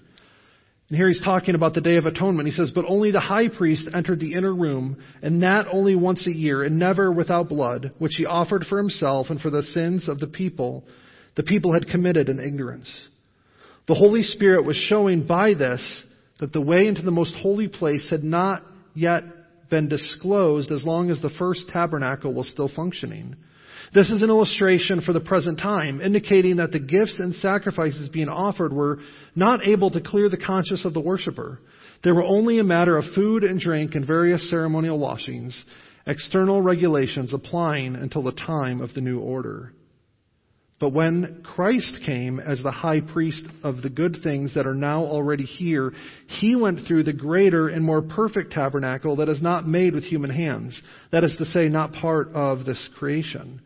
And 0.91 0.97
here 0.97 1.09
he's 1.09 1.23
talking 1.25 1.55
about 1.55 1.73
the 1.73 1.81
Day 1.81 1.97
of 1.97 2.05
Atonement. 2.05 2.49
He 2.49 2.55
says, 2.55 2.71
But 2.75 2.85
only 2.87 3.13
the 3.13 3.21
high 3.21 3.49
priest 3.49 3.89
entered 3.95 4.21
the 4.21 4.35
inner 4.35 4.55
room, 4.55 4.99
and 5.23 5.43
that 5.43 5.67
only 5.73 5.97
once 5.97 6.27
a 6.27 6.35
year, 6.35 6.63
and 6.63 6.79
never 6.79 7.11
without 7.11 7.49
blood, 7.49 7.93
which 7.99 8.15
he 8.17 8.27
offered 8.27 8.65
for 8.69 8.77
himself 8.77 9.29
and 9.31 9.41
for 9.41 9.49
the 9.49 9.63
sins 9.63 10.07
of 10.07 10.19
the 10.19 10.27
people 10.27 10.85
the 11.39 11.45
people 11.45 11.73
had 11.73 11.87
committed 11.87 12.29
in 12.29 12.41
ignorance. 12.41 12.93
The 13.87 13.95
Holy 13.95 14.25
Spirit 14.25 14.67
was 14.67 14.77
showing 14.77 15.25
by 15.25 15.55
this 15.55 15.81
that 16.41 16.53
the 16.53 16.61
way 16.61 16.89
into 16.89 17.03
the 17.03 17.13
most 17.13 17.33
holy 17.37 17.69
place 17.69 18.05
had 18.11 18.25
not 18.25 18.65
yet 18.93 19.23
been 19.71 19.89
disclosed 19.89 20.73
as 20.73 20.83
long 20.83 21.13
as 21.13 21.23
the 21.23 21.31
first 21.39 21.69
tabernacle 21.69 22.35
was 22.35 22.51
still 22.51 22.69
functioning. 22.75 23.37
This 23.95 24.11
is 24.11 24.21
an 24.21 24.31
illustration 24.31 25.01
for 25.01 25.13
the 25.13 25.21
present 25.21 25.61
time, 25.61 26.01
indicating 26.01 26.57
that 26.57 26.73
the 26.73 26.81
gifts 26.81 27.21
and 27.21 27.33
sacrifices 27.33 28.09
being 28.09 28.29
offered 28.29 28.73
were 28.73 28.99
not 29.37 29.65
able 29.65 29.93
to 29.93 30.01
clear 30.01 30.29
the 30.29 30.37
conscience 30.37 30.85
of 30.85 30.93
the 30.93 31.01
worshiper. 31.01 31.61
They 32.03 32.11
were 32.11 32.25
only 32.25 32.59
a 32.59 32.65
matter 32.65 32.97
of 32.97 33.05
food 33.15 33.45
and 33.45 33.61
drink 33.61 33.95
and 33.95 34.05
various 34.05 34.51
ceremonial 34.51 34.99
washings, 34.99 35.65
external 36.05 36.61
regulations 36.63 37.33
applying 37.33 37.95
until 37.95 38.25
the 38.25 38.33
time 38.33 38.81
of 38.81 38.93
the 38.95 39.01
new 39.01 39.21
order. 39.21 39.73
But 40.81 40.91
when 40.91 41.43
Christ 41.43 41.99
came 42.07 42.39
as 42.39 42.63
the 42.63 42.71
high 42.71 43.01
priest 43.01 43.45
of 43.65 43.83
the 43.83 43.91
good 43.91 44.19
things 44.23 44.55
that 44.55 44.67
are 44.67 44.75
now 44.75 45.05
already 45.05 45.45
here, 45.45 45.93
he 46.27 46.55
went 46.55 46.87
through 46.87 47.03
the 47.03 47.13
greater 47.13 47.69
and 47.69 47.85
more 47.85 48.01
perfect 48.01 48.53
tabernacle 48.53 49.17
that 49.17 49.29
is 49.29 49.43
not 49.43 49.67
made 49.67 49.95
with 49.95 50.05
human 50.05 50.31
hands. 50.31 50.81
That 51.11 51.25
is 51.25 51.35
to 51.39 51.45
say, 51.47 51.69
not 51.69 51.95
part 51.95 52.29
of 52.29 52.65
this 52.65 52.89
creation. 52.97 53.61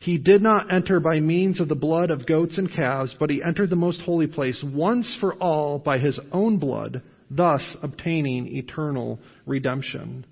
He 0.00 0.18
did 0.18 0.42
not 0.42 0.72
enter 0.72 1.00
by 1.00 1.20
means 1.20 1.60
of 1.60 1.68
the 1.68 1.74
blood 1.74 2.10
of 2.10 2.26
goats 2.26 2.58
and 2.58 2.70
calves, 2.70 3.14
but 3.18 3.30
he 3.30 3.42
entered 3.42 3.70
the 3.70 3.76
most 3.76 4.02
holy 4.02 4.26
place 4.26 4.62
once 4.62 5.14
for 5.20 5.34
all 5.34 5.78
by 5.78 5.98
his 5.98 6.18
own 6.32 6.58
blood, 6.58 7.02
thus 7.30 7.62
obtaining 7.82 8.54
eternal 8.56 9.18
redemption. 9.46 10.26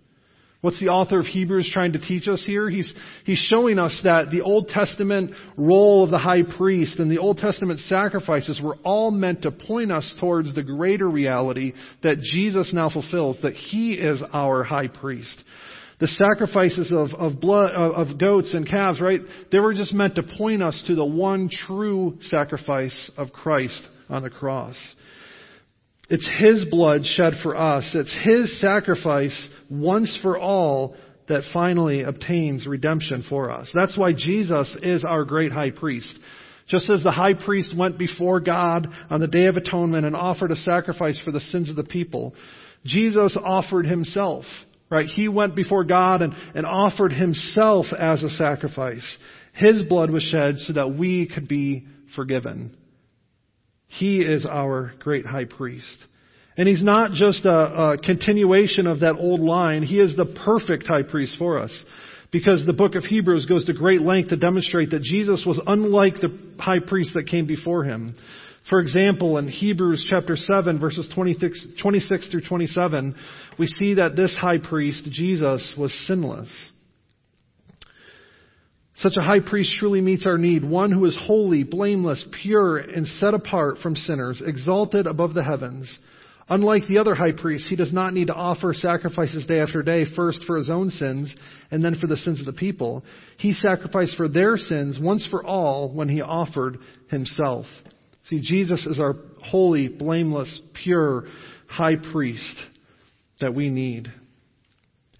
What's 0.60 0.80
the 0.80 0.88
author 0.88 1.20
of 1.20 1.26
Hebrews 1.26 1.70
trying 1.72 1.92
to 1.92 2.00
teach 2.00 2.26
us 2.26 2.42
here? 2.44 2.68
He's, 2.68 2.92
he's 3.24 3.38
showing 3.38 3.78
us 3.78 4.00
that 4.02 4.32
the 4.32 4.40
Old 4.40 4.68
Testament 4.68 5.30
role 5.56 6.02
of 6.02 6.10
the 6.10 6.18
high 6.18 6.42
priest 6.42 6.98
and 6.98 7.08
the 7.08 7.18
Old 7.18 7.38
Testament 7.38 7.78
sacrifices 7.80 8.60
were 8.60 8.76
all 8.82 9.12
meant 9.12 9.42
to 9.42 9.52
point 9.52 9.92
us 9.92 10.16
towards 10.18 10.52
the 10.56 10.64
greater 10.64 11.08
reality 11.08 11.74
that 12.02 12.18
Jesus 12.20 12.72
now 12.74 12.90
fulfills, 12.90 13.38
that 13.42 13.54
He 13.54 13.92
is 13.92 14.20
our 14.32 14.64
high 14.64 14.88
priest. 14.88 15.44
The 16.00 16.08
sacrifices 16.08 16.92
of, 16.92 17.10
of 17.14 17.40
blood, 17.40 17.72
of, 17.72 18.08
of 18.08 18.18
goats 18.18 18.52
and 18.52 18.68
calves, 18.68 19.00
right? 19.00 19.20
They 19.52 19.60
were 19.60 19.74
just 19.74 19.94
meant 19.94 20.16
to 20.16 20.24
point 20.24 20.62
us 20.62 20.82
to 20.88 20.96
the 20.96 21.04
one 21.04 21.50
true 21.66 22.18
sacrifice 22.22 23.10
of 23.16 23.32
Christ 23.32 23.80
on 24.08 24.22
the 24.22 24.30
cross. 24.30 24.76
It's 26.08 26.28
His 26.38 26.64
blood 26.70 27.04
shed 27.04 27.34
for 27.42 27.56
us. 27.56 27.90
It's 27.94 28.14
His 28.22 28.60
sacrifice 28.60 29.48
once 29.70 30.18
for 30.22 30.38
all 30.38 30.96
that 31.28 31.42
finally 31.52 32.02
obtains 32.02 32.66
redemption 32.66 33.24
for 33.28 33.50
us. 33.50 33.70
That's 33.74 33.96
why 33.98 34.12
Jesus 34.14 34.74
is 34.82 35.04
our 35.04 35.24
great 35.24 35.52
high 35.52 35.70
priest. 35.70 36.18
Just 36.68 36.90
as 36.90 37.02
the 37.02 37.10
high 37.10 37.34
priest 37.34 37.74
went 37.76 37.98
before 37.98 38.40
God 38.40 38.88
on 39.10 39.20
the 39.20 39.26
Day 39.26 39.46
of 39.46 39.56
Atonement 39.56 40.04
and 40.04 40.14
offered 40.14 40.50
a 40.50 40.56
sacrifice 40.56 41.18
for 41.24 41.32
the 41.32 41.40
sins 41.40 41.70
of 41.70 41.76
the 41.76 41.84
people, 41.84 42.34
Jesus 42.84 43.36
offered 43.42 43.86
himself, 43.86 44.44
right? 44.90 45.06
He 45.06 45.28
went 45.28 45.56
before 45.56 45.84
God 45.84 46.22
and, 46.22 46.34
and 46.54 46.66
offered 46.66 47.12
himself 47.12 47.86
as 47.98 48.22
a 48.22 48.30
sacrifice. 48.30 49.18
His 49.54 49.82
blood 49.84 50.10
was 50.10 50.22
shed 50.22 50.58
so 50.58 50.74
that 50.74 50.94
we 50.94 51.26
could 51.26 51.48
be 51.48 51.86
forgiven. 52.14 52.76
He 53.88 54.20
is 54.20 54.46
our 54.46 54.92
great 55.00 55.26
high 55.26 55.46
priest. 55.46 56.06
And 56.56 56.68
he's 56.68 56.82
not 56.82 57.12
just 57.12 57.44
a, 57.44 57.50
a, 57.92 57.98
continuation 57.98 58.86
of 58.86 59.00
that 59.00 59.16
old 59.16 59.40
line. 59.40 59.82
He 59.82 60.00
is 60.00 60.16
the 60.16 60.26
perfect 60.44 60.86
high 60.86 61.04
priest 61.08 61.36
for 61.38 61.58
us. 61.58 61.72
Because 62.30 62.66
the 62.66 62.72
book 62.72 62.94
of 62.94 63.04
Hebrews 63.04 63.46
goes 63.46 63.64
to 63.66 63.72
great 63.72 64.02
length 64.02 64.30
to 64.30 64.36
demonstrate 64.36 64.90
that 64.90 65.02
Jesus 65.02 65.44
was 65.46 65.60
unlike 65.66 66.14
the 66.14 66.36
high 66.58 66.80
priest 66.80 67.12
that 67.14 67.28
came 67.28 67.46
before 67.46 67.84
him. 67.84 68.16
For 68.68 68.80
example, 68.80 69.38
in 69.38 69.48
Hebrews 69.48 70.06
chapter 70.10 70.36
7 70.36 70.78
verses 70.78 71.08
26, 71.14 71.66
26 71.80 72.30
through 72.30 72.42
27, 72.42 73.14
we 73.58 73.66
see 73.66 73.94
that 73.94 74.14
this 74.14 74.36
high 74.38 74.58
priest, 74.58 75.08
Jesus, 75.10 75.74
was 75.78 75.92
sinless. 76.06 76.50
Such 78.98 79.14
a 79.16 79.22
high 79.22 79.40
priest 79.40 79.74
truly 79.78 80.00
meets 80.00 80.26
our 80.26 80.38
need, 80.38 80.64
one 80.64 80.90
who 80.90 81.04
is 81.04 81.16
holy, 81.26 81.62
blameless, 81.62 82.24
pure, 82.42 82.78
and 82.78 83.06
set 83.06 83.32
apart 83.32 83.78
from 83.78 83.94
sinners, 83.94 84.42
exalted 84.44 85.06
above 85.06 85.34
the 85.34 85.44
heavens. 85.44 85.98
Unlike 86.50 86.88
the 86.88 86.98
other 86.98 87.14
high 87.14 87.32
priests, 87.32 87.68
he 87.68 87.76
does 87.76 87.92
not 87.92 88.14
need 88.14 88.28
to 88.28 88.34
offer 88.34 88.72
sacrifices 88.72 89.44
day 89.46 89.60
after 89.60 89.82
day, 89.82 90.04
first 90.16 90.42
for 90.46 90.56
his 90.56 90.70
own 90.70 90.90
sins 90.90 91.34
and 91.70 91.84
then 91.84 91.94
for 92.00 92.06
the 92.06 92.16
sins 92.16 92.40
of 92.40 92.46
the 92.46 92.54
people. 92.54 93.04
He 93.36 93.52
sacrificed 93.52 94.16
for 94.16 94.28
their 94.28 94.56
sins 94.56 94.98
once 95.00 95.26
for 95.30 95.44
all 95.44 95.92
when 95.92 96.08
he 96.08 96.22
offered 96.22 96.78
himself. 97.10 97.66
See, 98.28 98.40
Jesus 98.40 98.84
is 98.86 98.98
our 98.98 99.14
holy, 99.42 99.88
blameless, 99.88 100.60
pure 100.82 101.26
high 101.66 101.96
priest 102.12 102.56
that 103.40 103.54
we 103.54 103.68
need. 103.68 104.10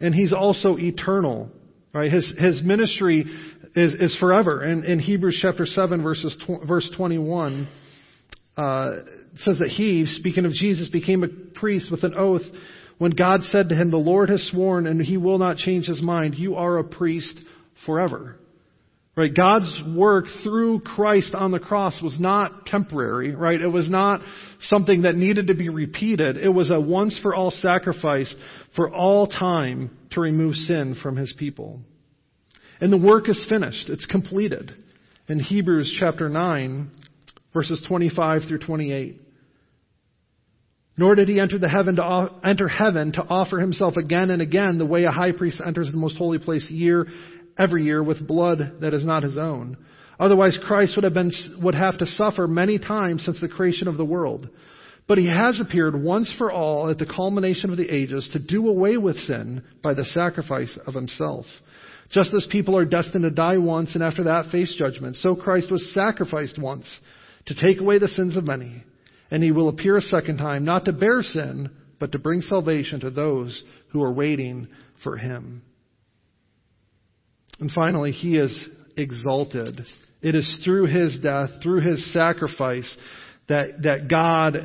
And 0.01 0.15
he's 0.15 0.33
also 0.33 0.79
eternal, 0.79 1.51
right? 1.93 2.11
His, 2.11 2.33
his 2.39 2.63
ministry 2.63 3.27
is, 3.75 3.95
is 3.95 4.17
forever. 4.19 4.63
And 4.63 4.85
in 4.85 4.99
Hebrews 4.99 5.39
chapter 5.41 5.67
7 5.67 6.03
verses, 6.03 6.37
tw- 6.47 6.67
verse 6.67 6.91
21, 6.97 7.69
uh, 8.57 8.91
says 9.37 9.59
that 9.61 9.69
he, 9.69 10.07
speaking 10.07 10.45
of 10.45 10.53
Jesus, 10.53 10.89
became 10.89 11.23
a 11.23 11.29
priest 11.29 11.91
with 11.91 12.03
an 12.05 12.15
oath 12.15 12.43
when 12.99 13.13
God 13.13 13.43
said 13.45 13.69
to 13.69 13.77
him, 13.77 13.91
the 13.91 13.97
Lord 13.97 14.29
has 14.29 14.47
sworn 14.49 14.87
and 14.87 15.01
he 15.01 15.17
will 15.17 15.39
not 15.39 15.57
change 15.57 15.87
his 15.87 16.03
mind. 16.03 16.35
You 16.35 16.57
are 16.57 16.79
a 16.79 16.85
priest 16.85 17.39
forever. 17.87 18.37
Right? 19.17 19.35
God's 19.35 19.83
work 19.97 20.27
through 20.45 20.81
Christ 20.81 21.35
on 21.35 21.51
the 21.51 21.59
cross 21.59 22.01
was 22.01 22.17
not 22.21 22.67
temporary, 22.67 23.35
right? 23.35 23.61
It 23.61 23.67
was 23.67 23.91
not 23.91 24.21
something 24.61 25.03
that 25.03 25.17
needed 25.17 25.49
to 25.49 25.55
be 25.55 25.69
repeated. 25.69 26.37
It 26.37 26.51
was 26.51 26.71
a 26.71 26.81
once 26.81 27.19
for 27.21 27.35
all 27.35 27.51
sacrifice 27.51 28.33
for 28.77 28.89
all 28.93 29.27
time 29.27 29.97
to 30.13 30.21
remove 30.21 30.55
sin 30.55 30.97
from 31.03 31.17
his 31.17 31.35
people. 31.37 31.81
And 32.81 32.93
the 32.93 32.99
work 32.99 33.29
is 33.29 33.45
finished. 33.49 33.89
It's 33.89 34.07
completed. 34.07 34.73
In 35.29 35.41
Hebrews 35.41 35.97
chapter 35.99 36.29
9, 36.29 36.91
verses 37.53 37.83
25 37.87 38.43
through 38.49 38.61
28. 38.61 39.21
Nor 40.97 41.15
did 41.15 41.29
he 41.29 41.39
enter 41.39 41.59
the 41.59 41.69
heaven 41.69 41.97
to 41.97 42.31
enter 42.45 42.67
heaven 42.67 43.13
to 43.13 43.23
offer 43.23 43.61
himself 43.61 43.97
again 43.97 44.31
and 44.31 44.43
again 44.43 44.79
the 44.79 44.87
way 44.87 45.05
a 45.05 45.13
high 45.13 45.33
priest 45.33 45.61
enters 45.65 45.91
the 45.91 45.97
most 45.97 46.17
holy 46.17 46.39
place 46.39 46.69
year 46.71 47.07
every 47.57 47.85
year 47.85 48.03
with 48.03 48.27
blood 48.27 48.79
that 48.81 48.95
is 48.95 49.05
not 49.05 49.23
his 49.23 49.39
own. 49.39 49.77
Otherwise, 50.19 50.59
Christ 50.65 50.97
would 50.97 51.05
have, 51.05 51.15
been, 51.15 51.33
would 51.63 51.77
have 51.77 51.99
to 51.99 52.07
suffer 52.07 52.49
many 52.49 52.79
times 52.79 53.25
since 53.25 53.41
the 53.41 53.49
creation 53.49 53.87
of 53.87 53.97
the 53.97 54.05
world. 54.05 54.49
But 55.07 55.19
he 55.19 55.27
has 55.27 55.61
appeared 55.61 56.01
once 56.01 56.35
for 56.37 56.51
all 56.51 56.91
at 56.91 56.99
the 56.99 57.07
culmination 57.07 57.71
of 57.71 57.77
the 57.77 57.89
ages 57.89 58.29
to 58.33 58.39
do 58.39 58.69
away 58.69 58.97
with 58.97 59.17
sin 59.17 59.63
by 59.83 59.95
the 59.95 60.05
sacrifice 60.05 60.77
of 60.87 60.95
himself. 60.95 61.47
Just 62.11 62.33
as 62.33 62.47
people 62.51 62.77
are 62.77 62.85
destined 62.85 63.25
to 63.25 63.31
die 63.31 63.59
once 63.59 63.95
and 63.95 64.03
after 64.03 64.25
that 64.25 64.51
face 64.51 64.75
judgment, 64.79 65.17
so 65.17 65.35
Christ 65.35 65.71
was 65.71 65.93
sacrificed 65.93 66.59
once 66.59 66.87
to 67.47 67.55
take 67.55 67.81
away 67.81 67.99
the 67.99 68.09
sins 68.09 68.37
of 68.37 68.45
many. 68.45 68.83
And 69.31 69.43
he 69.43 69.53
will 69.53 69.69
appear 69.69 69.97
a 69.97 70.03
second 70.03 70.39
time, 70.39 70.65
not 70.65 70.87
to 70.87 70.93
bear 70.93 71.23
sin, 71.23 71.71
but 71.99 72.13
to 72.13 72.19
bring 72.19 72.41
salvation 72.41 73.01
to 73.01 73.11
those 73.11 73.63
who 73.91 74.03
are 74.03 74.13
waiting 74.13 74.69
for 75.03 75.17
him. 75.17 75.63
And 77.61 77.71
finally, 77.71 78.13
he 78.13 78.39
is 78.39 78.59
exalted. 78.97 79.85
It 80.23 80.35
is 80.35 80.61
through 80.65 80.87
his 80.87 81.19
death, 81.21 81.51
through 81.63 81.81
his 81.81 82.13
sacrifice, 82.13 82.97
that, 83.49 83.83
that 83.83 84.09
God 84.09 84.57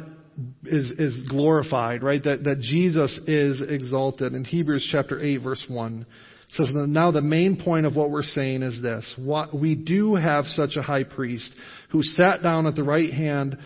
is, 0.63 0.91
is 0.91 1.29
glorified, 1.29 2.03
right? 2.03 2.23
That, 2.23 2.43
that 2.43 2.59
Jesus 2.59 3.19
is 3.27 3.61
exalted. 3.67 4.33
In 4.33 4.45
Hebrews 4.45 4.87
chapter 4.91 5.23
8, 5.23 5.37
verse 5.37 5.63
1, 5.67 6.05
says, 6.53 6.67
Now 6.71 7.11
the 7.11 7.21
main 7.21 7.61
point 7.61 7.85
of 7.85 7.95
what 7.95 8.09
we're 8.09 8.23
saying 8.23 8.63
is 8.63 8.81
this. 8.81 9.05
What, 9.17 9.57
we 9.57 9.75
do 9.75 10.15
have 10.15 10.45
such 10.45 10.75
a 10.75 10.81
high 10.81 11.03
priest 11.03 11.49
who 11.91 12.03
sat 12.03 12.41
down 12.43 12.67
at 12.67 12.75
the 12.75 12.83
right 12.83 13.13
hand 13.13 13.57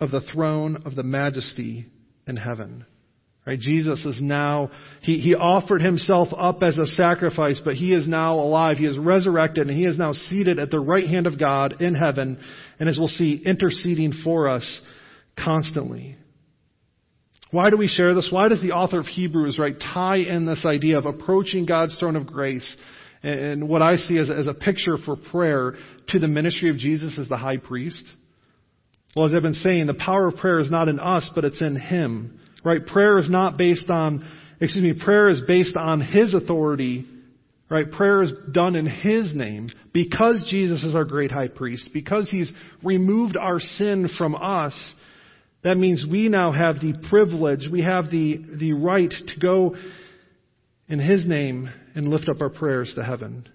of 0.00 0.10
the 0.10 0.20
throne 0.32 0.82
of 0.84 0.94
the 0.94 1.02
majesty 1.02 1.86
in 2.26 2.36
heaven. 2.36 2.86
Right? 3.46 3.58
Jesus 3.58 4.04
is 4.04 4.20
now, 4.20 4.70
he, 5.00 5.20
he 5.20 5.34
offered 5.34 5.80
himself 5.80 6.28
up 6.36 6.62
as 6.62 6.76
a 6.76 6.86
sacrifice, 6.86 7.60
but 7.64 7.74
he 7.74 7.94
is 7.94 8.06
now 8.06 8.34
alive. 8.34 8.76
He 8.76 8.84
is 8.84 8.98
resurrected 8.98 9.68
and 9.68 9.76
he 9.76 9.86
is 9.86 9.98
now 9.98 10.12
seated 10.12 10.58
at 10.58 10.70
the 10.70 10.80
right 10.80 11.06
hand 11.06 11.26
of 11.26 11.38
God 11.38 11.80
in 11.80 11.94
heaven 11.94 12.38
and 12.78 12.88
as 12.88 12.98
we'll 12.98 13.08
see, 13.08 13.42
interceding 13.44 14.12
for 14.22 14.48
us 14.48 14.80
constantly. 15.42 16.16
Why 17.50 17.70
do 17.70 17.76
we 17.76 17.88
share 17.88 18.14
this? 18.14 18.28
Why 18.30 18.48
does 18.48 18.60
the 18.60 18.72
author 18.72 18.98
of 18.98 19.06
Hebrews, 19.06 19.58
right, 19.58 19.74
tie 19.80 20.18
in 20.18 20.44
this 20.44 20.64
idea 20.66 20.98
of 20.98 21.06
approaching 21.06 21.64
God's 21.64 21.96
throne 21.98 22.16
of 22.16 22.26
grace 22.26 22.76
and 23.22 23.68
what 23.68 23.82
I 23.82 23.96
see 23.96 24.18
as, 24.18 24.30
as 24.30 24.46
a 24.46 24.54
picture 24.54 24.98
for 24.98 25.16
prayer 25.16 25.74
to 26.08 26.18
the 26.18 26.28
ministry 26.28 26.70
of 26.70 26.76
Jesus 26.76 27.16
as 27.18 27.28
the 27.28 27.36
high 27.36 27.56
priest? 27.56 28.02
Well, 29.16 29.26
as 29.26 29.34
I've 29.34 29.42
been 29.42 29.54
saying, 29.54 29.86
the 29.86 29.94
power 29.94 30.28
of 30.28 30.36
prayer 30.36 30.60
is 30.60 30.70
not 30.70 30.88
in 30.88 31.00
us, 31.00 31.28
but 31.34 31.44
it's 31.44 31.62
in 31.62 31.76
Him. 31.76 32.38
Right? 32.64 32.84
Prayer 32.84 33.18
is 33.18 33.30
not 33.30 33.56
based 33.56 33.88
on, 33.88 34.28
excuse 34.60 34.82
me, 34.82 35.02
prayer 35.02 35.28
is 35.28 35.40
based 35.46 35.76
on 35.76 36.00
His 36.00 36.34
authority. 36.34 37.06
Right? 37.70 37.90
Prayer 37.90 38.22
is 38.22 38.32
done 38.52 38.76
in 38.76 38.86
His 38.86 39.34
name. 39.34 39.70
Because 39.92 40.46
Jesus 40.50 40.84
is 40.84 40.94
our 40.94 41.04
great 41.04 41.32
high 41.32 41.48
priest, 41.48 41.88
because 41.92 42.28
He's 42.28 42.52
removed 42.82 43.36
our 43.36 43.58
sin 43.58 44.08
from 44.18 44.34
us, 44.36 44.74
that 45.64 45.76
means 45.76 46.04
we 46.08 46.28
now 46.28 46.52
have 46.52 46.76
the 46.76 46.94
privilege, 47.08 47.68
we 47.70 47.82
have 47.82 48.10
the, 48.10 48.40
the 48.58 48.72
right 48.74 49.10
to 49.10 49.40
go 49.40 49.76
in 50.88 50.98
His 50.98 51.26
name 51.26 51.68
and 51.94 52.08
lift 52.08 52.28
up 52.28 52.40
our 52.40 52.50
prayers 52.50 52.92
to 52.94 53.04
heaven. 53.04 53.48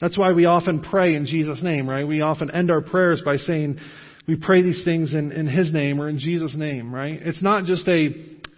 That's 0.00 0.18
why 0.18 0.32
we 0.32 0.46
often 0.46 0.80
pray 0.80 1.14
in 1.14 1.26
Jesus' 1.26 1.62
name, 1.62 1.88
right? 1.88 2.06
We 2.06 2.22
often 2.22 2.50
end 2.50 2.70
our 2.70 2.80
prayers 2.80 3.20
by 3.24 3.36
saying, 3.36 3.78
we 4.26 4.36
pray 4.36 4.62
these 4.62 4.84
things 4.84 5.12
in, 5.12 5.32
in 5.32 5.46
His 5.46 5.72
name 5.72 6.00
or 6.00 6.08
in 6.08 6.18
Jesus' 6.18 6.54
name, 6.56 6.94
right? 6.94 7.18
It's 7.20 7.42
not 7.42 7.64
just 7.64 7.86
a, 7.88 8.08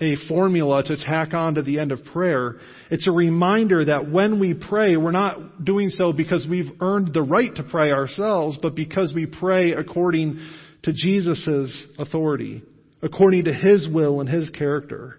a 0.01 0.15
formula 0.29 0.85
to 0.85 0.97
tack 0.97 1.33
on 1.33 1.55
to 1.55 1.63
the 1.63 1.81
end 1.81 1.91
of 1.91 2.05
prayer. 2.13 2.57
It's 2.91 3.09
a 3.09 3.13
reminder 3.13 3.87
that 3.87 4.11
when 4.11 4.39
we 4.39 4.55
pray, 4.55 4.97
we're 4.97 5.11
not 5.11 5.65
doing 5.65 5.89
so 5.89 6.13
because 6.13 6.47
we've 6.49 6.71
earned 6.81 7.15
the 7.15 7.23
right 7.23 7.55
to 7.57 7.63
pray 7.63 7.91
ourselves, 7.91 8.59
but 8.61 8.75
because 8.75 9.13
we 9.15 9.27
pray 9.27 9.73
according 9.73 10.39
to 10.85 10.93
Jesus' 10.93 11.85
authority, 11.99 12.63
according 13.03 13.45
to 13.45 13.53
His 13.53 13.89
will 13.89 14.21
and 14.21 14.29
His 14.29 14.51
character. 14.51 15.19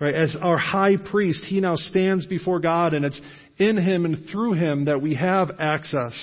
Right? 0.00 0.14
As 0.14 0.36
our 0.40 0.58
high 0.58 0.96
priest, 0.96 1.44
He 1.44 1.60
now 1.60 1.76
stands 1.76 2.26
before 2.26 2.60
God 2.60 2.94
and 2.94 3.04
it's 3.04 3.20
in 3.58 3.76
Him 3.76 4.04
and 4.04 4.28
through 4.30 4.54
Him 4.54 4.86
that 4.86 5.02
we 5.02 5.14
have 5.14 5.50
access 5.58 6.14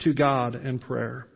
to 0.00 0.12
God 0.12 0.54
in 0.54 0.78
prayer. 0.78 1.26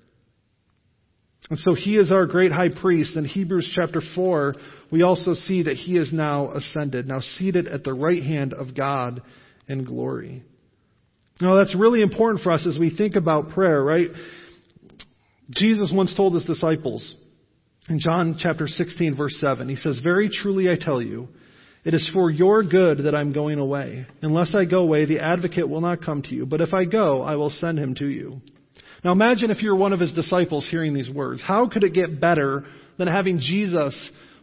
And 1.48 1.58
so 1.58 1.74
he 1.74 1.96
is 1.96 2.12
our 2.12 2.26
great 2.26 2.52
high 2.52 2.68
priest. 2.68 3.16
In 3.16 3.24
Hebrews 3.24 3.70
chapter 3.74 4.00
4, 4.14 4.54
we 4.92 5.02
also 5.02 5.34
see 5.34 5.64
that 5.64 5.76
he 5.76 5.96
is 5.96 6.12
now 6.12 6.52
ascended, 6.52 7.08
now 7.08 7.20
seated 7.20 7.66
at 7.66 7.82
the 7.82 7.92
right 7.92 8.22
hand 8.22 8.54
of 8.54 8.74
God 8.74 9.22
in 9.66 9.84
glory. 9.84 10.44
Now 11.40 11.56
that's 11.56 11.74
really 11.74 12.02
important 12.02 12.42
for 12.42 12.52
us 12.52 12.66
as 12.66 12.78
we 12.78 12.94
think 12.94 13.16
about 13.16 13.50
prayer, 13.50 13.82
right? 13.82 14.08
Jesus 15.50 15.90
once 15.92 16.14
told 16.16 16.34
his 16.34 16.44
disciples 16.44 17.14
in 17.88 17.98
John 17.98 18.36
chapter 18.38 18.66
16 18.66 19.16
verse 19.16 19.36
7, 19.40 19.68
he 19.68 19.76
says, 19.76 20.00
Very 20.02 20.28
truly 20.28 20.70
I 20.70 20.76
tell 20.76 21.02
you, 21.02 21.28
it 21.84 21.94
is 21.94 22.08
for 22.12 22.30
your 22.30 22.62
good 22.62 23.04
that 23.04 23.14
I'm 23.14 23.32
going 23.32 23.58
away. 23.58 24.06
Unless 24.22 24.54
I 24.54 24.64
go 24.64 24.80
away, 24.80 25.06
the 25.06 25.20
advocate 25.20 25.68
will 25.68 25.80
not 25.80 26.04
come 26.04 26.22
to 26.22 26.34
you. 26.34 26.46
But 26.46 26.60
if 26.60 26.74
I 26.74 26.84
go, 26.84 27.22
I 27.22 27.36
will 27.36 27.50
send 27.50 27.78
him 27.78 27.94
to 27.96 28.06
you. 28.06 28.42
Now 29.02 29.12
imagine 29.12 29.50
if 29.50 29.62
you're 29.62 29.76
one 29.76 29.94
of 29.94 30.00
his 30.00 30.12
disciples 30.12 30.68
hearing 30.70 30.92
these 30.92 31.08
words. 31.08 31.42
How 31.42 31.68
could 31.68 31.84
it 31.84 31.94
get 31.94 32.20
better 32.20 32.64
than 32.98 33.08
having 33.08 33.38
Jesus 33.40 33.94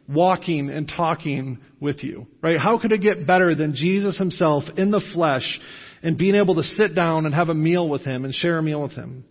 walking 0.09 0.71
and 0.71 0.91
talking 0.93 1.59
with 1.79 2.03
you? 2.03 2.25
Right? 2.41 2.59
How 2.59 2.79
could 2.79 2.91
it 2.91 3.01
get 3.01 3.27
better 3.27 3.53
than 3.53 3.75
Jesus 3.75 4.17
himself 4.17 4.63
in 4.75 4.89
the 4.89 5.05
flesh 5.13 5.59
and 6.01 6.17
being 6.17 6.35
able 6.35 6.55
to 6.55 6.63
sit 6.63 6.95
down 6.95 7.25
and 7.27 7.35
have 7.35 7.49
a 7.49 7.53
meal 7.53 7.87
with 7.87 8.01
him 8.01 8.25
and 8.25 8.33
share 8.33 8.57
a 8.57 8.63
meal 8.63 8.81
with 8.81 8.93
him? 8.93 9.25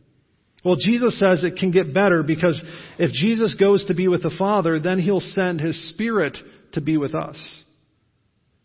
Well, 0.66 0.74
Jesus 0.74 1.16
says 1.20 1.44
it 1.44 1.58
can 1.58 1.70
get 1.70 1.94
better 1.94 2.24
because 2.24 2.60
if 2.98 3.12
Jesus 3.12 3.54
goes 3.54 3.84
to 3.84 3.94
be 3.94 4.08
with 4.08 4.24
the 4.24 4.34
Father, 4.36 4.80
then 4.80 4.98
he'll 4.98 5.20
send 5.20 5.60
his 5.60 5.90
Spirit 5.90 6.36
to 6.72 6.80
be 6.80 6.96
with 6.96 7.14
us. 7.14 7.36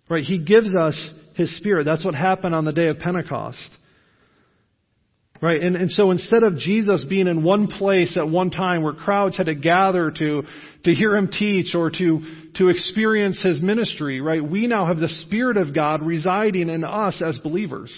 Right? 0.10 0.24
He 0.24 0.40
gives 0.40 0.74
us 0.74 1.00
His 1.36 1.56
Spirit. 1.58 1.86
That's 1.86 2.04
what 2.04 2.16
happened 2.16 2.56
on 2.56 2.66
the 2.66 2.72
day 2.72 2.88
of 2.88 2.98
Pentecost. 2.98 3.70
Right? 5.44 5.62
And, 5.62 5.76
and 5.76 5.92
so 5.92 6.10
instead 6.10 6.42
of 6.42 6.58
Jesus 6.58 7.06
being 7.08 7.28
in 7.28 7.44
one 7.44 7.68
place 7.68 8.18
at 8.18 8.28
one 8.28 8.50
time 8.50 8.82
where 8.82 8.94
crowds 8.94 9.38
had 9.38 9.46
to 9.46 9.56
gather 9.56 10.10
to, 10.10 10.42
to 10.86 10.94
hear 10.96 11.16
him 11.16 11.28
teach 11.28 11.76
or 11.76 11.92
to, 11.92 12.22
to 12.56 12.70
experience 12.70 13.42
his 13.44 13.62
ministry, 13.62 14.22
right? 14.22 14.44
We 14.44 14.66
now 14.66 14.88
have 14.88 14.98
the 14.98 15.08
Spirit 15.08 15.58
of 15.58 15.76
God 15.76 16.02
residing 16.04 16.70
in 16.70 16.84
us 16.84 17.22
as 17.24 17.38
believers. 17.38 17.92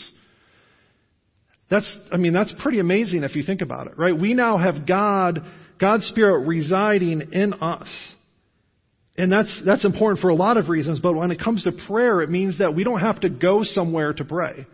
That's, 1.69 1.97
I 2.11 2.17
mean, 2.17 2.33
that's 2.33 2.53
pretty 2.61 2.79
amazing 2.79 3.23
if 3.23 3.35
you 3.35 3.43
think 3.43 3.61
about 3.61 3.87
it, 3.87 3.97
right? 3.97 4.17
We 4.17 4.33
now 4.33 4.57
have 4.57 4.85
God, 4.85 5.41
God's 5.79 6.05
Spirit 6.05 6.45
residing 6.45 7.29
in 7.31 7.53
us. 7.55 7.87
And 9.17 9.31
that's, 9.31 9.61
that's 9.65 9.85
important 9.85 10.21
for 10.21 10.29
a 10.29 10.35
lot 10.35 10.57
of 10.57 10.69
reasons, 10.69 10.99
but 10.99 11.13
when 11.13 11.31
it 11.31 11.39
comes 11.39 11.63
to 11.63 11.71
prayer, 11.87 12.21
it 12.21 12.29
means 12.29 12.57
that 12.57 12.75
we 12.75 12.83
don't 12.83 12.99
have 12.99 13.19
to 13.21 13.29
go 13.29 13.63
somewhere 13.63 14.13
to 14.13 14.25
pray. 14.25 14.65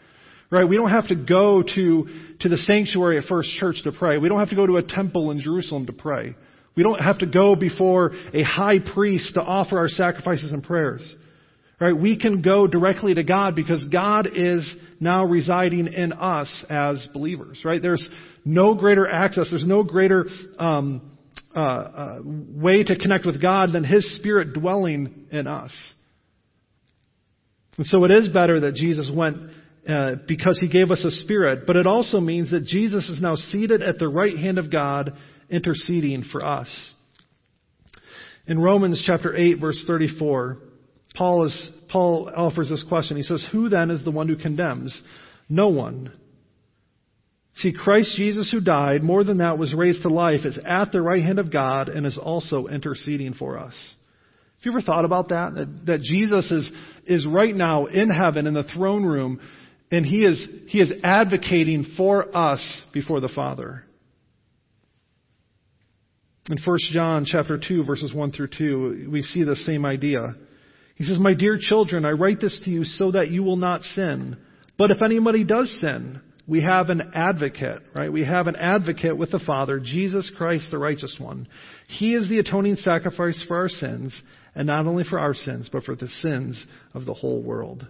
Right? 0.52 0.68
We 0.68 0.78
don't 0.78 0.90
have 0.90 1.10
to 1.10 1.16
go 1.16 1.62
to, 1.62 2.08
to 2.40 2.50
the 2.50 2.58
sanctuary 2.58 3.18
at 3.18 3.26
First 3.26 3.50
Church 3.60 3.84
to 3.84 3.92
pray. 3.92 4.18
We 4.18 4.30
don't 4.30 4.40
have 4.40 4.50
to 4.50 4.56
go 4.56 4.66
to 4.66 4.78
a 4.78 4.84
temple 4.84 5.30
in 5.32 5.42
Jerusalem 5.42 5.86
to 5.86 5.94
pray. 5.94 6.36
We 6.76 6.84
don't 6.84 7.02
have 7.02 7.20
to 7.20 7.28
go 7.28 7.56
before 7.56 8.14
a 8.34 8.42
high 8.42 8.80
priest 8.80 9.34
to 9.36 9.42
offer 9.42 9.78
our 9.78 9.90
sacrifices 9.90 10.52
and 10.52 10.64
prayers. 10.64 11.02
Right? 11.80 11.98
We 11.98 12.20
can 12.20 12.42
go 12.42 12.68
directly 12.68 13.14
to 13.14 13.24
God 13.24 13.56
because 13.56 13.86
God 13.88 14.28
is 14.36 14.70
now 15.00 15.24
residing 15.24 15.88
in 15.94 16.12
us 16.12 16.66
as 16.70 17.08
believers. 17.14 17.62
Right? 17.64 17.82
There's 17.82 18.06
no 18.44 18.76
greater 18.76 19.08
access. 19.08 19.48
There's 19.50 19.66
no 19.66 19.84
greater 19.84 20.26
um, 20.58 21.18
uh, 21.56 21.60
uh, 21.60 22.20
way 22.24 22.84
to 22.84 22.98
connect 22.98 23.26
with 23.26 23.42
God 23.42 23.72
than 23.72 23.84
His 23.84 24.18
Spirit 24.18 24.54
dwelling 24.54 25.28
in 25.32 25.48
us. 25.48 25.72
And 27.78 27.88
so 27.88 28.04
it 28.04 28.12
is 28.12 28.28
better 28.28 28.60
that 28.60 28.76
Jesus 28.76 29.10
went 29.14 29.38
uh, 29.88 30.16
because 30.28 30.60
he 30.60 30.68
gave 30.68 30.92
us 30.92 31.04
a 31.04 31.10
spirit, 31.10 31.66
but 31.66 31.78
it 31.78 31.88
also 31.88 32.20
means 32.20 32.52
that 32.52 32.66
Jesus 32.66 33.10
is 33.10 33.22
now 33.22 33.36
seated 33.36 33.82
at 33.82 33.98
the 33.98 34.08
right 34.08 34.38
hand 34.38 34.60
of 34.60 34.70
God, 34.70 35.14
interceding 35.50 36.24
for 36.32 36.46
us. 36.46 36.68
In 38.46 38.60
Romans 38.60 39.02
chapter 39.06 39.36
8, 39.36 39.60
verse 39.60 39.84
34, 39.88 40.58
Paul, 41.20 41.46
is, 41.48 41.70
Paul 41.90 42.32
offers 42.34 42.70
this 42.70 42.84
question. 42.88 43.18
He 43.18 43.24
says, 43.24 43.46
Who 43.52 43.68
then 43.68 43.92
is 43.92 44.06
the 44.06 44.12
one 44.12 44.30
who 44.30 44.38
condemns? 44.38 45.00
No 45.50 45.68
one. 45.68 46.14
See, 47.58 47.74
Christ 47.74 48.16
Jesus, 48.16 48.50
who 48.50 48.62
died, 48.62 49.04
more 49.04 49.26
than 49.26 49.40
that, 49.40 49.58
was 49.58 49.74
raised 49.74 50.04
to 50.04 50.08
life, 50.08 50.46
is 50.46 50.58
at 50.66 50.94
the 50.94 51.02
right 51.02 51.22
hand 51.22 51.38
of 51.38 51.52
God 51.52 51.90
and 51.90 52.06
is 52.06 52.18
also 52.18 52.68
interceding 52.68 53.34
for 53.34 53.60
us. 53.60 53.74
Have 53.74 54.66
you 54.66 54.72
ever 54.72 54.82
thought 54.82 55.04
about 55.04 55.30
that? 55.30 55.56
That, 55.56 55.86
that 55.88 56.02
Jesus 56.02 56.50
is, 56.52 56.72
is 57.06 57.28
right 57.28 57.54
now 57.54 57.88
in 57.88 58.10
heaven 58.10 58.48
in 58.48 58.54
the 58.54 58.64
throne 58.64 59.04
room 59.04 59.42
and 59.92 60.06
he 60.06 60.24
is, 60.24 60.42
he 60.68 60.80
is 60.80 60.94
advocating 61.04 61.96
for 61.98 62.36
us 62.36 62.62
before 62.94 63.20
the 63.20 63.30
Father. 63.30 63.84
In 66.50 66.60
1 66.64 66.78
John 66.94 67.26
chapter 67.26 67.60
2 67.60 67.84
verses 67.84 68.14
1 68.14 68.32
through 68.32 68.50
2, 68.58 69.10
we 69.12 69.22
see 69.22 69.44
the 69.44 69.58
same 69.58 69.86
idea. 69.86 70.36
He 71.00 71.06
says, 71.06 71.18
"My 71.18 71.34
dear 71.34 71.58
children, 71.58 72.06
I 72.06 72.12
write 72.12 72.42
this 72.42 72.60
to 72.66 72.70
you 72.70 72.84
so 72.84 73.10
that 73.12 73.32
you 73.32 73.42
will 73.42 73.56
not 73.56 73.84
sin. 73.84 74.36
But 74.78 74.92
if 74.92 75.02
anybody 75.02 75.44
does 75.44 75.72
sin, 75.80 76.20
we 76.46 76.62
have 76.62 76.90
an 76.90 77.12
advocate, 77.14 77.82
right? 77.96 78.12
We 78.12 78.26
have 78.26 78.48
an 78.48 78.58
advocate 78.58 79.18
with 79.18 79.32
the 79.32 79.40
Father, 79.40 79.80
Jesus 79.80 80.30
Christ, 80.30 80.70
the 80.70 80.78
righteous 80.78 81.18
one. 81.20 81.48
He 81.88 82.14
is 82.14 82.28
the 82.28 82.40
atoning 82.40 82.76
sacrifice 82.76 83.42
for 83.48 83.56
our 83.56 83.70
sins, 83.70 84.22
and 84.54 84.68
not 84.68 84.88
only 84.88 85.06
for 85.06 85.20
our 85.20 85.34
sins, 85.34 85.70
but 85.72 85.84
for 85.84 85.96
the 85.96 86.10
sins 86.10 86.66
of 86.94 87.06
the 87.06 87.14
whole 87.14 87.42
world." 87.42 87.88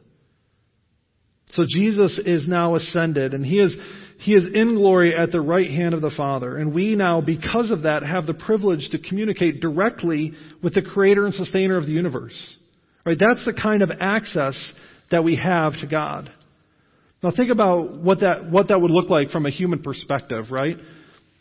So 1.51 1.65
Jesus 1.67 2.19
is 2.19 2.47
now 2.47 2.75
ascended 2.75 3.33
and 3.33 3.43
he 3.43 3.57
is, 3.57 3.75
he 4.19 4.35
is 4.35 4.45
in 4.45 4.75
glory 4.75 5.15
at 5.15 5.31
the 5.31 5.41
right 5.41 5.71
hand 5.71 5.95
of 5.95 6.01
the 6.01 6.11
Father. 6.11 6.57
And 6.57 6.75
we 6.75 6.95
now, 6.95 7.21
because 7.21 7.71
of 7.71 7.83
that, 7.83 8.03
have 8.03 8.27
the 8.27 8.35
privilege 8.35 8.89
to 8.91 8.99
communicate 8.99 9.61
directly 9.61 10.33
with 10.61 10.75
the 10.75 10.83
creator 10.83 11.25
and 11.25 11.33
sustainer 11.33 11.75
of 11.75 11.87
the 11.87 11.93
universe. 11.93 12.57
Right? 13.05 13.17
That's 13.19 13.43
the 13.45 13.53
kind 13.53 13.81
of 13.81 13.91
access 13.99 14.73
that 15.11 15.23
we 15.23 15.35
have 15.35 15.73
to 15.79 15.87
God. 15.87 16.31
Now 17.21 17.31
think 17.35 17.51
about 17.51 17.97
what 17.97 18.21
that, 18.21 18.49
what 18.49 18.69
that 18.69 18.79
would 18.79 18.91
look 18.91 19.09
like 19.09 19.29
from 19.29 19.45
a 19.45 19.49
human 19.49 19.81
perspective, 19.81 20.45
right? 20.51 20.77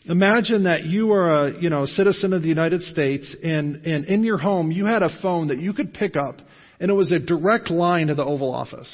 Imagine 0.07 0.65
that 0.65 0.85
you 0.85 1.13
are 1.13 1.49
a, 1.49 1.61
you 1.61 1.71
know, 1.71 1.87
citizen 1.87 2.33
of 2.33 2.43
the 2.43 2.49
United 2.49 2.83
States 2.83 3.35
and, 3.43 3.87
and 3.87 4.05
in 4.07 4.25
your 4.25 4.39
home 4.39 4.73
you 4.73 4.87
had 4.87 5.03
a 5.03 5.11
phone 5.23 5.49
that 5.49 5.59
you 5.59 5.73
could 5.73 5.93
pick 5.93 6.17
up 6.17 6.37
and 6.81 6.91
it 6.91 6.95
was 6.95 7.13
a 7.13 7.19
direct 7.19 7.71
line 7.71 8.09
to 8.09 8.15
the 8.15 8.25
Oval 8.25 8.53
Office. 8.53 8.89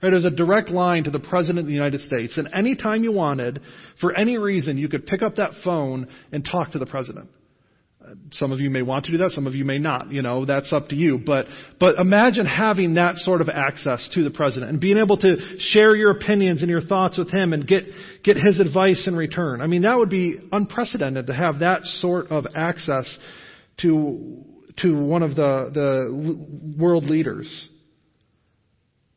Right, 0.00 0.12
it 0.12 0.16
was 0.16 0.24
a 0.24 0.30
direct 0.30 0.70
line 0.70 1.04
to 1.04 1.10
the 1.10 1.18
President 1.18 1.58
of 1.58 1.66
the 1.66 1.72
United 1.72 2.02
States. 2.02 2.38
And 2.38 2.48
any 2.54 2.76
time 2.76 3.02
you 3.02 3.10
wanted, 3.10 3.60
for 4.00 4.14
any 4.16 4.38
reason, 4.38 4.78
you 4.78 4.88
could 4.88 5.06
pick 5.06 5.22
up 5.22 5.36
that 5.36 5.50
phone 5.64 6.06
and 6.30 6.44
talk 6.44 6.70
to 6.72 6.78
the 6.78 6.86
President. 6.86 7.28
Some 8.32 8.52
of 8.52 8.60
you 8.60 8.70
may 8.70 8.82
want 8.82 9.04
to 9.06 9.12
do 9.12 9.18
that, 9.18 9.30
some 9.30 9.46
of 9.46 9.54
you 9.54 9.64
may 9.64 9.78
not. 9.78 10.12
You 10.12 10.22
know, 10.22 10.44
that's 10.44 10.72
up 10.72 10.88
to 10.88 10.96
you. 10.96 11.18
But, 11.18 11.46
but 11.78 11.98
imagine 11.98 12.46
having 12.46 12.94
that 12.94 13.16
sort 13.16 13.40
of 13.40 13.48
access 13.48 14.08
to 14.14 14.24
the 14.24 14.30
President 14.30 14.70
and 14.70 14.80
being 14.80 14.98
able 14.98 15.16
to 15.18 15.36
share 15.58 15.96
your 15.96 16.10
opinions 16.10 16.62
and 16.62 16.70
your 16.70 16.80
thoughts 16.80 17.18
with 17.18 17.30
him 17.30 17.52
and 17.52 17.66
get, 17.66 17.84
get 18.24 18.36
his 18.36 18.60
advice 18.60 19.04
in 19.06 19.16
return. 19.16 19.60
I 19.60 19.66
mean, 19.66 19.82
that 19.82 19.96
would 19.96 20.10
be 20.10 20.38
unprecedented 20.52 21.26
to 21.26 21.34
have 21.34 21.60
that 21.60 21.84
sort 21.84 22.28
of 22.28 22.46
access 22.54 23.18
to, 23.82 24.44
to 24.78 24.98
one 24.98 25.22
of 25.22 25.36
the, 25.36 25.70
the 25.72 26.76
world 26.78 27.04
leaders. 27.04 27.68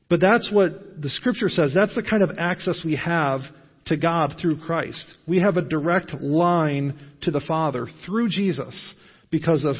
But 0.10 0.20
that's 0.20 0.50
what 0.52 1.02
the 1.02 1.10
scripture 1.10 1.48
says. 1.48 1.72
That's 1.74 1.96
the 1.96 2.04
kind 2.04 2.22
of 2.22 2.32
access 2.38 2.82
we 2.84 2.98
have 2.98 3.42
to 3.92 3.98
God 3.98 4.36
through 4.40 4.58
Christ. 4.58 5.04
We 5.28 5.42
have 5.42 5.58
a 5.58 5.62
direct 5.62 6.14
line 6.14 6.98
to 7.24 7.32
the 7.32 7.42
Father 7.46 7.88
through 8.06 8.30
Jesus 8.30 8.74
because 9.30 9.66
of 9.66 9.76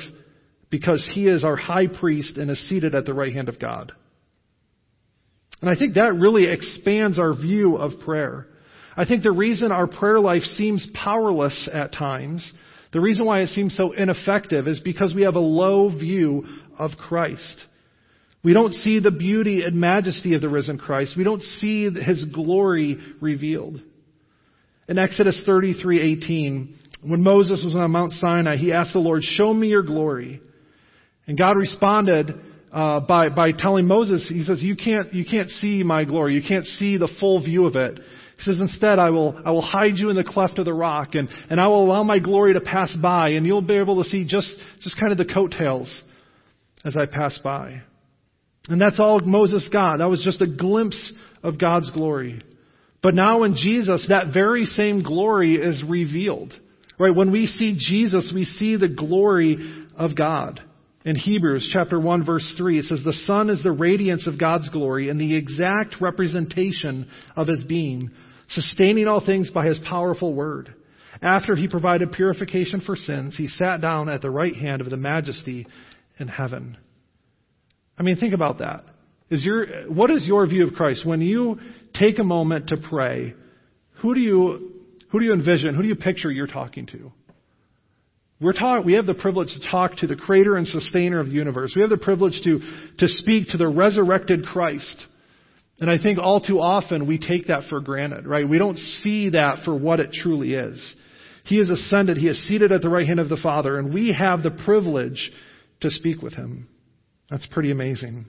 because 0.70 1.10
he 1.14 1.28
is 1.28 1.44
our 1.44 1.56
high 1.56 1.88
priest 1.88 2.38
and 2.38 2.52
is 2.52 2.70
seated 2.70 2.94
at 2.94 3.06
the 3.06 3.14
right 3.14 3.34
hand 3.34 3.50
of 3.50 3.60
God. 3.60 3.94
And 5.62 5.70
I 5.70 5.78
think 5.78 5.96
that 5.96 6.16
really 6.16 6.46
expands 6.46 7.20
our 7.20 7.34
view 7.34 7.78
of 7.78 8.00
prayer. 8.02 8.48
I 8.98 9.06
think 9.06 9.24
the 9.24 9.32
reason 9.32 9.72
our 9.72 9.88
prayer 9.88 10.20
life 10.20 10.44
seems 10.44 10.86
powerless 10.94 11.70
at 11.72 11.94
times, 11.94 12.50
the 12.92 13.00
reason 13.00 13.26
why 13.26 13.42
it 13.42 13.50
seems 13.50 13.76
so 13.78 13.94
ineffective 13.94 14.68
is 14.68 14.80
because 14.80 15.14
we 15.14 15.24
have 15.24 15.36
a 15.36 15.40
low 15.40 15.90
view 15.90 16.46
of 16.78 16.92
Christ. 16.98 17.66
We 18.44 18.54
don't 18.54 18.74
see 18.74 19.00
the 19.00 19.12
beauty 19.12 19.64
and 19.64 19.80
majesty 19.80 20.34
of 20.34 20.42
the 20.42 20.50
risen 20.50 20.78
Christ. 20.78 21.16
We 21.16 21.24
don't 21.24 21.44
see 21.44 21.90
his 21.90 22.26
glory 22.26 22.98
revealed. 23.22 23.82
In 24.92 25.00
Exodus 25.00 25.40
33:18, 25.48 26.68
when 27.04 27.24
Moses 27.24 27.64
was 27.64 27.78
on 27.78 27.90
Mount 27.92 28.12
Sinai, 28.12 28.58
he 28.58 28.74
asked 28.74 28.92
the 28.92 29.00
Lord, 29.00 29.24
"Show 29.24 29.54
me 29.54 29.70
your 29.70 29.84
glory." 29.84 30.42
And 31.28 31.38
God 31.38 31.56
responded 31.56 32.36
uh, 32.74 33.00
by 33.00 33.30
by 33.30 33.54
telling 33.54 33.88
Moses, 33.88 34.28
He 34.28 34.44
says, 34.44 34.62
"You 34.62 34.76
can't 34.76 35.14
you 35.14 35.24
can't 35.24 35.50
see 35.50 35.82
my 35.82 36.04
glory. 36.04 36.36
You 36.36 36.42
can't 36.46 36.66
see 36.66 36.98
the 36.98 37.08
full 37.22 37.42
view 37.42 37.68
of 37.68 37.78
it." 37.78 38.00
He 38.36 38.44
says, 38.44 38.60
"Instead, 38.60 39.00
I 39.00 39.12
will 39.12 39.42
I 39.46 39.52
will 39.52 39.62
hide 39.62 39.98
you 39.98 40.10
in 40.10 40.18
the 40.18 40.26
cleft 40.26 40.60
of 40.60 40.66
the 40.66 40.74
rock, 40.74 41.16
and 41.16 41.30
and 41.50 41.62
I 41.62 41.68
will 41.68 41.86
allow 41.86 42.04
my 42.04 42.20
glory 42.20 42.54
to 42.56 42.60
pass 42.60 42.94
by, 43.02 43.30
and 43.30 43.46
you'll 43.46 43.62
be 43.62 43.76
able 43.76 44.04
to 44.04 44.10
see 44.10 44.26
just 44.26 44.54
just 44.82 45.00
kind 45.00 45.14
of 45.14 45.18
the 45.18 45.34
coattails 45.34 46.02
as 46.84 46.98
I 46.98 47.06
pass 47.06 47.40
by." 47.42 47.82
And 48.68 48.82
that's 48.82 49.00
all 49.00 49.22
Moses 49.22 49.70
got. 49.72 50.00
That 50.00 50.10
was 50.10 50.20
just 50.22 50.42
a 50.42 50.48
glimpse 50.48 51.14
of 51.44 51.58
God's 51.58 51.90
glory. 51.92 52.42
But 53.02 53.16
now 53.16 53.44
in 53.44 53.56
Jesus, 53.56 54.06
that 54.10 54.34
very 54.34 54.66
same 54.66 55.02
glory 55.02 55.56
is 55.56 55.84
revealed. 55.88 56.54
Right? 57.00 57.16
When 57.16 57.32
we 57.32 57.48
see 57.48 57.76
Jesus, 57.80 58.32
we 58.34 58.44
see 58.44 58.76
the 58.76 58.88
glory 58.88 59.58
of 59.96 60.16
God. 60.16 60.62
In 61.04 61.16
Hebrews 61.16 61.68
chapter 61.74 62.00
1 62.00 62.26
verse 62.26 62.54
3, 62.60 62.78
it 62.78 62.86
says, 62.86 63.02
The 63.04 63.14
Son 63.26 63.50
is 63.50 63.64
the 63.64 63.72
radiance 63.72 64.28
of 64.28 64.40
God's 64.40 64.70
glory 64.70 65.10
and 65.10 65.20
the 65.20 65.36
exact 65.36 66.00
representation 66.00 67.10
of 67.36 67.48
His 67.48 67.64
being, 67.64 68.12
sustaining 68.50 69.08
all 69.08 69.26
things 69.26 69.50
by 69.50 69.66
His 69.66 69.80
powerful 69.80 70.32
word. 70.32 70.76
After 71.24 71.56
He 71.56 71.68
provided 71.68 72.12
purification 72.12 72.82
for 72.82 72.96
sins, 72.96 73.36
He 73.36 73.48
sat 73.48 73.82
down 73.82 74.10
at 74.10 74.22
the 74.22 74.30
right 74.30 74.56
hand 74.56 74.82
of 74.82 74.92
the 74.92 74.98
majesty 74.98 75.66
in 76.20 76.28
heaven. 76.28 76.78
I 77.98 78.04
mean, 78.04 78.18
think 78.18 78.36
about 78.36 78.60
that. 78.60 78.84
Is 79.32 79.44
your, 79.44 79.90
what 79.90 80.12
is 80.12 80.28
your 80.28 80.46
view 80.46 80.68
of 80.68 80.74
Christ? 80.74 81.06
When 81.06 81.22
you 81.22 81.60
take 81.94 82.20
a 82.20 82.24
moment 82.24 82.68
to 82.68 82.78
pray, 82.78 83.34
who 84.02 84.14
do 84.14 84.20
you, 84.20 84.72
who 85.10 85.20
do 85.20 85.26
you 85.26 85.34
envision? 85.34 85.76
Who 85.76 85.82
do 85.82 85.88
you 85.88 85.96
picture 85.96 86.32
you're 86.32 86.48
talking 86.48 86.88
to? 86.88 87.12
We're 88.42 88.54
talk, 88.54 88.84
we 88.84 88.94
have 88.94 89.06
the 89.06 89.14
privilege 89.14 89.50
to 89.50 89.70
talk 89.70 89.98
to 89.98 90.08
the 90.08 90.16
creator 90.16 90.56
and 90.56 90.68
sustainer 90.68 91.20
of 91.20 91.28
the 91.28 91.34
universe. 91.34 91.74
We 91.76 91.82
have 91.82 91.92
the 91.92 91.98
privilege 91.98 92.42
to, 92.44 92.60
to 92.98 93.08
speak 93.08 93.50
to 93.50 93.58
the 93.58 93.68
resurrected 93.68 94.46
Christ. 94.48 95.06
And 95.80 95.92
I 95.92 96.02
think 96.02 96.18
all 96.18 96.42
too 96.42 96.60
often 96.60 97.08
we 97.08 97.20
take 97.20 97.48
that 97.48 97.64
for 97.70 97.80
granted, 97.82 98.26
right? 98.26 98.48
We 98.48 98.58
don't 98.58 98.78
see 98.78 99.30
that 99.30 99.60
for 99.64 99.76
what 99.76 100.00
it 100.00 100.12
truly 100.12 100.56
is. 100.56 100.80
He 101.44 101.60
is 101.60 101.70
ascended. 101.70 102.18
He 102.18 102.28
is 102.28 102.48
seated 102.48 102.72
at 102.72 102.82
the 102.82 102.90
right 102.90 103.06
hand 103.06 103.20
of 103.20 103.30
the 103.30 103.38
Father, 103.38 103.78
and 103.78 103.94
we 103.94 104.12
have 104.12 104.42
the 104.42 104.52
privilege 104.52 105.32
to 105.82 105.90
speak 105.92 106.22
with 106.22 106.34
him. 106.34 106.68
That's 107.30 107.46
pretty 107.48 107.72
amazing. 107.72 108.26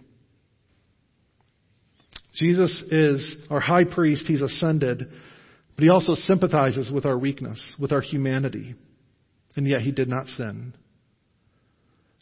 Jesus 2.34 2.82
is 2.90 3.36
our 3.50 3.60
high 3.60 3.84
priest. 3.84 4.24
He's 4.26 4.42
ascended, 4.42 5.10
but 5.76 5.82
he 5.82 5.90
also 5.90 6.14
sympathizes 6.14 6.90
with 6.90 7.04
our 7.04 7.18
weakness, 7.18 7.62
with 7.78 7.92
our 7.92 8.00
humanity. 8.00 8.74
And 9.54 9.66
yet 9.66 9.82
he 9.82 9.92
did 9.92 10.08
not 10.08 10.26
sin. 10.28 10.74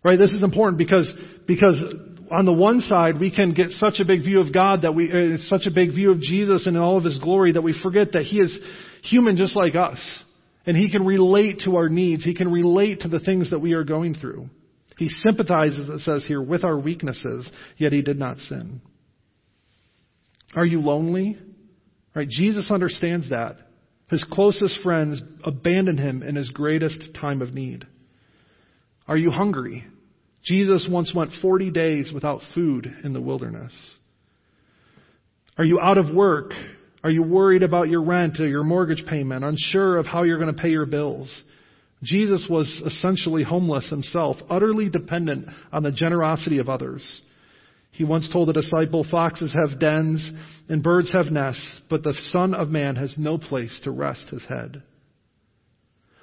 Right? 0.02 0.18
This 0.18 0.32
is 0.32 0.42
important 0.42 0.78
because, 0.78 1.12
because 1.46 1.80
on 2.30 2.44
the 2.44 2.52
one 2.52 2.80
side, 2.80 3.20
we 3.20 3.34
can 3.34 3.52
get 3.52 3.70
such 3.70 4.00
a 4.00 4.04
big 4.04 4.22
view 4.22 4.40
of 4.40 4.52
God 4.52 4.82
that 4.82 4.94
we, 4.94 5.10
uh, 5.10 5.38
such 5.42 5.66
a 5.66 5.70
big 5.70 5.90
view 5.90 6.10
of 6.10 6.20
Jesus 6.20 6.66
and 6.66 6.76
all 6.76 6.96
of 6.96 7.04
his 7.04 7.18
glory 7.18 7.52
that 7.52 7.62
we 7.62 7.78
forget 7.82 8.12
that 8.12 8.22
he 8.24 8.38
is 8.38 8.58
human 9.02 9.36
just 9.36 9.54
like 9.56 9.74
us. 9.74 9.98
And 10.66 10.76
he 10.76 10.90
can 10.90 11.04
relate 11.04 11.62
to 11.64 11.76
our 11.76 11.88
needs. 11.88 12.24
He 12.24 12.34
can 12.34 12.50
relate 12.50 13.00
to 13.00 13.08
the 13.08 13.20
things 13.20 13.50
that 13.50 13.60
we 13.60 13.72
are 13.72 13.84
going 13.84 14.14
through. 14.14 14.48
He 14.96 15.08
sympathizes, 15.08 15.88
it 15.88 16.00
says 16.00 16.24
here, 16.26 16.42
with 16.42 16.62
our 16.64 16.78
weaknesses, 16.78 17.50
yet 17.76 17.92
he 17.92 18.02
did 18.02 18.18
not 18.18 18.36
sin. 18.36 18.82
Are 20.54 20.66
you 20.66 20.80
lonely? 20.80 21.38
Right? 22.14 22.28
Jesus 22.28 22.70
understands 22.70 23.30
that. 23.30 23.56
His 24.08 24.24
closest 24.30 24.80
friends 24.82 25.22
abandoned 25.44 26.00
him 26.00 26.22
in 26.22 26.34
his 26.34 26.50
greatest 26.50 27.14
time 27.20 27.42
of 27.42 27.54
need. 27.54 27.86
Are 29.06 29.16
you 29.16 29.30
hungry? 29.30 29.84
Jesus 30.44 30.88
once 30.90 31.12
went 31.14 31.30
40 31.40 31.70
days 31.70 32.10
without 32.12 32.40
food 32.54 32.92
in 33.04 33.12
the 33.12 33.20
wilderness. 33.20 33.72
Are 35.58 35.64
you 35.64 35.78
out 35.80 35.98
of 35.98 36.14
work? 36.14 36.52
Are 37.04 37.10
you 37.10 37.22
worried 37.22 37.62
about 37.62 37.88
your 37.88 38.02
rent 38.02 38.40
or 38.40 38.48
your 38.48 38.62
mortgage 38.64 39.04
payment, 39.06 39.44
unsure 39.44 39.96
of 39.96 40.06
how 40.06 40.22
you're 40.22 40.38
going 40.38 40.54
to 40.54 40.60
pay 40.60 40.70
your 40.70 40.86
bills? 40.86 41.42
Jesus 42.02 42.46
was 42.48 42.66
essentially 42.84 43.42
homeless 43.42 43.88
himself, 43.90 44.38
utterly 44.48 44.88
dependent 44.88 45.48
on 45.72 45.82
the 45.82 45.92
generosity 45.92 46.58
of 46.58 46.68
others. 46.68 47.04
He 47.90 48.04
once 48.04 48.28
told 48.32 48.48
a 48.48 48.52
disciple, 48.52 49.04
Foxes 49.10 49.52
have 49.52 49.80
dens 49.80 50.30
and 50.68 50.82
birds 50.82 51.10
have 51.12 51.26
nests, 51.26 51.80
but 51.88 52.02
the 52.02 52.14
Son 52.30 52.54
of 52.54 52.68
Man 52.68 52.96
has 52.96 53.14
no 53.18 53.36
place 53.36 53.78
to 53.84 53.90
rest 53.90 54.28
his 54.30 54.44
head. 54.44 54.82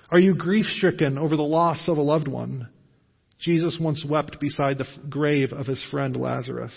Are 0.09 0.19
you 0.19 0.33
grief 0.33 0.65
stricken 0.77 1.17
over 1.17 1.35
the 1.35 1.43
loss 1.43 1.87
of 1.87 1.97
a 1.97 2.01
loved 2.01 2.27
one? 2.27 2.69
Jesus 3.39 3.77
once 3.79 4.03
wept 4.07 4.39
beside 4.39 4.77
the 4.77 4.87
grave 5.09 5.51
of 5.51 5.67
his 5.67 5.83
friend 5.91 6.15
Lazarus. 6.15 6.73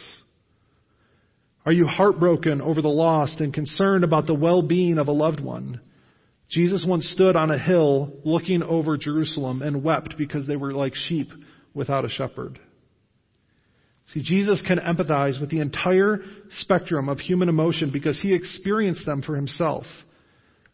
Are 1.64 1.72
you 1.72 1.86
heartbroken 1.86 2.60
over 2.60 2.82
the 2.82 2.88
lost 2.88 3.40
and 3.40 3.54
concerned 3.54 4.02
about 4.02 4.26
the 4.26 4.34
well 4.34 4.62
being 4.62 4.98
of 4.98 5.08
a 5.08 5.12
loved 5.12 5.40
one? 5.40 5.80
Jesus 6.50 6.84
once 6.86 7.08
stood 7.10 7.36
on 7.36 7.50
a 7.50 7.58
hill 7.58 8.12
looking 8.24 8.62
over 8.62 8.96
Jerusalem 8.96 9.62
and 9.62 9.84
wept 9.84 10.16
because 10.18 10.46
they 10.46 10.56
were 10.56 10.72
like 10.72 10.94
sheep 10.94 11.30
without 11.74 12.04
a 12.04 12.08
shepherd. 12.08 12.58
See, 14.12 14.22
Jesus 14.22 14.62
can 14.66 14.78
empathize 14.78 15.40
with 15.40 15.50
the 15.50 15.60
entire 15.60 16.18
spectrum 16.58 17.08
of 17.08 17.20
human 17.20 17.48
emotion 17.48 17.90
because 17.92 18.20
he 18.20 18.34
experienced 18.34 19.06
them 19.06 19.22
for 19.22 19.36
himself, 19.36 19.84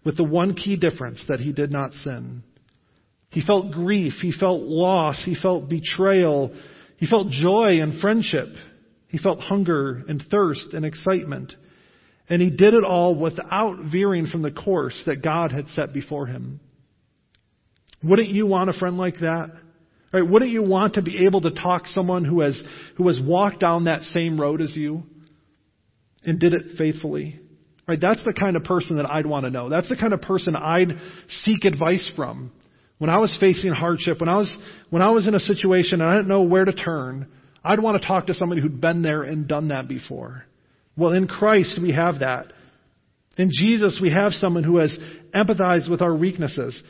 with 0.04 0.16
the 0.16 0.24
one 0.24 0.54
key 0.54 0.76
difference 0.76 1.22
that 1.28 1.40
he 1.40 1.52
did 1.52 1.70
not 1.70 1.92
sin. 1.92 2.42
He 3.30 3.42
felt 3.42 3.72
grief, 3.72 4.14
he 4.22 4.32
felt 4.32 4.62
loss, 4.62 5.20
he 5.24 5.34
felt 5.34 5.68
betrayal, 5.68 6.54
he 6.96 7.06
felt 7.06 7.28
joy 7.28 7.82
and 7.82 8.00
friendship, 8.00 8.48
he 9.08 9.18
felt 9.18 9.40
hunger 9.40 10.02
and 10.08 10.24
thirst 10.30 10.72
and 10.72 10.84
excitement. 10.86 11.52
And 12.28 12.40
he 12.40 12.50
did 12.50 12.74
it 12.74 12.84
all 12.84 13.14
without 13.14 13.78
veering 13.92 14.26
from 14.26 14.42
the 14.42 14.50
course 14.50 15.00
that 15.06 15.22
God 15.22 15.52
had 15.52 15.68
set 15.68 15.92
before 15.92 16.26
him. 16.26 16.60
Wouldn't 18.02 18.30
you 18.30 18.46
want 18.46 18.70
a 18.70 18.72
friend 18.72 18.96
like 18.96 19.20
that? 19.20 19.50
Right? 20.16 20.26
Wouldn't 20.26 20.50
you 20.50 20.62
want 20.62 20.94
to 20.94 21.02
be 21.02 21.26
able 21.26 21.42
to 21.42 21.50
talk 21.50 21.86
someone 21.88 22.24
who 22.24 22.40
has, 22.40 22.58
who 22.96 23.06
has 23.08 23.20
walked 23.22 23.60
down 23.60 23.84
that 23.84 24.00
same 24.00 24.40
road 24.40 24.62
as 24.62 24.74
you 24.74 25.02
and 26.24 26.40
did 26.40 26.54
it 26.54 26.78
faithfully? 26.78 27.38
Right? 27.86 27.98
That's 28.00 28.24
the 28.24 28.32
kind 28.32 28.56
of 28.56 28.64
person 28.64 28.96
that 28.96 29.04
I'd 29.04 29.26
want 29.26 29.44
to 29.44 29.50
know. 29.50 29.68
That's 29.68 29.90
the 29.90 29.96
kind 29.96 30.14
of 30.14 30.22
person 30.22 30.56
I'd 30.56 30.98
seek 31.28 31.66
advice 31.66 32.10
from. 32.16 32.50
When 32.96 33.10
I 33.10 33.18
was 33.18 33.36
facing 33.38 33.72
hardship, 33.72 34.18
when 34.20 34.30
I 34.30 34.36
was, 34.36 34.56
when 34.88 35.02
I 35.02 35.10
was 35.10 35.28
in 35.28 35.34
a 35.34 35.38
situation 35.38 36.00
and 36.00 36.08
I 36.08 36.16
didn't 36.16 36.28
know 36.28 36.44
where 36.44 36.64
to 36.64 36.72
turn, 36.72 37.28
I'd 37.62 37.80
want 37.80 38.00
to 38.00 38.08
talk 38.08 38.28
to 38.28 38.34
somebody 38.34 38.62
who'd 38.62 38.80
been 38.80 39.02
there 39.02 39.22
and 39.22 39.46
done 39.46 39.68
that 39.68 39.86
before. 39.86 40.46
Well, 40.96 41.12
in 41.12 41.28
Christ, 41.28 41.78
we 41.82 41.92
have 41.92 42.20
that. 42.20 42.54
In 43.36 43.50
Jesus, 43.52 43.98
we 44.00 44.10
have 44.12 44.32
someone 44.32 44.64
who 44.64 44.78
has 44.78 44.98
empathized 45.34 45.90
with 45.90 46.00
our 46.00 46.16
weaknesses. 46.16 46.82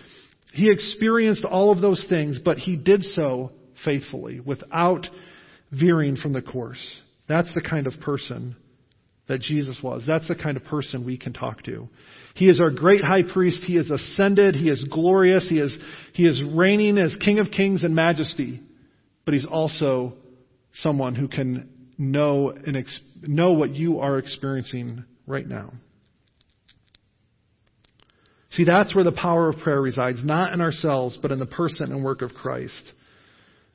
He 0.52 0.70
experienced 0.70 1.44
all 1.44 1.70
of 1.70 1.80
those 1.80 2.04
things, 2.08 2.38
but 2.42 2.58
he 2.58 2.76
did 2.76 3.02
so 3.02 3.52
faithfully, 3.84 4.40
without 4.40 5.06
veering 5.70 6.16
from 6.16 6.32
the 6.32 6.42
course. 6.42 7.00
That's 7.28 7.52
the 7.54 7.60
kind 7.60 7.86
of 7.86 7.94
person 8.00 8.56
that 9.28 9.40
Jesus 9.40 9.78
was. 9.82 10.04
That's 10.06 10.28
the 10.28 10.36
kind 10.36 10.56
of 10.56 10.64
person 10.64 11.04
we 11.04 11.18
can 11.18 11.32
talk 11.32 11.62
to. 11.64 11.88
He 12.34 12.48
is 12.48 12.60
our 12.60 12.70
great 12.70 13.02
high 13.02 13.22
priest. 13.22 13.62
He 13.64 13.76
is 13.76 13.90
ascended. 13.90 14.54
He 14.54 14.68
is 14.68 14.84
glorious. 14.90 15.48
He 15.48 15.58
is, 15.58 15.76
he 16.12 16.26
is 16.26 16.42
reigning 16.54 16.98
as 16.98 17.16
King 17.16 17.38
of 17.38 17.50
kings 17.50 17.82
and 17.82 17.94
majesty. 17.94 18.62
But 19.24 19.34
he's 19.34 19.46
also 19.46 20.14
someone 20.74 21.14
who 21.14 21.26
can 21.28 21.68
know 21.98 22.50
and 22.50 22.76
ex- 22.76 23.00
know 23.22 23.52
what 23.52 23.74
you 23.74 24.00
are 24.00 24.18
experiencing 24.18 25.04
right 25.26 25.46
now. 25.46 25.72
See, 28.56 28.64
that's 28.64 28.94
where 28.94 29.04
the 29.04 29.12
power 29.12 29.50
of 29.50 29.58
prayer 29.58 29.82
resides, 29.82 30.24
not 30.24 30.54
in 30.54 30.62
ourselves, 30.62 31.18
but 31.20 31.30
in 31.30 31.38
the 31.38 31.46
person 31.46 31.92
and 31.92 32.02
work 32.02 32.22
of 32.22 32.32
Christ. 32.32 32.82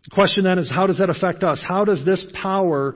The 0.05 0.15
question 0.15 0.43
then 0.43 0.57
is, 0.57 0.71
how 0.71 0.87
does 0.87 0.97
that 0.97 1.11
affect 1.11 1.43
us? 1.43 1.63
How 1.65 1.85
does 1.85 2.03
this 2.03 2.25
power, 2.41 2.95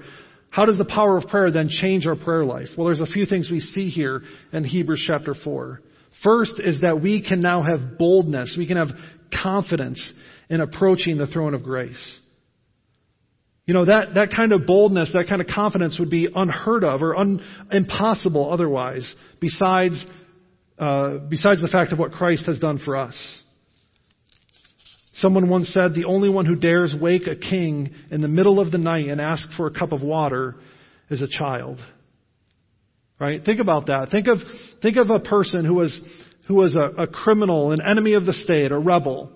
how 0.50 0.66
does 0.66 0.80
the 0.80 0.86
power 0.86 1.16
of 1.16 1.28
prayer 1.28 1.52
then 1.52 1.70
change 1.70 2.08
our 2.08 2.16
prayer 2.16 2.44
life? 2.44 2.70
Well, 2.76 2.88
there's 2.88 3.02
a 3.02 3.06
few 3.06 3.28
things 3.28 3.52
we 3.52 3.60
see 3.60 3.90
here 3.90 4.24
in 4.52 4.64
Hebrews 4.64 5.04
chapter 5.06 5.36
4. 5.44 5.82
First 6.24 6.54
is 6.58 6.82
that 6.82 7.02
we 7.04 7.22
can 7.22 7.40
now 7.40 7.62
have 7.62 8.00
boldness. 8.00 8.56
We 8.58 8.66
can 8.66 8.78
have 8.78 8.90
confidence 9.44 10.04
in 10.50 10.62
approaching 10.62 11.20
the 11.20 11.28
throne 11.28 11.54
of 11.54 11.62
grace. 11.62 12.20
You 13.68 13.76
know, 13.76 13.86
that, 13.86 14.16
that 14.16 14.30
kind 14.36 14.54
of 14.54 14.66
boldness, 14.66 15.12
that 15.14 15.28
kind 15.30 15.42
of 15.42 15.48
confidence 15.48 16.00
would 16.00 16.10
be 16.10 16.28
unheard 16.34 16.84
of 16.84 17.04
or 17.04 17.16
un, 17.16 17.42
impossible 17.72 18.52
otherwise, 18.52 19.14
besides, 19.40 20.04
uh, 20.78 21.18
besides 21.30 21.62
the 21.62 21.68
fact 21.68 21.94
of 21.94 22.00
what 22.00 22.12
Christ 22.12 22.46
has 22.48 22.60
done 22.60 22.80
for 22.84 22.96
us. 22.96 23.16
Someone 25.16 25.50
once 25.50 25.70
said, 25.74 25.94
the 25.94 26.06
only 26.06 26.30
one 26.30 26.46
who 26.46 26.56
dares 26.56 26.94
wake 27.00 27.28
a 27.28 27.38
king 27.38 27.94
in 28.12 28.22
the 28.22 28.28
middle 28.28 28.60
of 28.60 28.72
the 28.72 28.78
night 28.78 29.08
and 29.08 29.22
ask 29.22 29.48
for 29.56 29.68
a 29.68 29.72
cup 29.72 29.94
of 29.94 30.02
water 30.02 30.56
is 31.10 31.22
a 31.22 31.28
child. 31.28 31.80
Right? 33.18 33.42
Think 33.44 33.62
about 33.62 33.88
that. 33.88 34.10
Think 34.12 34.28
of, 34.28 34.40
think 34.82 34.98
of 34.98 35.10
a 35.10 35.22
person 35.22 35.64
who 35.64 35.76
was, 35.76 35.98
who 36.50 36.56
was 36.56 36.76
a, 36.76 37.04
a 37.04 37.08
criminal, 37.08 37.72
an 37.72 37.80
enemy 37.82 38.16
of 38.16 38.26
the 38.26 38.34
state, 38.34 38.74
a 38.74 38.78
rebel. 38.78 39.32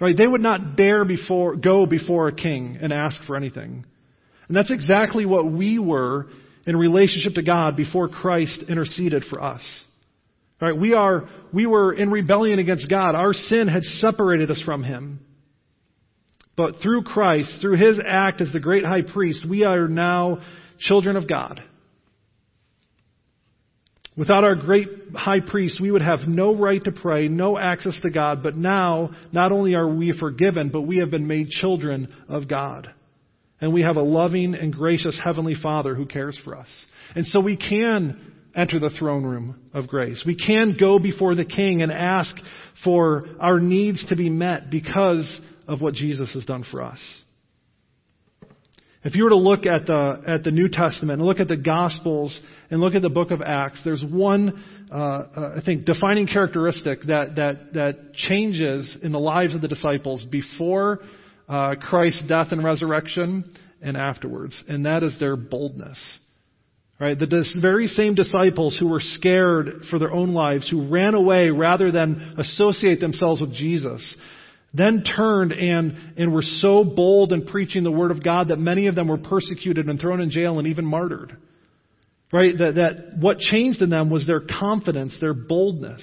Right? 0.00 0.16
They 0.16 0.26
would 0.26 0.40
not 0.40 0.76
dare 0.76 1.04
before, 1.04 1.56
go 1.56 1.84
before 1.84 2.28
a 2.28 2.34
king 2.34 2.78
and 2.80 2.90
ask 2.90 3.22
for 3.24 3.36
anything. 3.36 3.84
And 4.48 4.56
that's 4.56 4.70
exactly 4.70 5.26
what 5.26 5.50
we 5.50 5.78
were 5.78 6.28
in 6.66 6.74
relationship 6.74 7.34
to 7.34 7.42
God 7.42 7.76
before 7.76 8.08
Christ 8.08 8.64
interceded 8.66 9.24
for 9.28 9.42
us. 9.42 9.62
Right? 10.62 10.78
We 10.78 10.94
are, 10.94 11.28
we 11.52 11.66
were 11.66 11.92
in 11.92 12.08
rebellion 12.12 12.60
against 12.60 12.88
God. 12.88 13.16
Our 13.16 13.32
sin 13.32 13.66
had 13.66 13.82
separated 13.82 14.48
us 14.48 14.62
from 14.64 14.84
Him. 14.84 15.18
But 16.56 16.76
through 16.80 17.02
Christ, 17.02 17.58
through 17.60 17.78
His 17.78 17.98
act 18.06 18.40
as 18.40 18.52
the 18.52 18.60
great 18.60 18.84
high 18.84 19.02
priest, 19.02 19.44
we 19.48 19.64
are 19.64 19.88
now 19.88 20.38
children 20.78 21.16
of 21.16 21.28
God. 21.28 21.60
Without 24.16 24.44
our 24.44 24.54
great 24.54 24.88
high 25.16 25.40
priest, 25.40 25.80
we 25.80 25.90
would 25.90 26.02
have 26.02 26.28
no 26.28 26.54
right 26.54 26.84
to 26.84 26.92
pray, 26.92 27.26
no 27.26 27.58
access 27.58 27.98
to 28.02 28.10
God, 28.10 28.44
but 28.44 28.56
now, 28.56 29.10
not 29.32 29.50
only 29.50 29.74
are 29.74 29.88
we 29.88 30.16
forgiven, 30.16 30.68
but 30.68 30.82
we 30.82 30.98
have 30.98 31.10
been 31.10 31.26
made 31.26 31.48
children 31.48 32.14
of 32.28 32.46
God. 32.46 32.88
And 33.60 33.72
we 33.72 33.82
have 33.82 33.96
a 33.96 34.02
loving 34.02 34.54
and 34.54 34.72
gracious 34.72 35.18
Heavenly 35.24 35.54
Father 35.60 35.96
who 35.96 36.06
cares 36.06 36.38
for 36.44 36.56
us. 36.56 36.68
And 37.16 37.26
so 37.26 37.40
we 37.40 37.56
can 37.56 38.31
enter 38.54 38.78
the 38.78 38.90
throne 38.90 39.24
room 39.24 39.60
of 39.72 39.88
grace. 39.88 40.22
We 40.26 40.36
can 40.36 40.76
go 40.78 40.98
before 40.98 41.34
the 41.34 41.44
King 41.44 41.82
and 41.82 41.90
ask 41.90 42.34
for 42.84 43.24
our 43.40 43.58
needs 43.60 44.06
to 44.06 44.16
be 44.16 44.28
met 44.28 44.70
because 44.70 45.40
of 45.66 45.80
what 45.80 45.94
Jesus 45.94 46.32
has 46.34 46.44
done 46.44 46.64
for 46.70 46.82
us. 46.82 46.98
If 49.04 49.16
you 49.16 49.24
were 49.24 49.30
to 49.30 49.36
look 49.36 49.66
at 49.66 49.86
the, 49.86 50.22
at 50.28 50.44
the 50.44 50.52
New 50.52 50.68
Testament 50.68 51.18
and 51.18 51.22
look 51.22 51.40
at 51.40 51.48
the 51.48 51.56
Gospels 51.56 52.38
and 52.70 52.80
look 52.80 52.94
at 52.94 53.02
the 53.02 53.10
book 53.10 53.32
of 53.32 53.42
Acts, 53.42 53.80
there's 53.84 54.04
one, 54.08 54.62
uh, 54.92 54.94
uh, 54.94 55.54
I 55.58 55.62
think, 55.64 55.86
defining 55.86 56.28
characteristic 56.28 57.02
that, 57.02 57.34
that, 57.34 57.72
that 57.74 58.14
changes 58.14 58.96
in 59.02 59.10
the 59.10 59.18
lives 59.18 59.56
of 59.56 59.60
the 59.60 59.66
disciples 59.66 60.24
before 60.24 61.00
uh, 61.48 61.74
Christ's 61.80 62.22
death 62.28 62.48
and 62.52 62.62
resurrection 62.62 63.52
and 63.80 63.96
afterwards, 63.96 64.62
and 64.68 64.86
that 64.86 65.02
is 65.02 65.18
their 65.18 65.34
boldness. 65.34 65.98
Right? 67.00 67.18
The 67.18 67.44
very 67.60 67.88
same 67.88 68.14
disciples 68.14 68.76
who 68.78 68.86
were 68.86 69.00
scared 69.00 69.82
for 69.90 69.98
their 69.98 70.12
own 70.12 70.34
lives, 70.34 70.70
who 70.70 70.88
ran 70.88 71.14
away 71.14 71.48
rather 71.48 71.90
than 71.90 72.36
associate 72.38 73.00
themselves 73.00 73.40
with 73.40 73.52
Jesus, 73.52 74.16
then 74.72 75.02
turned 75.02 75.52
and, 75.52 76.14
and 76.16 76.32
were 76.32 76.42
so 76.42 76.84
bold 76.84 77.32
in 77.32 77.46
preaching 77.46 77.82
the 77.82 77.90
word 77.90 78.10
of 78.10 78.22
God 78.22 78.48
that 78.48 78.58
many 78.58 78.86
of 78.86 78.94
them 78.94 79.08
were 79.08 79.18
persecuted 79.18 79.88
and 79.88 80.00
thrown 80.00 80.20
in 80.20 80.30
jail 80.30 80.58
and 80.58 80.68
even 80.68 80.84
martyred. 80.84 81.36
Right? 82.32 82.56
That, 82.56 82.74
that 82.76 83.18
what 83.18 83.38
changed 83.38 83.82
in 83.82 83.90
them 83.90 84.08
was 84.08 84.26
their 84.26 84.40
confidence, 84.40 85.14
their 85.20 85.34
boldness. 85.34 86.02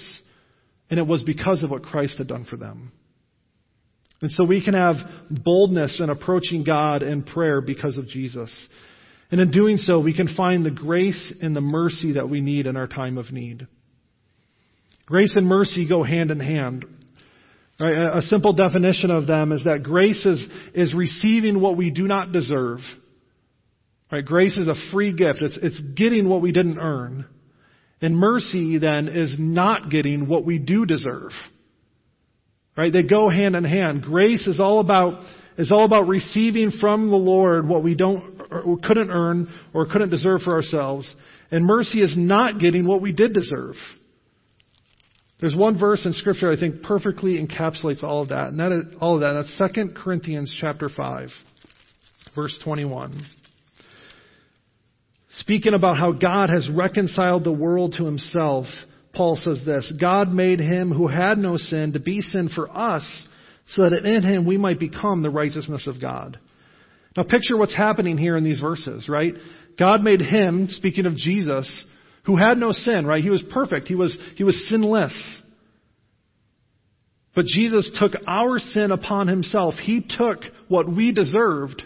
And 0.90 1.00
it 1.00 1.08
was 1.08 1.24
because 1.24 1.64
of 1.64 1.72
what 1.72 1.84
Christ 1.84 2.18
had 2.18 2.28
done 2.28 2.46
for 2.46 2.58
them. 2.58 2.92
And 4.22 4.30
so 4.32 4.44
we 4.44 4.64
can 4.64 4.74
have 4.74 4.96
boldness 5.30 6.02
in 6.04 6.10
approaching 6.10 6.64
God 6.64 7.04
in 7.04 7.24
prayer 7.24 7.62
because 7.62 7.98
of 7.98 8.08
Jesus. 8.08 8.52
And 9.32 9.40
in 9.40 9.52
doing 9.52 9.78
so, 9.78 10.00
we 10.00 10.16
can 10.16 10.36
find 10.36 10.66
the 10.66 10.72
grace 10.72 11.34
and 11.42 11.56
the 11.56 11.62
mercy 11.62 12.14
that 12.14 12.30
we 12.30 12.42
need 12.42 12.66
in 12.66 12.76
our 12.76 12.88
time 12.88 13.18
of 13.18 13.32
need. 13.32 13.68
Grace 15.06 15.36
and 15.36 15.48
mercy 15.48 15.88
go 15.88 16.04
hand 16.04 16.32
in 16.32 16.40
hand. 16.40 16.86
Right? 17.80 18.18
A 18.18 18.22
simple 18.24 18.54
definition 18.54 19.12
of 19.12 19.28
them 19.28 19.52
is 19.52 19.64
that 19.66 19.84
grace 19.84 20.26
is, 20.26 20.44
is 20.74 20.94
receiving 20.94 21.62
what 21.62 21.78
we 21.78 21.92
do 21.92 22.08
not 22.08 22.32
deserve. 22.32 22.80
Right? 24.12 24.26
Grace 24.26 24.58
is 24.58 24.68
a 24.68 24.76
free 24.92 25.14
gift. 25.14 25.42
It's, 25.42 25.58
it's 25.62 25.80
getting 25.96 26.28
what 26.28 26.42
we 26.42 26.52
didn't 26.52 26.80
earn. 26.80 27.26
And 28.02 28.18
mercy 28.18 28.78
then 28.80 29.08
is 29.08 29.36
not 29.38 29.90
getting 29.90 30.28
what 30.28 30.46
we 30.46 30.58
do 30.58 30.86
deserve. 30.86 31.32
Right? 32.76 32.92
They 32.92 33.04
go 33.04 33.30
hand 33.30 33.56
in 33.56 33.64
hand. 33.64 34.04
Grace 34.04 34.48
is 34.48 34.60
all 34.60 34.80
about 34.80 35.22
is 35.58 35.74
all 35.74 35.84
about 35.84 36.08
receiving 36.08 36.72
from 36.72 37.10
the 37.10 37.18
Lord 37.18 37.68
what 37.68 37.84
we 37.84 37.94
don't 37.94 38.39
or 38.52 38.78
couldn't 38.82 39.10
earn 39.10 39.52
or 39.74 39.86
couldn't 39.86 40.10
deserve 40.10 40.42
for 40.42 40.54
ourselves. 40.54 41.14
And 41.52 41.66
mercy 41.66 42.00
is 42.00 42.16
not 42.18 42.60
getting 42.60 42.86
what 42.86 43.02
we 43.02 43.12
did 43.12 43.34
deserve. 43.34 43.76
There's 45.40 45.56
one 45.56 45.80
verse 45.80 46.06
in 46.06 46.14
scripture 46.14 46.52
I 46.52 46.60
think 46.60 46.84
perfectly 46.84 47.42
encapsulates 47.42 48.04
all 48.04 48.24
of 48.24 48.30
that, 48.30 48.50
and 48.50 48.96
all 48.96 49.16
of 49.16 49.22
that. 49.22 49.46
That's 49.58 49.74
2 49.74 49.94
Corinthians 49.96 50.56
chapter 50.60 50.90
5, 50.90 51.30
verse 52.36 52.60
21. 52.64 53.26
Speaking 55.38 55.74
about 55.74 55.98
how 55.98 56.12
God 56.12 56.50
has 56.50 56.70
reconciled 56.70 57.46
the 57.46 57.54
world 57.54 57.96
to 57.98 58.06
himself 58.06 58.66
Paul 59.14 59.38
says 59.38 59.64
this 59.66 59.92
God 60.00 60.32
made 60.32 60.60
him 60.60 60.92
who 60.92 61.08
had 61.08 61.38
no 61.38 61.58
sin 61.58 61.94
to 61.94 62.00
be 62.00 62.22
sin 62.22 62.50
for 62.54 62.70
us, 62.70 63.04
so 63.68 63.90
that 63.90 64.06
in 64.06 64.24
him 64.24 64.46
we 64.46 64.58
might 64.58 64.80
become 64.80 65.22
the 65.22 65.30
righteousness 65.30 65.88
of 65.88 66.02
God. 66.02 66.40
Now, 67.20 67.26
picture 67.26 67.58
what's 67.58 67.76
happening 67.76 68.18
here 68.18 68.38
in 68.38 68.46
these 68.46 68.62
verses, 68.62 69.10
right? 69.10 69.34
God 69.78 70.02
made 70.02 70.22
him, 70.22 70.68
speaking 70.70 71.06
of 71.06 71.18
Jesus, 71.18 71.70
who 72.24 72.38
had 72.38 72.58
no 72.58 72.72
sin, 72.72 73.06
right? 73.06 73.22
He 73.22 73.30
was 73.30 73.44
perfect. 73.52 73.90
He 73.90 73.96
was, 73.96 74.18
he 74.38 74.46
was 74.46 74.56
sinless. 74.70 75.12
But 77.36 77.44
Jesus 77.44 77.92
took 78.00 78.14
our 78.26 78.58
sin 78.60 78.94
upon 78.94 79.28
himself. 79.28 79.74
He 79.84 80.00
took 80.00 80.44
what 80.70 80.88
we 80.90 81.12
deserved 81.12 81.84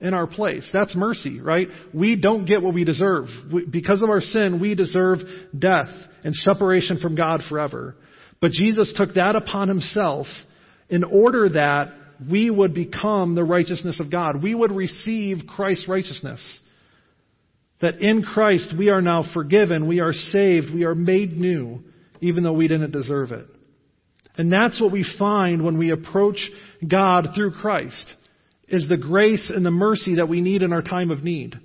in 0.00 0.12
our 0.12 0.26
place. 0.26 0.68
That's 0.72 0.96
mercy, 0.96 1.40
right? 1.40 1.68
We 1.92 2.16
don't 2.16 2.44
get 2.44 2.60
what 2.60 2.74
we 2.74 2.82
deserve. 2.82 3.26
We, 3.52 3.66
because 3.66 4.02
of 4.02 4.10
our 4.10 4.20
sin, 4.20 4.60
we 4.60 4.74
deserve 4.74 5.20
death 5.56 5.94
and 6.24 6.34
separation 6.34 6.98
from 6.98 7.14
God 7.14 7.42
forever. 7.48 7.94
But 8.40 8.50
Jesus 8.50 8.92
took 8.96 9.14
that 9.14 9.36
upon 9.36 9.68
himself 9.68 10.26
in 10.88 11.04
order 11.04 11.50
that 11.50 11.92
we 12.30 12.50
would 12.50 12.74
become 12.74 13.34
the 13.34 13.44
righteousness 13.44 14.00
of 14.00 14.10
God. 14.10 14.42
We 14.42 14.54
would 14.54 14.72
receive 14.72 15.42
Christ's 15.48 15.88
righteousness. 15.88 16.40
That 17.80 18.00
in 18.00 18.22
Christ 18.22 18.72
we 18.78 18.90
are 18.90 19.02
now 19.02 19.24
forgiven, 19.34 19.88
we 19.88 20.00
are 20.00 20.12
saved, 20.12 20.72
we 20.72 20.84
are 20.84 20.94
made 20.94 21.32
new, 21.32 21.82
even 22.20 22.44
though 22.44 22.52
we 22.52 22.68
didn't 22.68 22.92
deserve 22.92 23.32
it. 23.32 23.46
And 24.36 24.52
that's 24.52 24.80
what 24.80 24.92
we 24.92 25.04
find 25.18 25.64
when 25.64 25.78
we 25.78 25.90
approach 25.90 26.38
God 26.86 27.28
through 27.34 27.52
Christ 27.52 28.10
is 28.68 28.88
the 28.88 28.96
grace 28.96 29.52
and 29.54 29.64
the 29.64 29.70
mercy 29.70 30.16
that 30.16 30.28
we 30.28 30.40
need 30.40 30.62
in 30.62 30.72
our 30.72 30.82
time 30.82 31.10
of 31.10 31.22
need. 31.22 31.58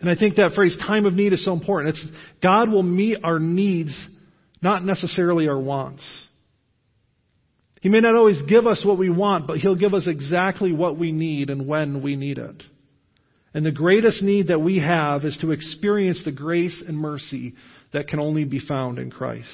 And 0.00 0.10
I 0.10 0.16
think 0.16 0.36
that 0.36 0.52
phrase, 0.54 0.76
time 0.86 1.06
of 1.06 1.14
need, 1.14 1.32
is 1.32 1.44
so 1.44 1.52
important. 1.52 1.96
It's 1.96 2.06
God 2.42 2.68
will 2.68 2.82
meet 2.82 3.18
our 3.24 3.38
needs, 3.38 3.98
not 4.60 4.84
necessarily 4.84 5.48
our 5.48 5.58
wants. 5.58 6.02
He 7.84 7.90
may 7.90 8.00
not 8.00 8.16
always 8.16 8.40
give 8.48 8.66
us 8.66 8.82
what 8.82 8.96
we 8.96 9.10
want, 9.10 9.46
but 9.46 9.58
He'll 9.58 9.74
give 9.74 9.92
us 9.92 10.06
exactly 10.08 10.72
what 10.72 10.98
we 10.98 11.12
need 11.12 11.50
and 11.50 11.68
when 11.68 12.02
we 12.02 12.16
need 12.16 12.38
it. 12.38 12.62
And 13.52 13.64
the 13.64 13.72
greatest 13.72 14.22
need 14.22 14.46
that 14.46 14.62
we 14.62 14.78
have 14.78 15.22
is 15.22 15.36
to 15.42 15.50
experience 15.50 16.22
the 16.24 16.32
grace 16.32 16.82
and 16.88 16.96
mercy 16.96 17.52
that 17.92 18.08
can 18.08 18.20
only 18.20 18.44
be 18.44 18.58
found 18.58 18.98
in 18.98 19.10
Christ. 19.10 19.50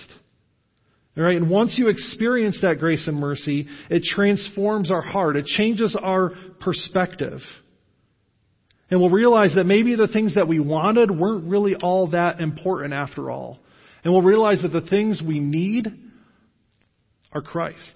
All 1.16 1.24
right, 1.24 1.36
and 1.36 1.50
once 1.50 1.74
you 1.76 1.88
experience 1.88 2.60
that 2.62 2.78
grace 2.78 3.08
and 3.08 3.18
mercy, 3.18 3.66
it 3.90 4.04
transforms 4.04 4.92
our 4.92 5.02
heart. 5.02 5.34
It 5.34 5.46
changes 5.46 5.96
our 6.00 6.30
perspective. 6.60 7.40
And 8.92 9.00
we'll 9.00 9.10
realize 9.10 9.56
that 9.56 9.66
maybe 9.66 9.96
the 9.96 10.06
things 10.06 10.36
that 10.36 10.46
we 10.46 10.60
wanted 10.60 11.10
weren't 11.10 11.50
really 11.50 11.74
all 11.74 12.12
that 12.12 12.38
important 12.38 12.94
after 12.94 13.28
all. 13.28 13.58
And 14.04 14.14
we'll 14.14 14.22
realize 14.22 14.62
that 14.62 14.70
the 14.70 14.88
things 14.88 15.20
we 15.20 15.40
need 15.40 15.88
are 17.32 17.42
Christ, 17.42 17.92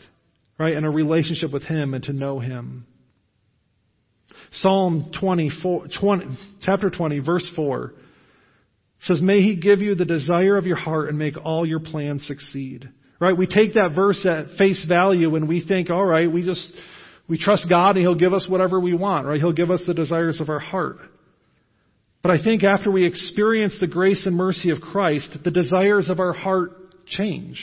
right? 0.58 0.76
And 0.76 0.86
a 0.86 0.90
relationship 0.90 1.52
with 1.52 1.62
Him 1.64 1.94
and 1.94 2.04
to 2.04 2.12
know 2.12 2.38
Him. 2.38 2.86
Psalm 4.52 5.10
24, 5.18 5.86
20, 6.00 6.38
chapter 6.62 6.90
20, 6.90 7.18
verse 7.20 7.50
4 7.56 7.92
says, 9.00 9.20
May 9.20 9.42
He 9.42 9.56
give 9.56 9.80
you 9.80 9.94
the 9.94 10.04
desire 10.04 10.56
of 10.56 10.66
your 10.66 10.76
heart 10.76 11.08
and 11.08 11.18
make 11.18 11.34
all 11.42 11.66
your 11.66 11.80
plans 11.80 12.26
succeed. 12.26 12.88
Right? 13.20 13.36
We 13.36 13.46
take 13.46 13.74
that 13.74 13.92
verse 13.94 14.26
at 14.26 14.56
face 14.58 14.84
value 14.88 15.34
and 15.36 15.48
we 15.48 15.64
think, 15.66 15.88
all 15.90 16.04
right, 16.04 16.30
we 16.30 16.44
just, 16.44 16.72
we 17.28 17.38
trust 17.38 17.66
God 17.68 17.96
and 17.96 18.02
He'll 18.02 18.14
give 18.14 18.34
us 18.34 18.46
whatever 18.48 18.78
we 18.80 18.94
want, 18.94 19.26
right? 19.26 19.40
He'll 19.40 19.52
give 19.52 19.70
us 19.70 19.82
the 19.86 19.94
desires 19.94 20.40
of 20.40 20.48
our 20.48 20.58
heart. 20.58 20.96
But 22.22 22.32
I 22.32 22.42
think 22.42 22.64
after 22.64 22.90
we 22.90 23.04
experience 23.04 23.76
the 23.80 23.86
grace 23.86 24.24
and 24.26 24.34
mercy 24.34 24.70
of 24.70 24.80
Christ, 24.80 25.36
the 25.44 25.50
desires 25.50 26.08
of 26.08 26.20
our 26.20 26.32
heart 26.32 26.70
change. 27.06 27.60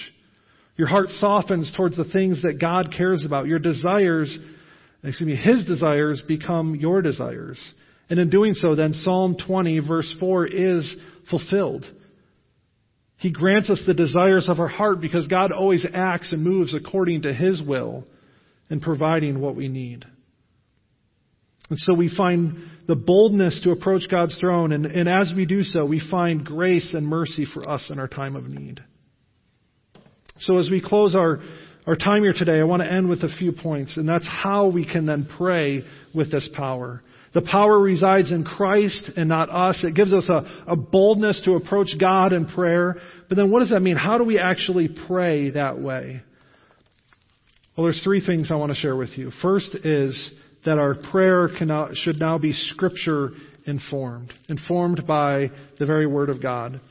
Your 0.78 0.88
heart 0.88 1.09
softens 1.09 1.72
towards 1.76 1.97
the 1.97 2.05
things 2.05 2.41
that 2.43 2.59
God 2.59 2.93
cares 2.95 3.26
about. 3.26 3.47
Your 3.47 3.59
desires, 3.59 4.36
excuse 5.03 5.28
me, 5.28 5.36
His 5.36 5.65
desires 5.65 6.24
become 6.28 6.76
your 6.76 7.01
desires. 7.01 7.59
And 8.09 8.19
in 8.19 8.30
doing 8.30 8.53
so, 8.53 8.76
then 8.76 8.93
Psalm 8.93 9.38
20 9.45 9.80
verse 9.80 10.15
4 10.19 10.47
is 10.47 10.95
fulfilled. 11.30 11.86
He 13.17 13.32
grants 13.32 13.69
us 13.69 13.82
the 13.86 13.93
desires 13.93 14.49
of 14.49 14.59
our 14.59 14.67
heart 14.67 14.99
because 14.99 15.28
God 15.28 15.51
always 15.51 15.86
acts 15.93 16.34
and 16.34 16.43
moves 16.43 16.74
according 16.74 17.22
to 17.24 17.34
His 17.34 17.61
will 17.61 18.05
in 18.69 18.80
providing 18.80 19.39
what 19.39 19.55
we 19.55 19.67
need. 19.67 20.05
And 21.69 21.78
so 21.80 21.93
we 21.93 22.13
find 22.13 22.69
the 22.88 22.95
boldness 22.95 23.61
to 23.63 23.72
approach 23.72 24.09
God's 24.09 24.36
throne, 24.39 24.72
and, 24.72 24.86
and 24.86 25.07
as 25.07 25.32
we 25.36 25.45
do 25.45 25.61
so, 25.61 25.86
we 25.86 26.01
find 26.11 26.43
grace 26.43 26.93
and 26.93 27.07
mercy 27.07 27.45
for 27.45 27.69
us 27.69 27.89
in 27.89 27.99
our 27.99 28.07
time 28.07 28.36
of 28.36 28.45
need. 28.45 28.84
So 30.42 30.58
as 30.58 30.70
we 30.72 30.82
close 30.82 31.16
our, 31.16 31.39
our 31.86 31.96
time 31.96 32.24
here 32.24 32.34
today, 32.34 32.60
I 32.60 32.64
want 32.64 32.82
to 32.82 32.92
end 32.92 33.10
with 33.10 33.24
a 33.24 33.30
few 33.38 33.52
points, 33.52 33.96
and 33.98 34.10
that's 34.10 34.28
how 34.28 34.68
we 34.68 34.86
can 34.86 35.06
then 35.06 35.30
pray 35.38 35.84
with 36.16 36.32
this 36.32 36.50
power. 36.56 37.04
The 37.34 37.44
power 37.44 37.80
resides 37.80 38.32
in 38.32 38.44
Christ 38.44 39.12
and 39.16 39.30
not 39.30 39.50
us. 39.50 39.84
It 39.84 39.96
gives 39.96 40.12
us 40.12 40.28
a, 40.28 40.64
a, 40.68 40.76
boldness 40.76 41.44
to 41.46 41.54
approach 41.54 41.89
God 42.00 42.34
in 42.34 42.46
prayer. 42.46 42.98
But 43.30 43.38
then 43.38 43.52
what 43.52 43.60
does 43.60 43.70
that 43.70 43.80
mean? 43.82 43.96
How 43.96 44.18
do 44.18 44.26
we 44.26 44.38
actually 44.38 44.89
pray 45.08 45.52
that 45.52 45.80
way? 45.80 46.22
Well, 47.78 47.86
there's 47.86 48.04
three 48.04 48.26
things 48.26 48.52
I 48.52 48.56
want 48.56 48.72
to 48.74 48.78
share 48.78 48.98
with 48.98 49.18
you. 49.18 49.32
First 49.42 49.78
is 49.86 50.32
that 50.66 50.78
our 50.78 50.96
prayer 51.12 51.50
cannot, 51.58 51.96
should 51.96 52.20
now 52.20 52.38
be 52.38 52.52
scripture 52.52 53.32
informed, 53.66 54.34
informed 54.50 55.06
by 55.08 55.52
the 55.80 55.86
very 55.86 56.08
word 56.08 56.30
of 56.30 56.42
God. 56.42 56.82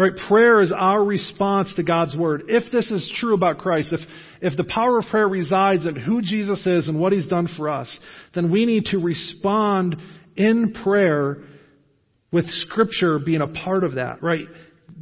Right? 0.00 0.12
Prayer 0.28 0.62
is 0.62 0.72
our 0.74 1.04
response 1.04 1.74
to 1.74 1.82
God's 1.82 2.16
Word. 2.16 2.44
If 2.48 2.72
this 2.72 2.90
is 2.90 3.12
true 3.16 3.34
about 3.34 3.58
Christ, 3.58 3.92
if, 3.92 4.00
if 4.40 4.56
the 4.56 4.64
power 4.64 4.98
of 4.98 5.04
prayer 5.10 5.28
resides 5.28 5.84
in 5.84 5.94
who 5.94 6.22
Jesus 6.22 6.64
is 6.64 6.88
and 6.88 6.98
what 6.98 7.12
He's 7.12 7.26
done 7.26 7.46
for 7.54 7.68
us, 7.68 8.00
then 8.34 8.50
we 8.50 8.64
need 8.64 8.86
to 8.86 8.98
respond 8.98 9.96
in 10.36 10.72
prayer 10.72 11.42
with 12.32 12.46
Scripture 12.48 13.18
being 13.18 13.42
a 13.42 13.48
part 13.48 13.84
of 13.84 13.96
that, 13.96 14.22
right? 14.22 14.46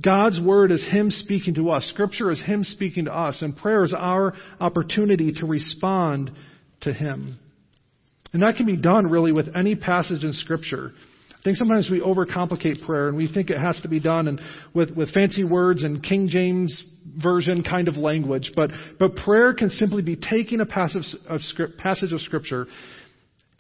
God's 0.05 0.41
Word 0.41 0.73
is 0.73 0.85
Him 0.85 1.13
speaking 1.13 1.55
to 1.55 1.71
us. 1.71 1.89
Scripture 1.95 2.33
is 2.33 2.43
Him 2.43 2.65
speaking 2.65 3.05
to 3.05 3.15
us. 3.15 3.41
And 3.41 3.57
prayer 3.57 3.85
is 3.85 3.95
our 3.97 4.35
opportunity 4.59 5.33
to 5.35 5.47
respond 5.47 6.33
to 6.81 6.93
Him. 6.93 7.39
And 8.33 8.43
that 8.43 8.57
can 8.57 8.67
be 8.67 8.77
done 8.77 9.09
really 9.09 9.31
with 9.31 9.47
any 9.55 9.77
passage 9.77 10.25
in 10.25 10.33
Scripture. 10.33 10.91
Think 11.49 11.57
sometimes 11.57 11.89
we 11.91 12.01
overcomplicate 12.01 12.85
prayer 12.85 13.09
and 13.09 13.17
we 13.17 13.27
think 13.27 13.49
it 13.49 13.59
has 13.59 13.81
to 13.81 13.89
be 13.89 14.01
done 14.01 14.29
and 14.29 14.39
with, 14.75 14.91
with 14.91 15.11
fancy 15.15 15.45
words 15.45 15.83
and 15.83 16.03
King 16.03 16.29
James 16.29 16.85
version 17.23 17.63
kind 17.63 17.89
of 17.89 17.97
language. 17.97 18.53
But, 18.55 18.69
but 18.99 19.17
prayer 19.17 19.55
can 19.55 19.71
simply 19.71 20.03
be 20.03 20.15
taking 20.15 20.61
a 20.61 20.67
passage 20.67 21.07
of, 21.27 21.41
script, 21.41 21.79
passage 21.79 22.13
of 22.13 22.21
Scripture 22.21 22.67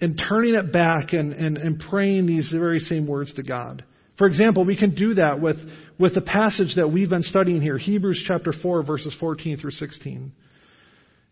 and 0.02 0.20
turning 0.28 0.54
it 0.54 0.70
back 0.70 1.14
and, 1.14 1.32
and, 1.32 1.56
and 1.56 1.80
praying 1.88 2.26
these 2.26 2.52
very 2.54 2.78
same 2.78 3.06
words 3.06 3.32
to 3.32 3.42
God. 3.42 3.82
For 4.18 4.26
example, 4.26 4.66
we 4.66 4.76
can 4.76 4.94
do 4.94 5.14
that 5.14 5.40
with, 5.40 5.56
with 5.98 6.14
the 6.14 6.20
passage 6.20 6.74
that 6.76 6.92
we've 6.92 7.08
been 7.08 7.22
studying 7.22 7.62
here, 7.62 7.78
Hebrews 7.78 8.22
chapter 8.28 8.52
4, 8.52 8.82
verses 8.82 9.16
14 9.18 9.56
through 9.56 9.70
16. 9.70 10.30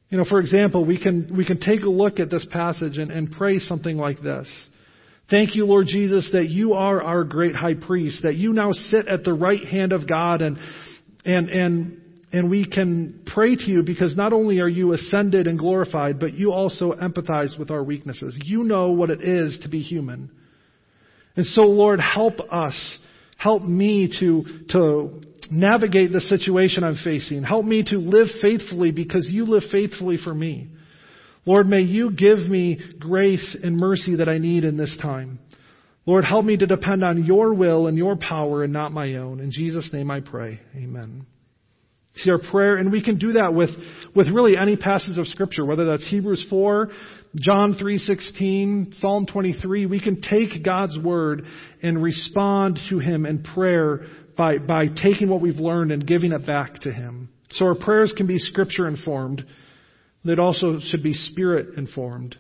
You 0.09 0.17
know, 0.17 0.25
for 0.25 0.41
example, 0.41 0.87
we 0.87 0.99
can, 0.99 1.37
we 1.37 1.45
can 1.45 1.61
take 1.61 1.83
a 1.83 1.91
look 1.91 2.19
at 2.19 2.31
this 2.31 2.47
passage 2.51 2.97
and, 2.97 3.11
and 3.11 3.31
pray 3.31 3.59
something 3.59 3.99
like 3.99 4.23
this. 4.23 4.49
Thank 5.29 5.57
you, 5.57 5.67
Lord 5.67 5.89
Jesus, 5.89 6.29
that 6.33 6.51
you 6.51 6.75
are 6.75 7.03
our 7.03 7.25
great 7.25 7.57
high 7.57 7.75
priest, 7.75 8.23
that 8.23 8.37
you 8.37 8.53
now 8.53 8.71
sit 8.71 9.09
at 9.09 9.25
the 9.25 9.35
right 9.35 9.65
hand 9.65 9.93
of 9.93 10.09
God 10.09 10.41
and, 10.41 10.57
and, 11.25 11.49
and, 11.49 12.01
and 12.33 12.49
we 12.49 12.65
can 12.65 13.23
pray 13.27 13.57
to 13.57 13.65
you 13.65 13.83
because 13.83 14.15
not 14.17 14.33
only 14.33 14.61
are 14.61 14.69
you 14.69 14.93
ascended 14.93 15.49
and 15.49 15.59
glorified, 15.59 16.21
but 16.21 16.35
you 16.35 16.53
also 16.53 16.93
empathize 16.93 17.59
with 17.59 17.73
our 17.73 17.83
weaknesses. 17.83 18.39
You 18.45 18.63
know 18.63 18.91
what 18.91 19.11
it 19.11 19.21
is 19.21 19.59
to 19.63 19.69
be 19.69 19.83
human. 19.83 20.31
And 21.35 21.45
so, 21.47 21.63
Lord, 21.63 21.99
help 21.99 22.35
us. 22.53 22.99
Help 23.37 23.63
me 23.63 24.13
to, 24.21 24.45
to 24.71 25.23
navigate 25.51 26.13
the 26.13 26.21
situation 26.21 26.85
I'm 26.85 26.99
facing. 27.03 27.43
Help 27.43 27.65
me 27.65 27.83
to 27.83 27.99
live 27.99 28.29
faithfully 28.41 28.93
because 28.93 29.27
you 29.29 29.45
live 29.45 29.65
faithfully 29.73 30.19
for 30.23 30.33
me. 30.33 30.69
Lord, 31.47 31.69
may 31.69 31.81
you 31.81 32.11
give 32.11 32.39
me 32.39 32.81
grace 32.99 33.57
and 33.63 33.77
mercy 33.77 34.17
that 34.17 34.29
I 34.29 34.39
need 34.39 34.65
in 34.65 34.77
this 34.77 34.97
time. 35.01 35.39
Lord, 36.05 36.25
help 36.25 36.45
me 36.45 36.57
to 36.57 36.67
depend 36.67 37.03
on 37.05 37.25
your 37.25 37.55
will 37.55 37.87
and 37.87 37.97
your 37.97 38.17
power 38.17 38.63
and 38.63 38.73
not 38.73 38.93
my 38.93 39.15
own. 39.15 39.41
In 39.41 39.51
Jesus' 39.51 39.91
name 39.93 40.11
I 40.11 40.21
pray. 40.21 40.61
Amen. 40.77 41.27
See 42.17 42.31
our 42.31 42.39
prayer, 42.39 42.77
and 42.77 42.91
we 42.91 43.03
can 43.03 43.19
do 43.19 43.35
that 43.35 43.53
with, 43.53 43.71
with 44.15 44.29
really 44.29 44.57
any 44.57 44.77
passage 44.77 45.19
of 45.19 45.27
scripture, 45.27 45.67
whether 45.67 45.85
that's 45.85 46.09
Hebrews 46.09 46.47
4, 46.49 46.91
John 47.35 47.75
3:16, 47.75 48.95
Psalm 49.01 49.27
23, 49.27 49.85
we 49.87 50.01
can 50.01 50.23
take 50.23 50.65
God's 50.65 50.99
word 50.99 51.47
and 51.83 52.03
respond 52.03 52.81
to 52.89 52.99
him 52.99 53.27
in 53.27 53.43
prayer 53.43 54.07
by, 54.37 54.59
by 54.59 54.87
taking 54.87 55.29
what 55.29 55.43
we've 55.43 55.57
learned 55.59 55.93
and 55.93 56.07
giving 56.07 56.33
it 56.33 56.47
back 56.47 56.81
to 56.81 56.93
him. 56.93 57.29
So 57.53 57.67
our 57.67 57.75
prayers 57.75 58.15
can 58.17 58.27
be 58.27 58.39
scripture 58.39 58.87
informed. 58.87 59.45
It 60.29 60.39
also 60.39 60.79
should 60.81 61.03
be 61.03 61.13
spirit 61.13 61.77
informed. 61.77 62.37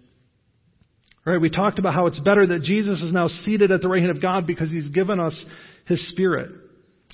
Right, 1.24 1.40
we 1.40 1.50
talked 1.50 1.80
about 1.80 1.92
how 1.92 2.06
it's 2.06 2.20
better 2.20 2.46
that 2.46 2.62
Jesus 2.62 3.02
is 3.02 3.12
now 3.12 3.26
seated 3.26 3.72
at 3.72 3.80
the 3.80 3.88
right 3.88 4.00
hand 4.00 4.12
of 4.12 4.22
God 4.22 4.46
because 4.46 4.70
he's 4.70 4.86
given 4.88 5.18
us 5.18 5.44
his 5.86 6.08
spirit. 6.10 6.50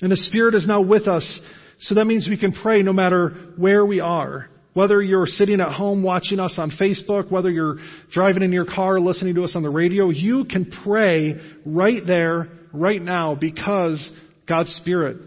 And 0.01 0.11
the 0.11 0.17
spirit 0.17 0.53
is 0.53 0.67
now 0.67 0.81
with 0.81 1.07
us, 1.07 1.39
so 1.79 1.95
that 1.95 2.05
means 2.05 2.27
we 2.29 2.37
can 2.37 2.51
pray 2.51 2.83
no 2.83 2.93
matter 2.93 3.53
where 3.57 3.83
we 3.83 4.01
are. 4.01 4.49
Whether 4.73 5.01
you're 5.01 5.25
sitting 5.25 5.61
at 5.61 5.71
home 5.71 6.03
watching 6.03 6.39
us 6.39 6.55
on 6.57 6.71
Facebook, 6.71 7.31
whether 7.31 7.49
you're 7.49 7.77
driving 8.11 8.43
in 8.43 8.51
your 8.51 8.65
car 8.65 8.99
listening 8.99 9.35
to 9.35 9.43
us 9.43 9.55
on 9.55 9.63
the 9.63 9.69
radio, 9.69 10.09
you 10.09 10.45
can 10.45 10.71
pray 10.83 11.35
right 11.65 12.05
there, 12.05 12.49
right 12.71 13.01
now, 13.01 13.35
because 13.35 14.11
God's 14.47 14.73
Spirit 14.75 15.17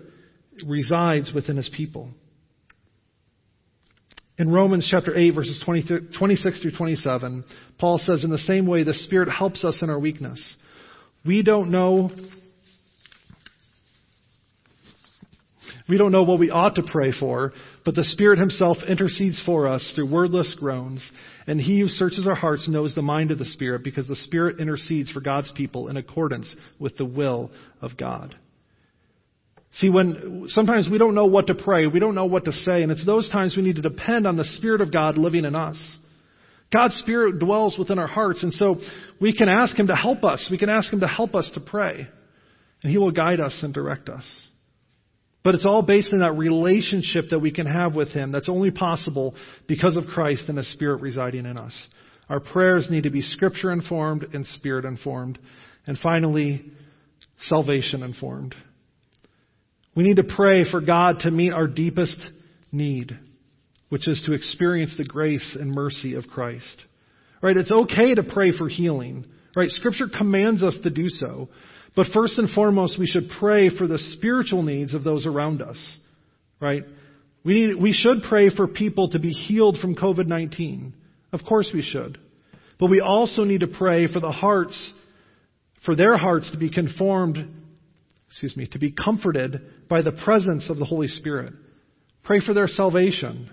resides 0.64 1.32
within 1.32 1.56
His 1.56 1.70
people. 1.76 2.10
In 4.38 4.52
Romans 4.52 4.86
chapter 4.90 5.16
8, 5.16 5.30
verses 5.30 5.62
20, 5.64 6.10
26 6.18 6.60
through 6.60 6.76
27, 6.76 7.44
Paul 7.78 7.98
says, 7.98 8.22
In 8.22 8.30
the 8.30 8.38
same 8.38 8.66
way, 8.66 8.82
the 8.82 8.92
Spirit 8.92 9.30
helps 9.30 9.64
us 9.64 9.78
in 9.80 9.88
our 9.88 9.98
weakness. 9.98 10.56
We 11.24 11.42
don't 11.42 11.70
know 11.70 12.10
We 15.88 15.98
don't 15.98 16.10
know 16.10 16.24
what 16.24 16.40
we 16.40 16.50
ought 16.50 16.74
to 16.76 16.82
pray 16.82 17.12
for, 17.12 17.52
but 17.84 17.94
the 17.94 18.02
Spirit 18.02 18.40
Himself 18.40 18.78
intercedes 18.88 19.40
for 19.46 19.68
us 19.68 19.92
through 19.94 20.10
wordless 20.10 20.54
groans. 20.58 21.08
And 21.46 21.60
He 21.60 21.78
who 21.78 21.86
searches 21.86 22.26
our 22.26 22.34
hearts 22.34 22.68
knows 22.68 22.94
the 22.94 23.02
mind 23.02 23.30
of 23.30 23.38
the 23.38 23.44
Spirit, 23.44 23.84
because 23.84 24.08
the 24.08 24.16
Spirit 24.16 24.58
intercedes 24.58 25.10
for 25.12 25.20
God's 25.20 25.52
people 25.52 25.88
in 25.88 25.96
accordance 25.96 26.52
with 26.80 26.96
the 26.96 27.04
will 27.04 27.52
of 27.80 27.96
God. 27.96 28.34
See, 29.78 29.90
when 29.90 30.44
sometimes 30.48 30.88
we 30.90 30.96
don't 30.96 31.14
know 31.14 31.26
what 31.26 31.48
to 31.48 31.54
pray, 31.54 31.86
we 31.86 32.00
don't 32.00 32.14
know 32.14 32.24
what 32.24 32.46
to 32.46 32.52
say, 32.52 32.82
and 32.82 32.90
it's 32.90 33.04
those 33.04 33.28
times 33.28 33.56
we 33.56 33.62
need 33.62 33.76
to 33.76 33.82
depend 33.82 34.26
on 34.26 34.36
the 34.36 34.44
Spirit 34.44 34.80
of 34.80 34.90
God 34.90 35.18
living 35.18 35.44
in 35.44 35.54
us. 35.54 35.76
God's 36.72 36.96
Spirit 36.96 37.38
dwells 37.38 37.76
within 37.78 37.98
our 37.98 38.06
hearts, 38.06 38.42
and 38.42 38.52
so 38.54 38.76
we 39.20 39.36
can 39.36 39.48
ask 39.48 39.78
Him 39.78 39.88
to 39.88 39.94
help 39.94 40.24
us. 40.24 40.46
We 40.50 40.56
can 40.56 40.70
ask 40.70 40.90
Him 40.90 41.00
to 41.00 41.06
help 41.06 41.34
us 41.34 41.50
to 41.54 41.60
pray, 41.60 42.08
and 42.82 42.90
He 42.90 42.96
will 42.96 43.10
guide 43.10 43.38
us 43.38 43.58
and 43.62 43.74
direct 43.74 44.08
us. 44.08 44.24
But 45.44 45.54
it's 45.54 45.66
all 45.66 45.82
based 45.82 46.12
on 46.12 46.20
that 46.20 46.32
relationship 46.32 47.26
that 47.30 47.38
we 47.38 47.52
can 47.52 47.66
have 47.66 47.94
with 47.94 48.08
Him 48.08 48.32
that's 48.32 48.48
only 48.48 48.70
possible 48.70 49.34
because 49.68 49.96
of 49.96 50.06
Christ 50.06 50.44
and 50.48 50.56
His 50.56 50.72
Spirit 50.72 51.02
residing 51.02 51.44
in 51.44 51.58
us. 51.58 51.74
Our 52.28 52.40
prayers 52.40 52.88
need 52.90 53.04
to 53.04 53.10
be 53.10 53.20
Scripture 53.22 53.70
informed 53.70 54.26
and 54.32 54.46
Spirit 54.46 54.86
informed. 54.86 55.38
And 55.86 55.96
finally, 55.98 56.64
salvation 57.42 58.02
informed. 58.02 58.56
We 59.96 60.02
need 60.02 60.16
to 60.16 60.24
pray 60.24 60.70
for 60.70 60.80
God 60.80 61.20
to 61.20 61.30
meet 61.30 61.52
our 61.52 61.66
deepest 61.66 62.18
need, 62.70 63.18
which 63.88 64.06
is 64.06 64.22
to 64.26 64.34
experience 64.34 64.94
the 64.96 65.04
grace 65.04 65.56
and 65.58 65.72
mercy 65.72 66.14
of 66.14 66.26
Christ. 66.26 66.84
Right? 67.42 67.56
It's 67.56 67.72
okay 67.72 68.14
to 68.14 68.22
pray 68.22 68.56
for 68.56 68.68
healing. 68.68 69.24
Right? 69.56 69.70
Scripture 69.70 70.06
commands 70.06 70.62
us 70.62 70.76
to 70.82 70.90
do 70.90 71.08
so. 71.08 71.48
But 71.96 72.08
first 72.12 72.36
and 72.38 72.50
foremost, 72.50 72.98
we 72.98 73.06
should 73.06 73.30
pray 73.40 73.70
for 73.70 73.86
the 73.86 73.98
spiritual 73.98 74.62
needs 74.62 74.92
of 74.92 75.02
those 75.02 75.26
around 75.26 75.62
us. 75.62 75.78
Right? 76.60 76.82
We, 77.42 77.74
we 77.74 77.92
should 77.92 78.22
pray 78.28 78.50
for 78.50 78.66
people 78.66 79.10
to 79.10 79.18
be 79.18 79.30
healed 79.30 79.78
from 79.78 79.94
COVID 79.94 80.26
19. 80.26 80.92
Of 81.32 81.40
course 81.48 81.70
we 81.72 81.82
should. 81.82 82.18
But 82.78 82.90
we 82.90 83.00
also 83.00 83.44
need 83.44 83.60
to 83.60 83.66
pray 83.66 84.12
for 84.12 84.20
the 84.20 84.32
hearts, 84.32 84.92
for 85.86 85.96
their 85.96 86.18
hearts 86.18 86.50
to 86.50 86.58
be 86.58 86.70
conformed, 86.70 87.38
excuse 88.28 88.56
me, 88.56 88.66
to 88.68 88.78
be 88.78 88.92
comforted 88.92 89.60
by 89.88 90.02
the 90.02 90.12
presence 90.12 90.68
of 90.68 90.78
the 90.78 90.84
Holy 90.84 91.08
Spirit. 91.08 91.52
Pray 92.24 92.40
for 92.40 92.54
their 92.54 92.66
salvation. 92.66 93.50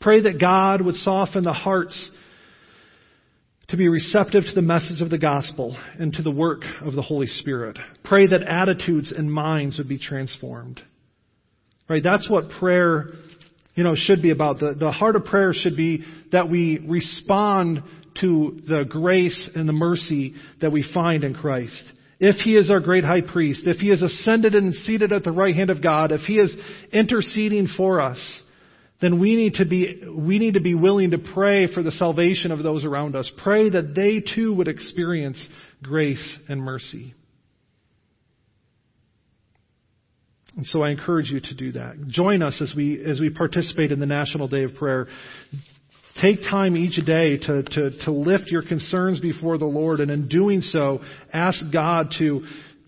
Pray 0.00 0.22
that 0.22 0.40
God 0.40 0.80
would 0.82 0.94
soften 0.96 1.44
the 1.44 1.52
hearts 1.52 2.10
to 3.68 3.76
be 3.76 3.88
receptive 3.88 4.44
to 4.44 4.54
the 4.54 4.62
message 4.62 5.00
of 5.00 5.10
the 5.10 5.18
gospel 5.18 5.76
and 5.98 6.12
to 6.12 6.22
the 6.22 6.30
work 6.30 6.62
of 6.82 6.94
the 6.94 7.02
Holy 7.02 7.26
Spirit. 7.26 7.78
Pray 8.04 8.26
that 8.26 8.42
attitudes 8.42 9.12
and 9.12 9.30
minds 9.30 9.78
would 9.78 9.88
be 9.88 9.98
transformed. 9.98 10.80
Right? 11.88 12.02
That's 12.02 12.28
what 12.30 12.50
prayer, 12.60 13.06
you 13.74 13.84
know, 13.84 13.94
should 13.94 14.22
be 14.22 14.30
about. 14.30 14.60
The, 14.60 14.74
the 14.78 14.90
heart 14.90 15.16
of 15.16 15.24
prayer 15.24 15.52
should 15.52 15.76
be 15.76 16.04
that 16.32 16.48
we 16.48 16.78
respond 16.78 17.82
to 18.20 18.60
the 18.66 18.84
grace 18.88 19.50
and 19.54 19.68
the 19.68 19.72
mercy 19.72 20.34
that 20.60 20.72
we 20.72 20.88
find 20.94 21.22
in 21.24 21.34
Christ. 21.34 21.82
If 22.18 22.36
He 22.36 22.56
is 22.56 22.70
our 22.70 22.80
great 22.80 23.04
high 23.04 23.20
priest, 23.20 23.62
if 23.66 23.76
He 23.76 23.90
is 23.90 24.02
ascended 24.02 24.54
and 24.54 24.74
seated 24.74 25.12
at 25.12 25.24
the 25.24 25.32
right 25.32 25.54
hand 25.54 25.70
of 25.70 25.82
God, 25.82 26.12
if 26.12 26.22
He 26.22 26.38
is 26.38 26.56
interceding 26.92 27.68
for 27.76 28.00
us, 28.00 28.18
then 29.00 29.20
we 29.20 29.36
need 29.36 29.54
to 29.54 29.66
be, 29.66 30.00
we 30.16 30.38
need 30.38 30.54
to 30.54 30.60
be 30.60 30.74
willing 30.74 31.10
to 31.10 31.18
pray 31.18 31.66
for 31.72 31.82
the 31.82 31.92
salvation 31.92 32.50
of 32.50 32.62
those 32.62 32.84
around 32.84 33.14
us. 33.14 33.30
Pray 33.42 33.68
that 33.68 33.94
they 33.94 34.22
too 34.34 34.54
would 34.54 34.68
experience 34.68 35.46
grace 35.82 36.38
and 36.48 36.60
mercy. 36.60 37.14
And 40.56 40.64
so 40.64 40.82
I 40.82 40.90
encourage 40.90 41.30
you 41.30 41.40
to 41.40 41.54
do 41.54 41.72
that. 41.72 42.08
Join 42.08 42.42
us 42.42 42.58
as 42.62 42.72
we, 42.74 43.04
as 43.04 43.20
we 43.20 43.28
participate 43.28 43.92
in 43.92 44.00
the 44.00 44.06
National 44.06 44.48
Day 44.48 44.64
of 44.64 44.74
Prayer. 44.74 45.06
Take 46.20 46.40
time 46.42 46.76
each 46.76 47.04
day 47.04 47.36
to, 47.36 47.62
to, 47.62 47.90
to 48.04 48.10
lift 48.10 48.46
your 48.48 48.62
concerns 48.62 49.20
before 49.20 49.58
the 49.58 49.66
Lord, 49.66 50.00
and 50.00 50.10
in 50.10 50.28
doing 50.28 50.60
so, 50.60 51.00
ask 51.32 51.62
God 51.72 52.12
to, 52.18 52.42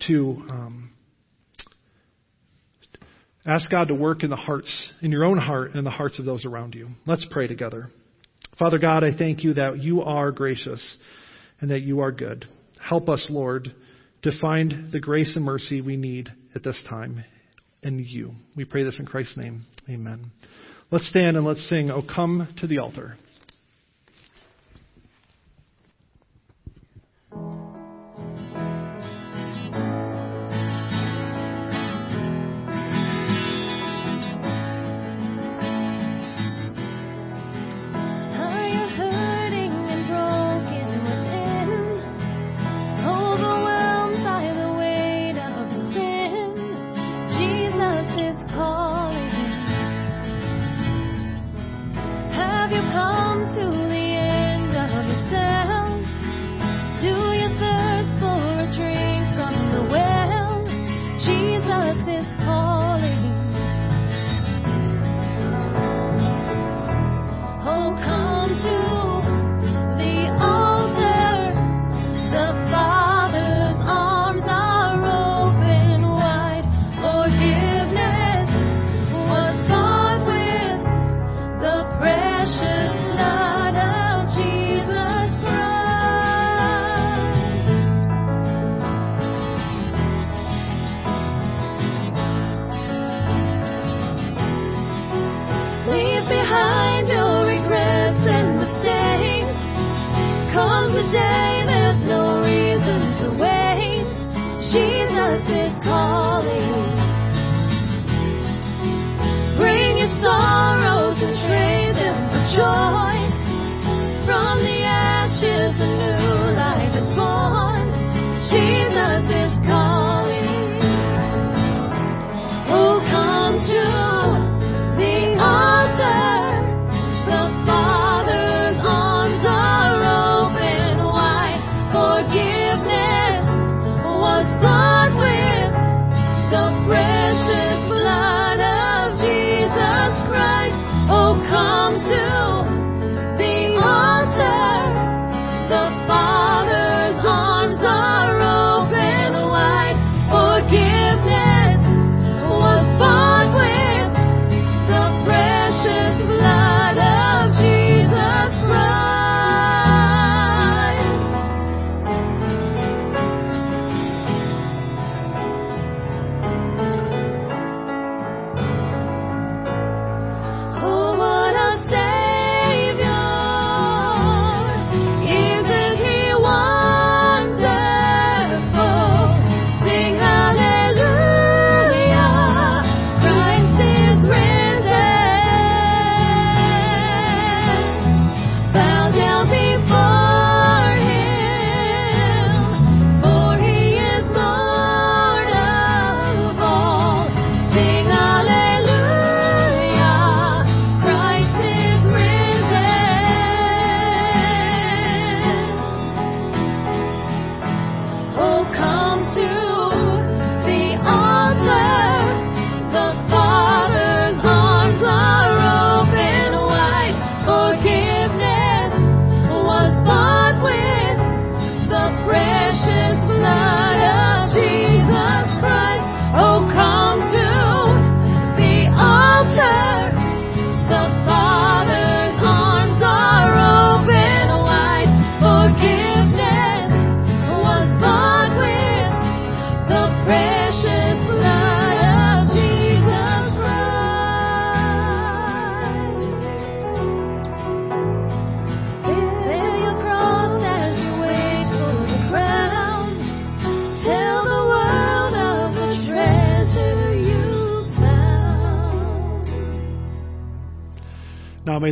to 0.07 0.43
um, 0.49 0.89
Ask 3.49 3.71
God 3.71 3.87
to 3.87 3.95
work 3.95 4.23
in 4.23 4.29
the 4.29 4.35
hearts, 4.35 4.91
in 5.01 5.11
your 5.11 5.23
own 5.23 5.39
heart 5.39 5.73
and 5.73 5.83
the 5.83 5.89
hearts 5.89 6.19
of 6.19 6.25
those 6.25 6.45
around 6.45 6.75
you. 6.75 6.89
Let's 7.07 7.25
pray 7.31 7.47
together. 7.47 7.89
Father 8.59 8.77
God, 8.77 9.03
I 9.03 9.17
thank 9.17 9.43
you 9.43 9.55
that 9.55 9.81
you 9.81 10.03
are 10.03 10.31
gracious 10.31 10.97
and 11.59 11.71
that 11.71 11.81
you 11.81 12.01
are 12.01 12.11
good. 12.11 12.45
Help 12.79 13.09
us, 13.09 13.25
Lord, 13.27 13.73
to 14.21 14.39
find 14.39 14.91
the 14.91 14.99
grace 14.99 15.31
and 15.35 15.43
mercy 15.43 15.81
we 15.81 15.97
need 15.97 16.29
at 16.53 16.63
this 16.63 16.79
time 16.89 17.23
in 17.81 17.97
you. 17.99 18.33
We 18.55 18.65
pray 18.65 18.83
this 18.83 18.99
in 18.99 19.07
Christ's 19.07 19.37
name. 19.37 19.65
Amen. 19.89 20.31
Let's 20.91 21.07
stand 21.07 21.37
and 21.37 21.45
let's 21.45 21.69
sing, 21.69 21.91
Oh, 21.91 22.01
come 22.01 22.47
to 22.57 22.67
the 22.67 22.79
altar. 22.79 23.15